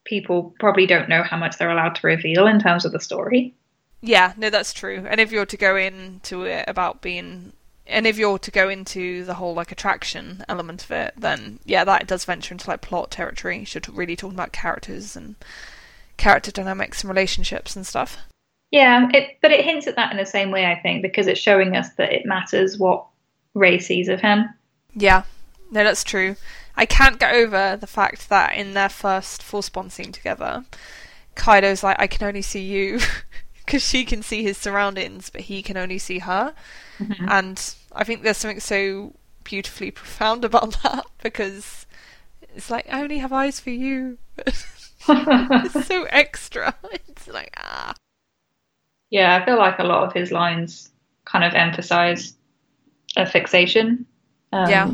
[0.05, 3.55] people probably don't know how much they're allowed to reveal in terms of the story.
[4.01, 5.07] Yeah, no, that's true.
[5.09, 7.55] And if you're to go into it about being,
[7.87, 11.85] and if you're to go into the whole like attraction element of it, then yeah,
[11.85, 13.59] that does venture into like plot territory.
[13.59, 15.37] You should really talk about characters and
[16.19, 18.19] character dynamics and relationships and stuff.
[18.71, 21.27] Yeah, um, it, but it hints at that in the same way, I think, because
[21.27, 23.07] it's showing us that it matters what
[23.55, 24.49] Rey sees of him.
[24.95, 25.23] Yeah,
[25.75, 26.37] no, that's true.
[26.77, 30.65] I can't get over the fact that in their first Force Bond scene together,
[31.35, 33.01] Kylo's like, I can only see you.
[33.67, 36.53] Because she can see his surroundings, but he can only see her.
[37.31, 41.87] And I think there's something so beautifully profound about that because
[42.55, 44.19] it's like, I only have eyes for you.
[45.09, 46.75] it's so extra.
[46.93, 47.95] It's like, ah.
[49.09, 50.91] Yeah, I feel like a lot of his lines
[51.25, 52.35] kind of emphasize
[53.17, 54.05] a fixation.
[54.53, 54.91] Um, Yeah.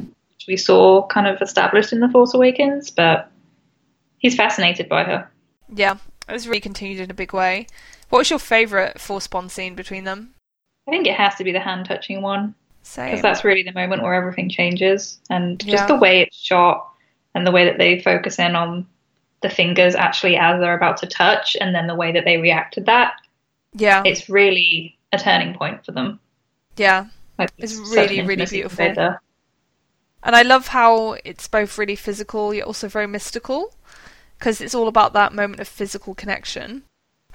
[0.51, 3.31] We saw kind of established in The Force Awakens, but
[4.19, 5.31] he's fascinated by her.
[5.73, 5.99] Yeah,
[6.29, 7.69] it was really continued in a big way.
[8.09, 10.35] What was your favourite Force Bond scene between them?
[10.89, 12.57] I think it has to be the hand touching one.
[12.83, 13.07] Same.
[13.07, 15.87] because that's really the moment where everything changes and just Yeah.
[15.87, 16.89] the way it's shot
[17.37, 18.87] and the way that they focus in on
[19.43, 22.75] the fingers actually as they're about to touch and then the way that they react
[22.75, 23.13] to that
[23.75, 26.19] Yeah, it's really a turning point for them
[26.77, 27.05] yeah.
[27.39, 28.93] like It's really, really beautiful.
[28.95, 29.23] there.
[30.23, 33.75] And I love how it's both really physical yet also very mystical
[34.39, 36.83] because it's all about that moment of physical connection.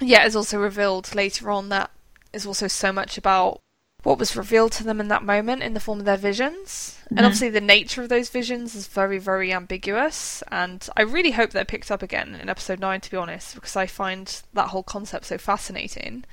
[0.00, 1.90] Yet it's also revealed later on that
[2.32, 3.60] is also so much about
[4.02, 6.98] what was revealed to them in that moment in the form of their visions.
[7.10, 7.16] Mhm.
[7.16, 10.42] And obviously the nature of those visions is very, very ambiguous.
[10.48, 13.74] And I really hope they're picked up again in episode 9, to be honest, because
[13.74, 16.24] I find that whole concept so fascinating.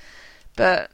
[0.55, 0.91] But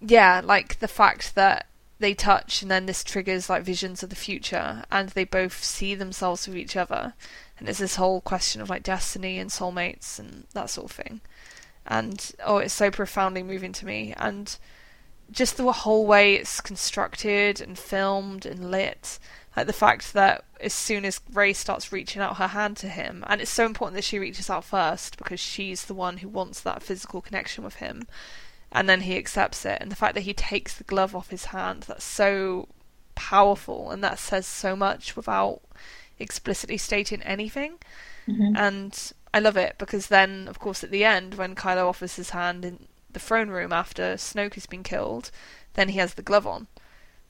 [0.00, 1.66] yeah, like the fact that
[2.02, 5.94] they touch and then this triggers like visions of the future and they both see
[5.94, 7.14] themselves with each other.
[7.58, 11.20] And it's this whole question of like destiny and soulmates and that sort of thing.
[11.86, 14.14] And oh it's so profoundly moving to me.
[14.16, 14.56] And
[15.30, 19.18] just the whole way it's constructed and filmed and lit
[19.56, 23.24] like the fact that as soon as Rey starts reaching out her hand to him
[23.26, 26.60] and it's so important that she reaches out first because she's the one who wants
[26.60, 28.06] that physical connection with him
[28.74, 29.78] and then he accepts it.
[29.80, 32.68] And the fact that he takes the glove off his hand that's so
[33.14, 33.90] powerful.
[33.90, 35.60] And that says so much without
[36.18, 37.78] explicitly stating anything.
[38.28, 38.56] Mhm.
[38.56, 42.30] and I love it because then of course at the end when Kylo offers his
[42.30, 45.32] hand in the throne room after Snoke has been killed
[45.74, 46.68] then he has the glove on.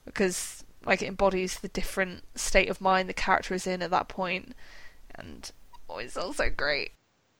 [0.05, 4.07] Because like it embodies the different state of mind the character is in at that
[4.07, 4.45] point.
[4.47, 4.55] point
[5.15, 5.51] and
[5.89, 6.91] oh, it's also great.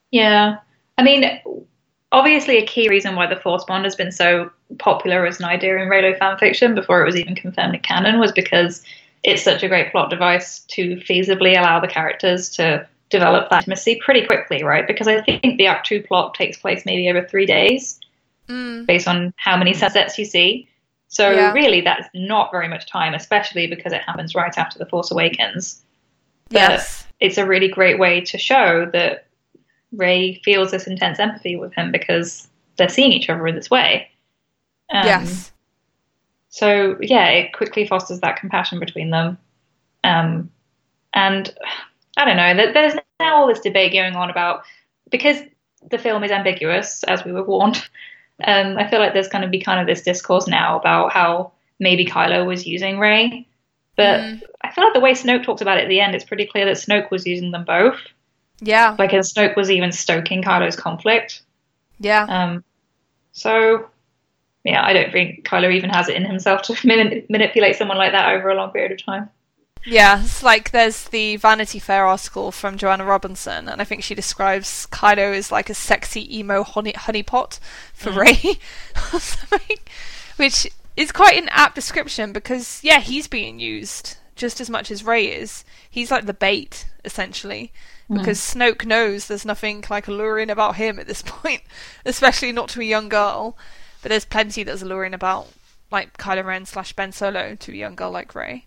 [0.10, 0.58] Yeah.
[0.98, 1.24] I mean
[2.14, 5.78] obviously a key reason why the force bond has been so popular as an idea
[5.78, 8.84] in Reylo fanfiction before it was even confirmed in canon was because
[9.24, 14.00] it's such a great plot device to feasibly allow the characters to develop that intimacy
[14.04, 14.88] pretty quickly, right?
[14.88, 18.00] Because I think the Act Two plot takes place maybe over three days,
[18.48, 20.68] mm, based on how many sunsets you see.
[21.08, 21.54] So Yeah.
[21.54, 25.84] really, that's not very much time, especially because it happens right after the Force Awakens.
[26.50, 29.26] But yes it's a really great way to show that
[29.96, 32.48] Rey feels this intense empathy with him because
[32.78, 34.10] they're seeing each other in this way.
[34.90, 35.52] Um, yes.
[36.50, 39.38] So yeah, it quickly fosters that compassion between them.
[40.04, 40.52] Um,
[41.14, 41.54] and
[42.18, 42.72] I don't know.
[42.74, 44.64] There's now all this debate going on about
[45.10, 45.38] because
[45.90, 47.82] the film is ambiguous, as we were warned.
[48.46, 51.52] Um, I feel like there's going to be kind of this discourse now about how
[51.80, 53.48] maybe Kylo was using Rey,
[53.96, 54.42] but mm.
[54.64, 56.66] I feel like the way Snoke talks about it at the end, it's pretty clear
[56.66, 58.00] that Snoke was using them both.
[58.64, 58.96] Yeah.
[58.98, 61.42] Like, and Snoke was even stoking Kylo's conflict.
[62.00, 62.26] Yeah.
[62.30, 62.64] Um.
[63.34, 63.90] So,
[64.64, 66.76] yeah, I don't think Kylo even has it in himself to
[67.30, 69.30] manipulate someone like that over a long period of time.
[69.86, 74.16] Yeah, it's like there's the Vanity Fair article from Joanna Robinson, and I think she
[74.16, 77.60] describes Kylo as like a sexy emo honey honeypot
[77.94, 78.60] for mm.
[79.14, 79.78] Or something,
[80.38, 85.04] which is quite an apt description because yeah, he's being used just as much as
[85.04, 85.66] Rey is.
[85.90, 87.74] He's like the bait essentially,
[88.10, 88.18] mm.
[88.18, 91.62] because Snoke knows there's nothing like alluring about him at this point,
[92.06, 93.58] especially not to a young girl.
[94.02, 95.48] But there's plenty that's alluring about
[95.92, 98.66] like Kylo Ren slash Ben Solo to a young girl like Rey.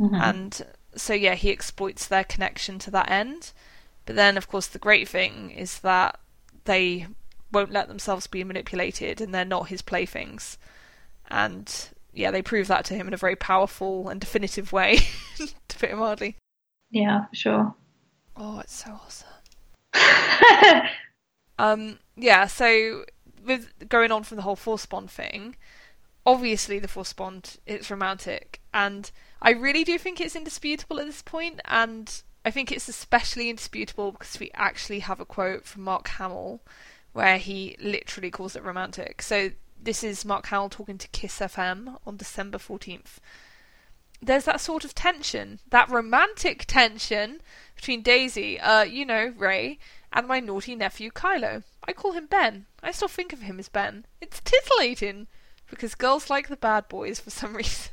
[0.00, 0.14] Mm-hmm.
[0.14, 0.62] And
[0.96, 3.52] so, yeah, he exploits their connection to that end.
[4.06, 6.18] But then, of course, the great thing is that
[6.64, 7.06] they
[7.52, 10.58] won't let themselves be manipulated and they're not his playthings.
[11.30, 11.72] And
[12.12, 14.98] yeah, they prove that to him in a very powerful and definitive way,
[15.68, 16.36] to put it mildly.
[16.90, 17.74] Yeah, for sure.
[18.36, 19.28] Oh, it's so awesome.
[21.58, 23.04] um, yeah, so
[23.44, 25.56] with going on from the whole Force Bond thing,
[26.24, 29.10] obviously the Force Bond it's romantic, and
[29.40, 34.12] I really do think it's indisputable at this point, and I think it's especially indisputable
[34.12, 36.60] because we actually have a quote from Mark Hamill
[37.12, 39.20] where he literally calls it romantic.
[39.22, 39.50] So
[39.80, 43.18] this is Mark Hamill talking to Kiss FM on December 14th.
[44.22, 47.40] There's that sort of tension, that romantic tension
[47.74, 49.78] between Daisy, uh, you know, Rey,
[50.12, 51.64] and my naughty nephew Kylo.
[51.84, 52.66] I call him Ben.
[52.82, 54.06] I still think of him as Ben.
[54.20, 55.26] It's titillating
[55.68, 57.90] because girls like the bad boys for some reason.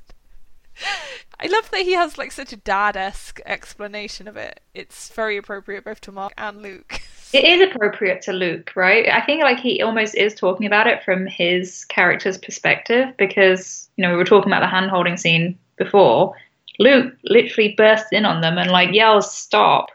[1.39, 4.61] I love that he has like such a dad-esque explanation of it.
[4.73, 7.01] It's very appropriate both to Mark and Luke.
[7.34, 9.07] it is appropriate to Luke, right?
[9.10, 14.03] I think like he almost is talking about it from his character's perspective because you
[14.03, 16.35] know we were talking about the hand-holding scene before.
[16.77, 19.89] Luke literally bursts in on them and like yells stop.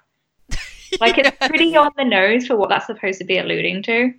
[1.01, 4.15] Like it's pretty on the nose for what that's supposed to be alluding to.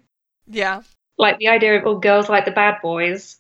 [0.46, 0.82] Yeah.
[1.18, 3.38] Like the idea of oh girls like the bad boys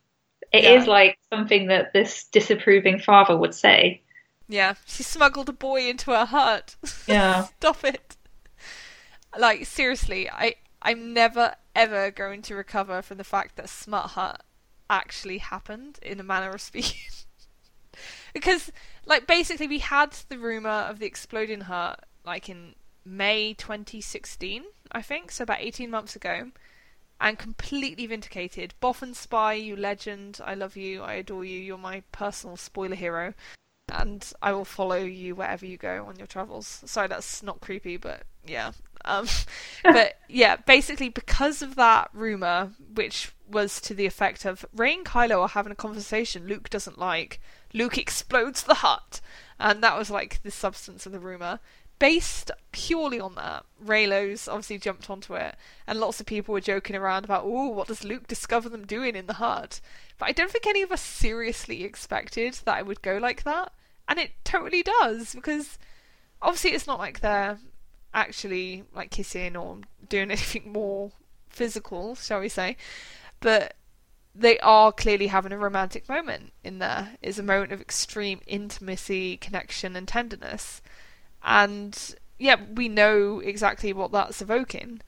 [0.54, 0.72] it yeah.
[0.72, 4.02] is like something that this disapproving father would say.
[4.48, 6.76] Yeah, she smuggled a boy into her hut.
[7.08, 7.48] Yeah.
[7.60, 8.16] Stop it.
[9.38, 14.44] Like seriously, I I'm never ever going to recover from the fact that Smut Hut
[14.90, 17.02] actually happened in a manner of speaking.
[18.36, 18.70] because
[19.06, 22.76] like basically we had the rumor of the exploding heart like in
[23.06, 26.52] May 2016, I think, so about 18 months ago
[27.22, 28.74] and completely vindicated.
[28.82, 30.42] Bothan Spy, you legend.
[30.44, 31.02] I love you.
[31.02, 31.60] I adore you.
[31.60, 33.34] You're my personal spoiler hero.
[33.88, 36.82] And I will follow you wherever you go on your travels.
[36.86, 38.72] Sorry, that's not creepy, but yeah.
[39.06, 39.28] Um,
[39.84, 45.06] but yeah, basically because of that rumor, which was to the effect of Rey and
[45.06, 47.40] Kylo are having a conversation Luke doesn't like.
[47.74, 49.22] Luke explodes the hut,
[49.60, 51.60] and that was like the substance of the rumor.
[51.98, 55.56] Based purely on that, Reylos obviously jumped onto it,
[55.88, 59.16] and lots of people were joking around about, oh, what does Luke discover them doing
[59.16, 59.80] in the hut?
[60.18, 63.72] But I don't think any of us seriously expected that it would go like that,
[64.08, 65.78] and it totally does, because
[66.42, 67.60] obviously it's not like they're
[68.14, 71.12] actually like kissing or doing anything more
[71.50, 72.76] physical, shall we say,
[73.40, 73.76] but
[74.38, 77.16] they are clearly having a romantic moment in there.
[77.22, 80.82] It's a moment of extreme intimacy, connection, and tenderness
[81.46, 85.02] and yeah, we know exactly what that's evoking,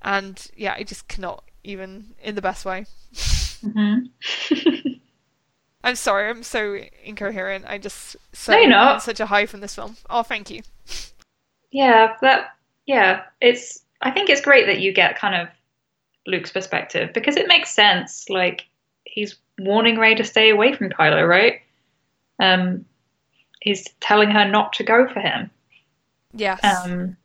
[0.00, 2.86] and yeah, I just cannot even in the best way.
[3.12, 4.88] Mm-hmm.
[5.84, 7.66] I'm sorry, I'm so incoherent.
[7.68, 9.02] I just so no, not.
[9.02, 9.96] such a high from this film.
[10.08, 10.62] Oh, thank you.
[11.70, 12.54] Yeah, that
[12.86, 13.84] yeah, it's.
[14.00, 15.48] I think it's great that you get kind of
[16.26, 18.28] Luke's perspective because it makes sense.
[18.28, 18.66] Like
[19.12, 21.60] he's warning Rey to stay away from Kylo, right?
[22.38, 22.86] Um,
[23.60, 25.50] he's telling her not to go for him.
[26.32, 26.60] Yes.
[26.64, 27.16] Um,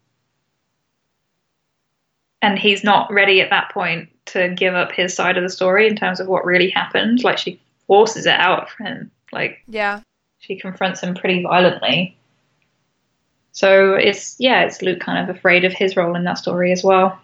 [2.41, 5.88] and he's not ready at that point to give up his side of the story
[5.88, 7.23] in terms of what really happened.
[7.23, 9.09] Like she forces it out of him.
[9.31, 10.01] Like yeah,
[10.39, 12.18] she confronts him pretty violently.
[13.53, 16.84] So it's yeah, it's Luke kind of afraid of his role in that story as
[16.84, 17.18] well.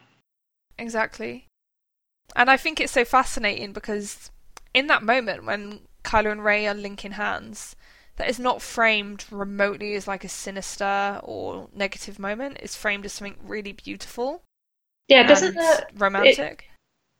[0.80, 1.48] Exactly.
[2.36, 4.32] And I think it's so fascinating because
[4.74, 7.76] in that moment when Kylo and Rey are linking hands,
[8.18, 12.58] that is not framed remotely as like a sinister or negative moment.
[12.62, 14.44] It's framed as something really beautiful.
[15.08, 16.70] Yeah, doesn't that romantic.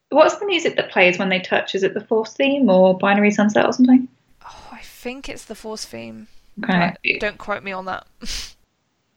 [0.10, 1.76] what's the music that plays when they touch?
[1.76, 4.08] Is it the Force theme or Binary Sunset or something?
[4.46, 6.28] oh, I think it's the Force theme.
[6.64, 6.94] Okay.
[7.04, 8.06] but Don't quote me on that.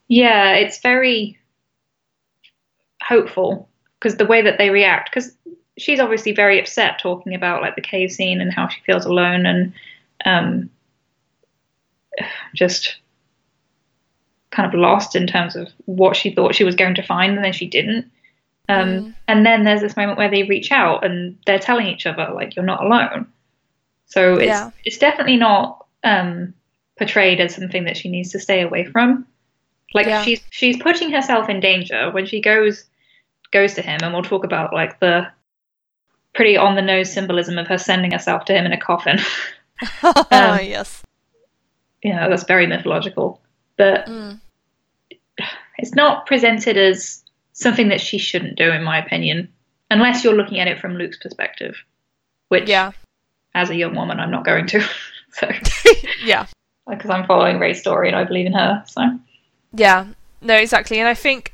[0.08, 1.38] Yeah, it's very
[3.02, 3.68] hopeful
[3.98, 5.36] because the way that they react, because
[5.78, 9.46] she's obviously very upset talking about like the cave scene and how she feels alone
[9.46, 9.72] and
[10.24, 10.70] um,
[12.54, 12.96] just
[14.50, 17.44] kind of lost in terms of what she thought she was going to find and
[17.44, 18.10] then she didn't.
[18.68, 19.14] Um, Mm.
[19.28, 22.56] And then there's this moment where they reach out and they're telling each other like
[22.56, 23.26] you're not alone.
[24.06, 24.70] So it's Yeah.
[24.84, 26.54] it's definitely not um,
[26.96, 29.26] portrayed as something that she needs to stay away from.
[29.94, 30.22] Like Yeah.
[30.22, 32.84] she's she's putting herself in danger when she goes
[33.52, 35.28] goes to him, and we'll talk about like the
[36.36, 39.18] pretty on the nose symbolism of her sending herself to him in a coffin.
[40.04, 40.24] Um,
[40.62, 41.02] yes.
[42.02, 43.42] you know, that's very mythological,
[43.76, 44.40] but Mm.
[45.76, 47.22] it's not presented as
[47.52, 49.52] something that she shouldn't do, in my opinion,
[49.90, 51.74] unless you're looking at it from Luke's perspective,
[52.48, 52.92] which, Yeah.
[53.54, 54.80] as a young woman, I'm not going to.
[55.32, 55.50] so,
[56.24, 56.46] Yeah.
[56.88, 58.82] because I'm following Rey's story and I believe in her.
[58.86, 59.02] So,
[59.74, 60.06] Yeah,
[60.40, 60.98] no, exactly.
[61.00, 61.52] And I think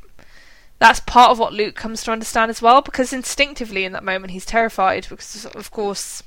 [0.83, 4.33] that's part of what Luke comes to understand as well, because instinctively in that moment
[4.33, 6.25] he's terrified, because of course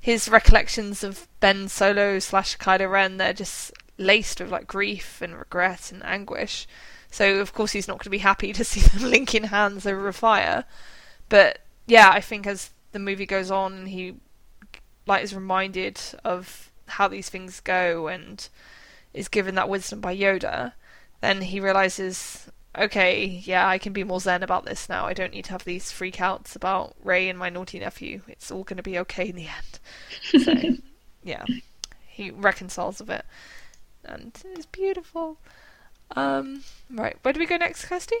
[0.00, 5.38] his recollections of Ben Solo slash Kylo Ren, they're just laced with like grief and
[5.38, 6.66] regret and anguish.
[7.12, 10.08] So of course he's not going to be happy to see them linking hands over
[10.08, 10.64] a fire.
[11.28, 14.16] But yeah, I think as the movie goes on he
[15.06, 18.48] like is reminded of how these things go and
[19.14, 20.72] is given that wisdom by Yoda,
[21.20, 25.06] then he realizes, okay, yeah, I can be more zen about this now.
[25.06, 28.22] I don't need to have these freakouts about Rey and my naughty nephew.
[28.28, 30.44] It's all going to be okay in the end.
[30.44, 30.54] So,
[31.24, 31.44] yeah,
[32.06, 33.24] he reconciles with it,
[34.04, 35.38] and it's beautiful.
[36.12, 38.16] Um, right, where do we go next, Kirsty?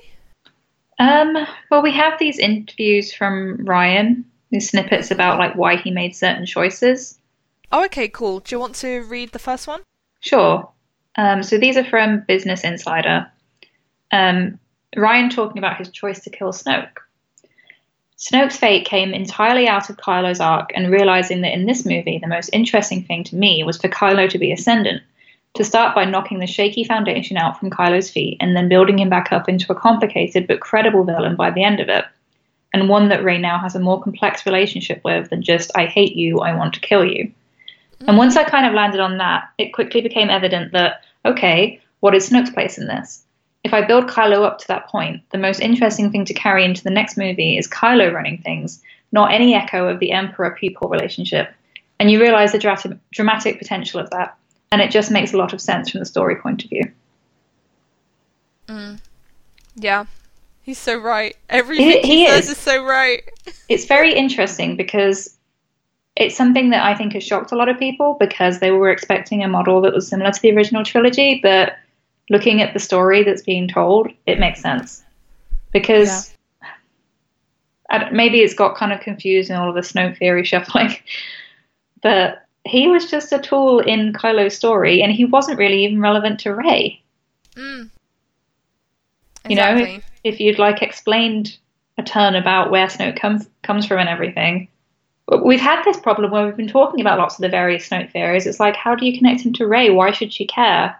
[0.98, 1.36] um,
[1.70, 6.46] well, we have these interviews from Rian, these snippets about like why he made certain
[6.46, 7.18] choices.
[7.72, 8.40] Oh, okay, cool.
[8.40, 9.82] Do you want to read the first one?
[10.20, 10.68] Sure.
[11.16, 13.30] Um, so these are from Business Insider.
[14.16, 14.58] Um,
[14.96, 16.98] Rian talking about his choice to kill Snoke.
[18.16, 22.26] Snoke's fate came entirely out of Kylo's arc, and realizing that in this movie, the
[22.26, 25.02] most interesting thing to me was for Kylo to be ascendant,
[25.52, 29.10] to start by knocking the shaky foundation out from Kylo's feet and then building him
[29.10, 32.06] back up into a complicated but credible villain by the end of it,
[32.72, 36.16] and one that Rey now has a more complex relationship with than just, I hate
[36.16, 37.30] you, I want to kill you.
[38.08, 42.14] And once I kind of landed on that, it quickly became evident that, okay, what
[42.14, 43.24] is Snoke's place in this?
[43.66, 46.84] If I build Kylo up to that point, the most interesting thing to carry into
[46.84, 48.80] the next movie is Kylo running things,
[49.10, 51.52] not any echo of the Emperor pupil relationship.
[51.98, 54.36] And you realize the drat- dramatic potential of that,
[54.70, 56.84] and it just makes a lot of sense from the story point of view.
[58.68, 59.00] Mm.
[59.74, 60.04] Yeah,
[60.62, 61.36] he's so right.
[61.50, 62.50] Everything He- he, he says is.
[62.50, 63.24] is so right.
[63.68, 65.36] It's very interesting because
[66.14, 69.42] it's something that I think has shocked a lot of people because they were expecting
[69.42, 71.72] a model that was similar to the original trilogy, but
[72.30, 75.02] looking at the story that's being told, it makes sense.
[75.72, 76.34] Because
[77.90, 80.96] I don't- maybe it's got kind of confused in all of the Snoke theory shuffling,
[82.02, 86.40] but he was just a tool in Kylo's story and he wasn't really even relevant
[86.40, 87.00] to Rey.
[87.54, 87.90] Mm.
[89.48, 90.02] You know, Exactly.
[90.24, 91.56] if you'd like explained
[91.98, 94.68] a turn about where Snoke comes comes from and everything.
[95.44, 98.46] We've had this problem where we've been talking about lots of the various Snoke theories.
[98.46, 99.90] It's like, how do you connect him to Rey?
[99.90, 100.96] Why should she care?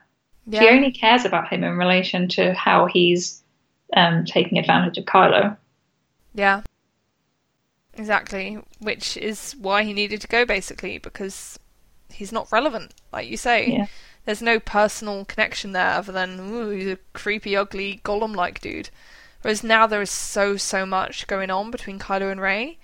[0.47, 0.60] Yeah.
[0.60, 3.43] She only cares about him in relation to how he's
[3.94, 5.56] um, taking advantage of Kylo.
[6.35, 6.62] Yeah.
[7.94, 8.59] Exactly.
[8.78, 11.59] Which is why he needed to go, basically, because
[12.10, 13.70] he's not relevant, like you say.
[13.70, 13.86] Yeah.
[14.24, 18.90] There's no personal connection there other than, ooh, he's a creepy, ugly, golem like dude.
[19.43, 22.78] Whereas now there is so, so much going on between Kylo and Rey,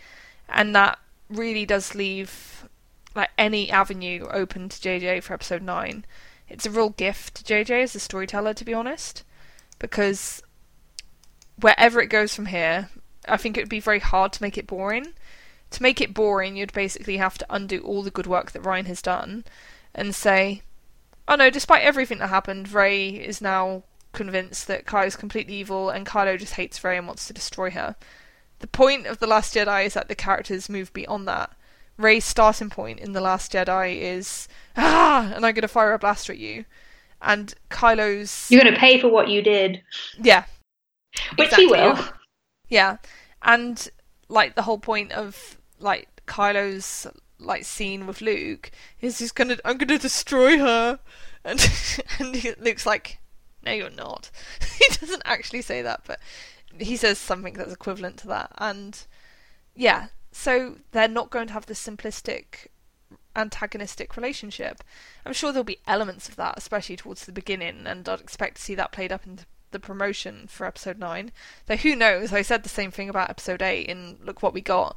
[0.48, 0.98] and that
[1.28, 2.68] really does leave
[3.14, 6.04] like any avenue open to JJ for episode 9.
[6.52, 9.24] It's a real gift to JJ as a storyteller, to be honest,
[9.78, 10.42] because
[11.58, 12.90] wherever it goes from here,
[13.26, 15.14] I think it would be very hard to make it boring.
[15.70, 18.84] To make it boring, you'd basically have to undo all the good work that Rian
[18.86, 19.44] has done
[19.94, 20.60] and say,
[21.26, 25.88] oh no, despite everything that happened, Rey is now convinced that Kai is completely evil
[25.88, 27.96] and Kylo just hates Rey and wants to destroy her.
[28.58, 31.56] The point of The Last Jedi is that the characters move beyond that.
[31.96, 35.98] Rey's starting point in The Last Jedi is, ah, and I'm going to fire a
[35.98, 36.64] blaster at you.
[37.20, 38.50] And Kylo's.
[38.50, 39.82] You're going to pay for what you did,
[40.20, 40.44] Yeah,
[41.36, 41.98] which Exactly, he will.
[42.68, 42.96] yeah.
[43.42, 43.88] And
[44.28, 47.06] like the whole point of like Kylo's
[47.38, 48.70] like scene with Luke
[49.00, 50.98] is he's gonna I'm gonna destroy her,
[51.44, 51.60] and
[52.18, 53.18] and Luke's like,
[53.64, 54.30] no, you're not.
[54.78, 56.18] he doesn't actually say that, but
[56.78, 59.06] he says something that's equivalent to that, and
[59.74, 62.68] yeah, so they're not going to have this simplistic
[63.36, 64.82] antagonistic relationship.
[65.24, 68.62] I'm sure there'll be elements of that, especially towards the beginning, and I'd expect to
[68.62, 69.40] see that played up in
[69.70, 71.32] the promotion for episode nine.
[71.66, 72.32] Though who knows?
[72.32, 74.96] I said the same thing about episode eight, and look what we got.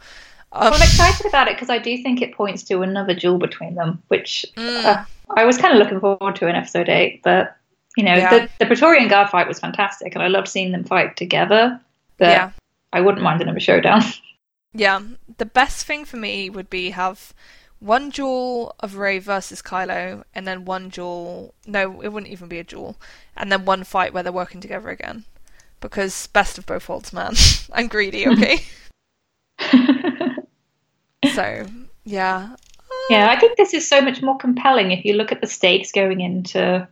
[0.52, 3.38] Um, well, I'm excited about it because I do think it points to another duel
[3.38, 4.86] between them, which mm.
[4.86, 5.04] uh,
[5.36, 7.22] I was kind of looking forward to in episode eight.
[7.24, 7.56] But
[7.98, 8.30] you know, yeah.
[8.30, 11.80] the, the Praetorian Guard fight was fantastic, and I loved seeing them fight together.
[12.18, 12.52] But yeah.
[12.94, 14.02] I wouldn't mind another showdown.
[14.76, 15.00] Yeah,
[15.38, 17.34] the best thing for me would be have
[17.80, 21.54] one duel of Rey versus Kylo, and then one duel.
[21.66, 22.98] No, it wouldn't even be a duel,
[23.38, 25.24] and then one fight where they're working together again.
[25.80, 27.36] Because best of both worlds, man.
[27.74, 28.66] I'm greedy, okay?
[31.34, 31.68] so,
[32.04, 32.56] yeah.
[33.10, 35.92] Yeah, I think this is so much more compelling if you look at the stakes
[35.92, 36.88] going into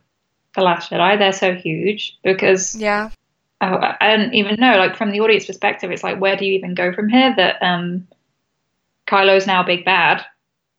[0.56, 1.18] The Last Jedi.
[1.18, 2.76] They're so huge because.
[2.76, 3.10] Yeah.
[3.64, 6.54] I, I don't even know, like, from the audience perspective, it's like, where do you
[6.54, 7.34] even go from here?
[7.36, 8.08] That um,
[9.08, 10.26] Kylo's now big bad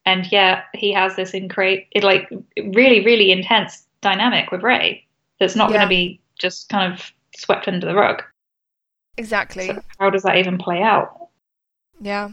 [0.07, 5.07] and yet he has this incre- it like really really intense dynamic with Rey
[5.41, 5.77] that's not yeah.
[5.77, 8.23] going to be just kind of swept under the rug.
[9.17, 9.69] Exactly.
[9.69, 11.29] So how does that even play out?
[12.01, 12.31] Yeah.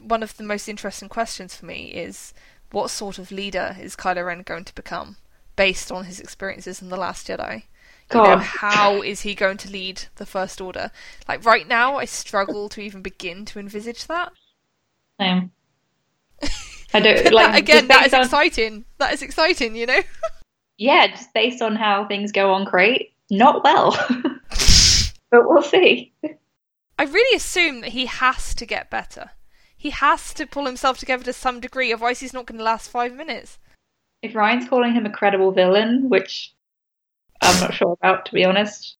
[0.00, 2.34] One of the most interesting questions for me is
[2.70, 5.16] what sort of leader is Kylo Ren going to become
[5.56, 7.64] based on his experiences in The Last Jedi?
[8.08, 8.24] God.
[8.24, 10.90] You know, how is he going to lead the First Order?
[11.28, 14.32] Like right now, I struggle to even begin to envisage that.
[15.20, 15.50] Same.
[16.94, 17.88] I don't like again.
[17.88, 18.84] That is on, exciting.
[18.98, 19.76] That is exciting.
[19.76, 20.00] You know.
[20.78, 23.92] yeah, just based on how things go on Crait, not well.
[25.30, 26.12] but we'll see.
[26.98, 29.30] I really assume that he has to get better.
[29.76, 32.90] He has to pull himself together to some degree, otherwise he's not going to last
[32.90, 33.58] five minutes.
[34.22, 36.52] If Rian's calling him a credible villain, which
[37.40, 38.96] I'm not sure about, to be honest.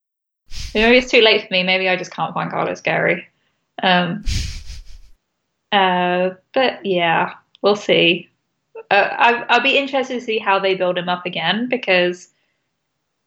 [0.75, 1.63] Maybe it's too late for me.
[1.63, 3.27] Maybe I just can't find Carlos scary.
[3.83, 4.25] Um,
[5.73, 8.29] uh, but yeah, we'll see.
[8.91, 12.29] Uh, I, I'll be interested to see how they build him up again because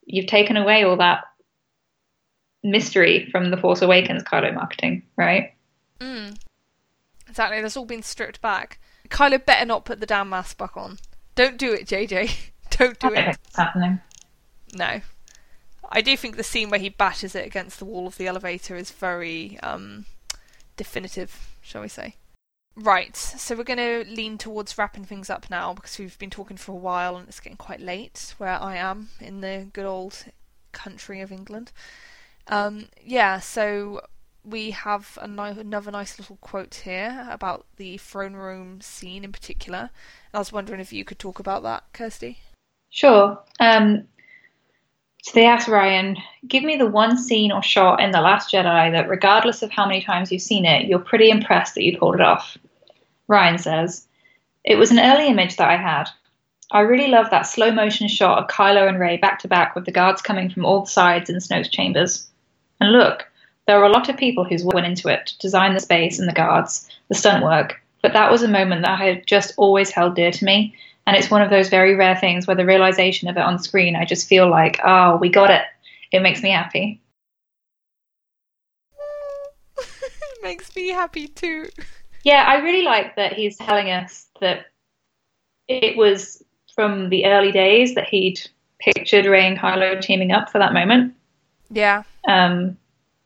[0.05, 1.25] you've taken away all that
[2.63, 5.53] mystery from the Force Awakens Kylo marketing, right?
[5.99, 6.37] Mm.
[7.27, 7.61] Exactly.
[7.61, 8.79] That's all been stripped back.
[9.09, 10.97] Kylo better not put the damn mask back on.
[11.35, 12.31] Don't do it, JJ.
[12.71, 13.37] Don't do it.
[13.45, 13.99] It's happening.
[14.73, 15.01] No.
[15.89, 18.75] I do think the scene where he bashes it against the wall of the elevator
[18.75, 20.05] is very um,
[20.77, 22.15] definitive, shall we say.
[22.75, 26.55] Right, so we're going to lean towards wrapping things up now because we've been talking
[26.55, 30.25] for a while and it's getting quite late where I am in the good old
[30.71, 31.73] country of England.
[32.47, 34.01] Um, yeah, so
[34.43, 39.89] we have another nice little quote here about the throne room scene in particular.
[40.33, 42.39] I was wondering if you could talk about that, Kirsty.
[42.89, 43.39] Sure.
[43.59, 44.07] Um,
[45.23, 46.17] so they asked Rian,
[46.47, 49.85] give me the one scene or shot in The Last Jedi that, regardless of how
[49.85, 52.57] many times you've seen it, you're pretty impressed that you pulled it off.
[53.29, 54.07] Rian says,
[54.63, 56.05] It was an early image that I had.
[56.71, 59.85] I really love that slow motion shot of Kylo and Rey back to back with
[59.85, 62.27] the guards coming from all sides in Snoke's chambers.
[62.79, 63.27] And look,
[63.67, 66.27] there were a lot of people who went into it to design the space and
[66.27, 69.91] the guards, the stunt work, but that was a moment that I had just always
[69.91, 70.75] held dear to me
[71.07, 73.95] and it's one of those very rare things where the realization of it on screen,
[73.95, 75.63] I just feel like, oh, we got it.
[76.11, 77.01] It makes me happy.
[79.77, 79.87] it
[80.43, 81.69] makes me happy too.
[82.23, 84.67] Yeah, I really like that he's telling us that
[85.67, 86.43] it was
[86.75, 88.39] from the early days that he'd
[88.79, 91.15] pictured Rey and Kylo teaming up for that moment.
[91.69, 92.03] Yeah.
[92.27, 92.77] Um,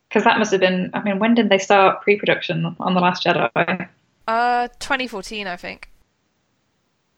[0.08, 0.92] because that must have been.
[0.94, 3.90] I mean, when did they start pre-production on the Last Jedi?
[4.28, 5.90] Uh, 2014, I think.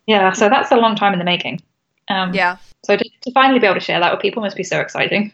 [0.07, 1.61] Yeah, so that's a long time in the making.
[2.09, 2.57] Um, yeah.
[2.85, 5.33] So to, to finally be able to share that with people must be so exciting.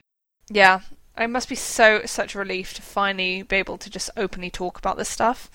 [0.50, 0.82] Yeah,
[1.18, 4.78] it must be so such a relief to finally be able to just openly talk
[4.80, 5.50] about this stuff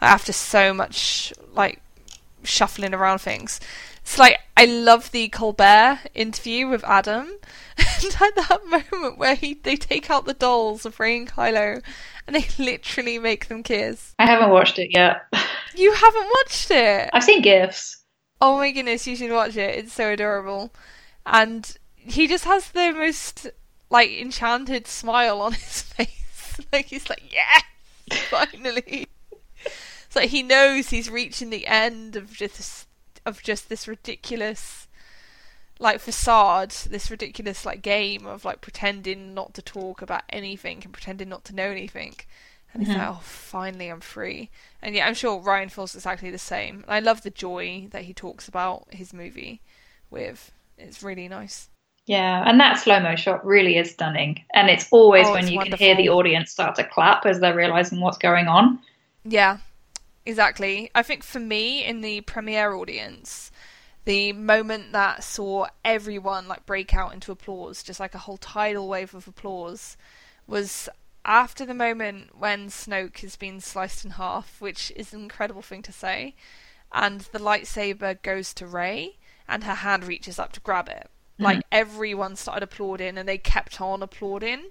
[0.00, 1.80] after so much like
[2.42, 3.60] shuffling around things.
[4.00, 7.28] It's like I love the Colbert interview with Adam,
[7.78, 11.82] and at that moment where he they take out the dolls of Rey and Kylo,
[12.26, 14.14] and they literally make them kiss.
[14.18, 15.22] I haven't watched it yet.
[15.76, 17.10] You haven't watched it?
[17.12, 18.03] I've seen gifs.
[18.46, 19.74] Oh my goodness, you should watch it.
[19.74, 20.70] It's so adorable.
[21.24, 23.46] And he just has the most
[23.88, 26.60] like enchanted smile on his face.
[26.72, 29.06] like he's like, yeah, finally.
[29.62, 32.86] it's like he knows he's reaching the end of just
[33.24, 34.88] of just this ridiculous
[35.78, 40.92] like facade, this ridiculous like game of like pretending not to talk about anything and
[40.92, 42.14] pretending not to know anything.
[42.74, 42.92] And mm-hmm.
[42.92, 44.50] he's like, oh, finally I'm free.
[44.82, 46.84] And yeah, I'm sure Rian feels exactly the same.
[46.88, 49.62] I love the joy that he talks about his movie
[50.10, 50.52] with.
[50.76, 51.70] It's really nice.
[52.06, 54.44] Yeah, and that slow mo shot really is stunning.
[54.52, 57.40] And it's always Oh, when it's you can hear the audience start to clap as
[57.40, 58.80] they're realizing what's going on.
[59.24, 59.58] Yeah,
[60.26, 60.90] exactly.
[60.94, 63.50] I think for me, in the premiere audience,
[64.04, 68.86] the moment that saw everyone like break out into applause, just like a whole tidal
[68.86, 69.96] wave of applause,
[70.46, 70.90] was
[71.24, 75.82] after the moment when Snoke has been sliced in half, which is an incredible thing
[75.82, 76.34] to say,
[76.92, 79.16] and the lightsaber goes to Rey,
[79.48, 81.08] and her hand reaches up to grab it.
[81.34, 81.44] Mm-hmm.
[81.44, 84.66] Like everyone started applauding, and they kept on applauding,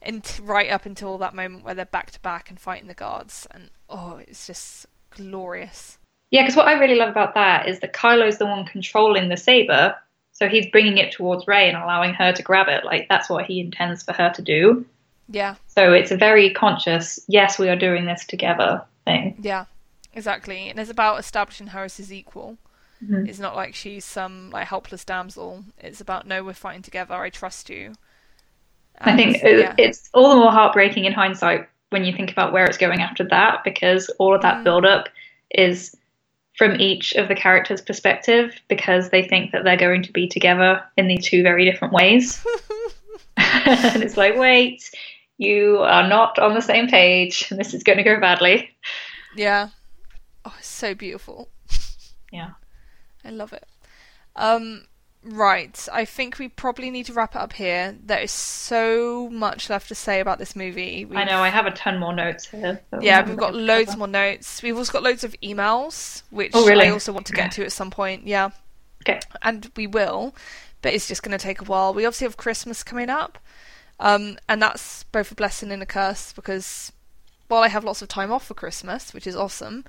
[0.00, 3.46] and right up until that moment where they're back to back and fighting the guards,
[3.50, 5.98] and oh, it's just glorious.
[6.30, 9.36] Yeah, because what I really love about that is that Kylo's the one controlling the
[9.36, 9.96] saber,
[10.32, 12.84] so he's bringing it towards Rey and allowing her to grab it.
[12.84, 14.84] Like that's what he intends for her to do.
[15.28, 19.36] Yeah, So it's a very conscious, yes, we are doing this together thing.
[19.40, 19.64] yeah,
[20.12, 20.68] exactly.
[20.68, 22.58] And it's about establishing her as his equal.
[23.04, 23.28] Mhm.
[23.28, 25.64] It's not like she's some like helpless damsel.
[25.78, 27.14] It's about no, we're fighting together.
[27.14, 27.94] I trust you.
[29.00, 29.74] I think And, yeah.
[29.76, 33.24] it's all the more heartbreaking in hindsight when you think about where it's going after
[33.24, 34.64] that, because all of that Mm.
[34.64, 35.08] build up
[35.50, 35.94] is
[36.56, 40.82] from each of the characters' perspective, because they think that they're going to be together
[40.96, 42.42] in these two very different ways.
[43.36, 44.90] and it's like, wait,
[45.38, 48.70] you are not on the same page, and this is going to go badly.
[49.36, 49.68] Yeah.
[50.44, 51.48] Oh, it's so beautiful.
[52.32, 52.50] Yeah.
[53.24, 53.66] I love it.
[54.36, 54.84] Um,
[55.24, 55.88] right.
[55.92, 57.96] I think we probably need to wrap it up here.
[58.04, 61.06] There is so much left to say about this movie.
[61.14, 62.80] I know I have a ton more notes here.
[63.00, 64.62] Yeah, we've got loads more notes.
[64.62, 66.86] We've also got loads of emails, which Oh, really?
[66.86, 68.26] I also want to get to at some point.
[68.26, 68.50] Yeah.
[69.02, 69.20] Okay.
[69.42, 70.34] And we will,
[70.82, 71.94] but it's just going to take a while.
[71.94, 73.38] We obviously have Christmas coming up,
[74.00, 76.92] um, and that's both a blessing and a curse because
[77.48, 79.84] while I have lots of time off for Christmas, which is awesome,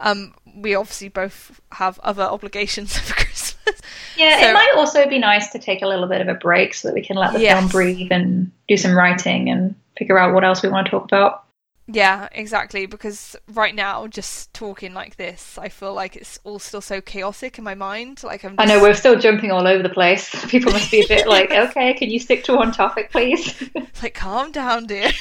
[0.00, 3.80] um, we obviously both have other obligations for Christmas.
[4.16, 6.74] Yeah, So- it might also be nice to take a little bit of a break
[6.74, 10.34] so that we can let the film breathe and do some writing and figure out
[10.34, 11.44] what else we want to talk about.
[11.88, 12.86] Yeah, exactly.
[12.86, 17.58] Because right now, just talking like this, I feel like it's all still so chaotic
[17.58, 18.24] in my mind.
[18.24, 18.56] Like I'm.
[18.58, 20.28] I know we're still jumping all over the place.
[20.48, 23.62] People must be a bit like, okay, can you stick to one topic, please?
[24.02, 25.12] like calm down, dear.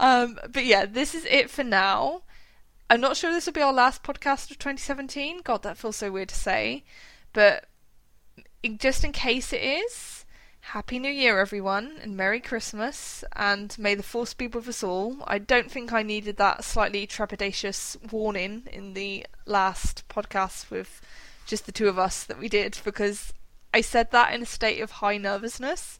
[0.00, 2.22] um, but yeah, this is it for now.
[2.90, 5.42] I'm not sure this will be our last podcast of 2017.
[5.44, 6.84] God, that feels so weird to say,
[7.32, 7.66] but
[8.76, 10.21] just in case it is,
[10.66, 15.18] Happy New Year, everyone, and Merry Christmas, and may the Force be with us all.
[15.26, 21.02] I don't think I needed that slightly trepidatious warning in the last podcast with
[21.46, 23.34] just the two of us that we did, because
[23.74, 25.98] I said that in a state of high nervousness,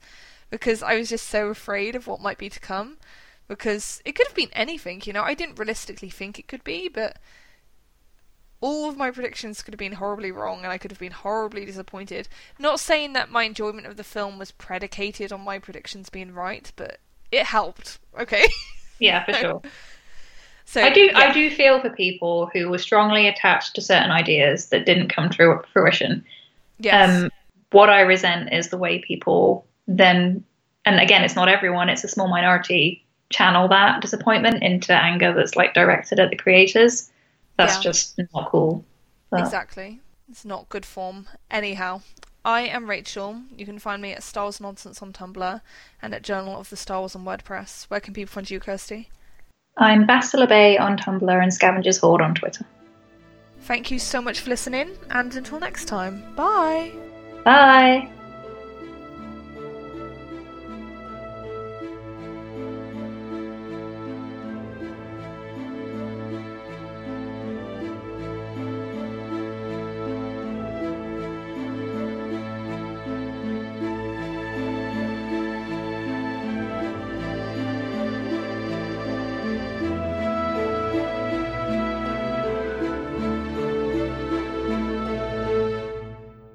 [0.48, 2.97] because I was just so afraid of what might be to come.
[3.48, 5.24] Because it could have been anything, you know.
[5.24, 7.18] I didn't realistically think it could be, but
[8.62, 11.66] all of my predictions could have been horribly wrong and I could have been horribly
[11.66, 12.28] disappointed.
[12.59, 16.72] Not saying that my enjoyment of the film was predicated on my predictions being right,
[16.76, 16.98] but
[17.32, 17.98] it helped.
[18.18, 18.48] Okay.
[18.98, 19.62] yeah, for sure.
[20.64, 21.18] So I do yeah.
[21.18, 25.28] I do feel for people who were strongly attached to certain ideas that didn't come
[25.30, 26.24] to fruition.
[26.78, 27.24] Yes.
[27.24, 27.30] Um,
[27.72, 30.44] what I resent is the way people then,
[30.86, 35.56] and again, it's not everyone; it's a small minority, channel that disappointment into anger that's
[35.56, 37.10] like directed at the creators.
[37.59, 37.81] That's Yeah.
[37.83, 38.85] just not cool.
[39.31, 40.01] But- Exactly.
[40.31, 41.29] It's not good form.
[41.51, 42.01] Anyhow,
[42.45, 43.43] I am Rachel.
[43.57, 45.61] You can find me at Star Wars Nonsense on Tumblr
[46.01, 47.85] and at Journal of the Star Wars on WordPress.
[47.85, 49.11] Where can people find you, Kirsty?
[49.77, 52.65] I'm Bastila Bay on Tumblr and Scavengers Hoard on Twitter.
[53.61, 56.93] Thank you so much for listening, and until next time, bye!
[57.45, 58.11] Bye.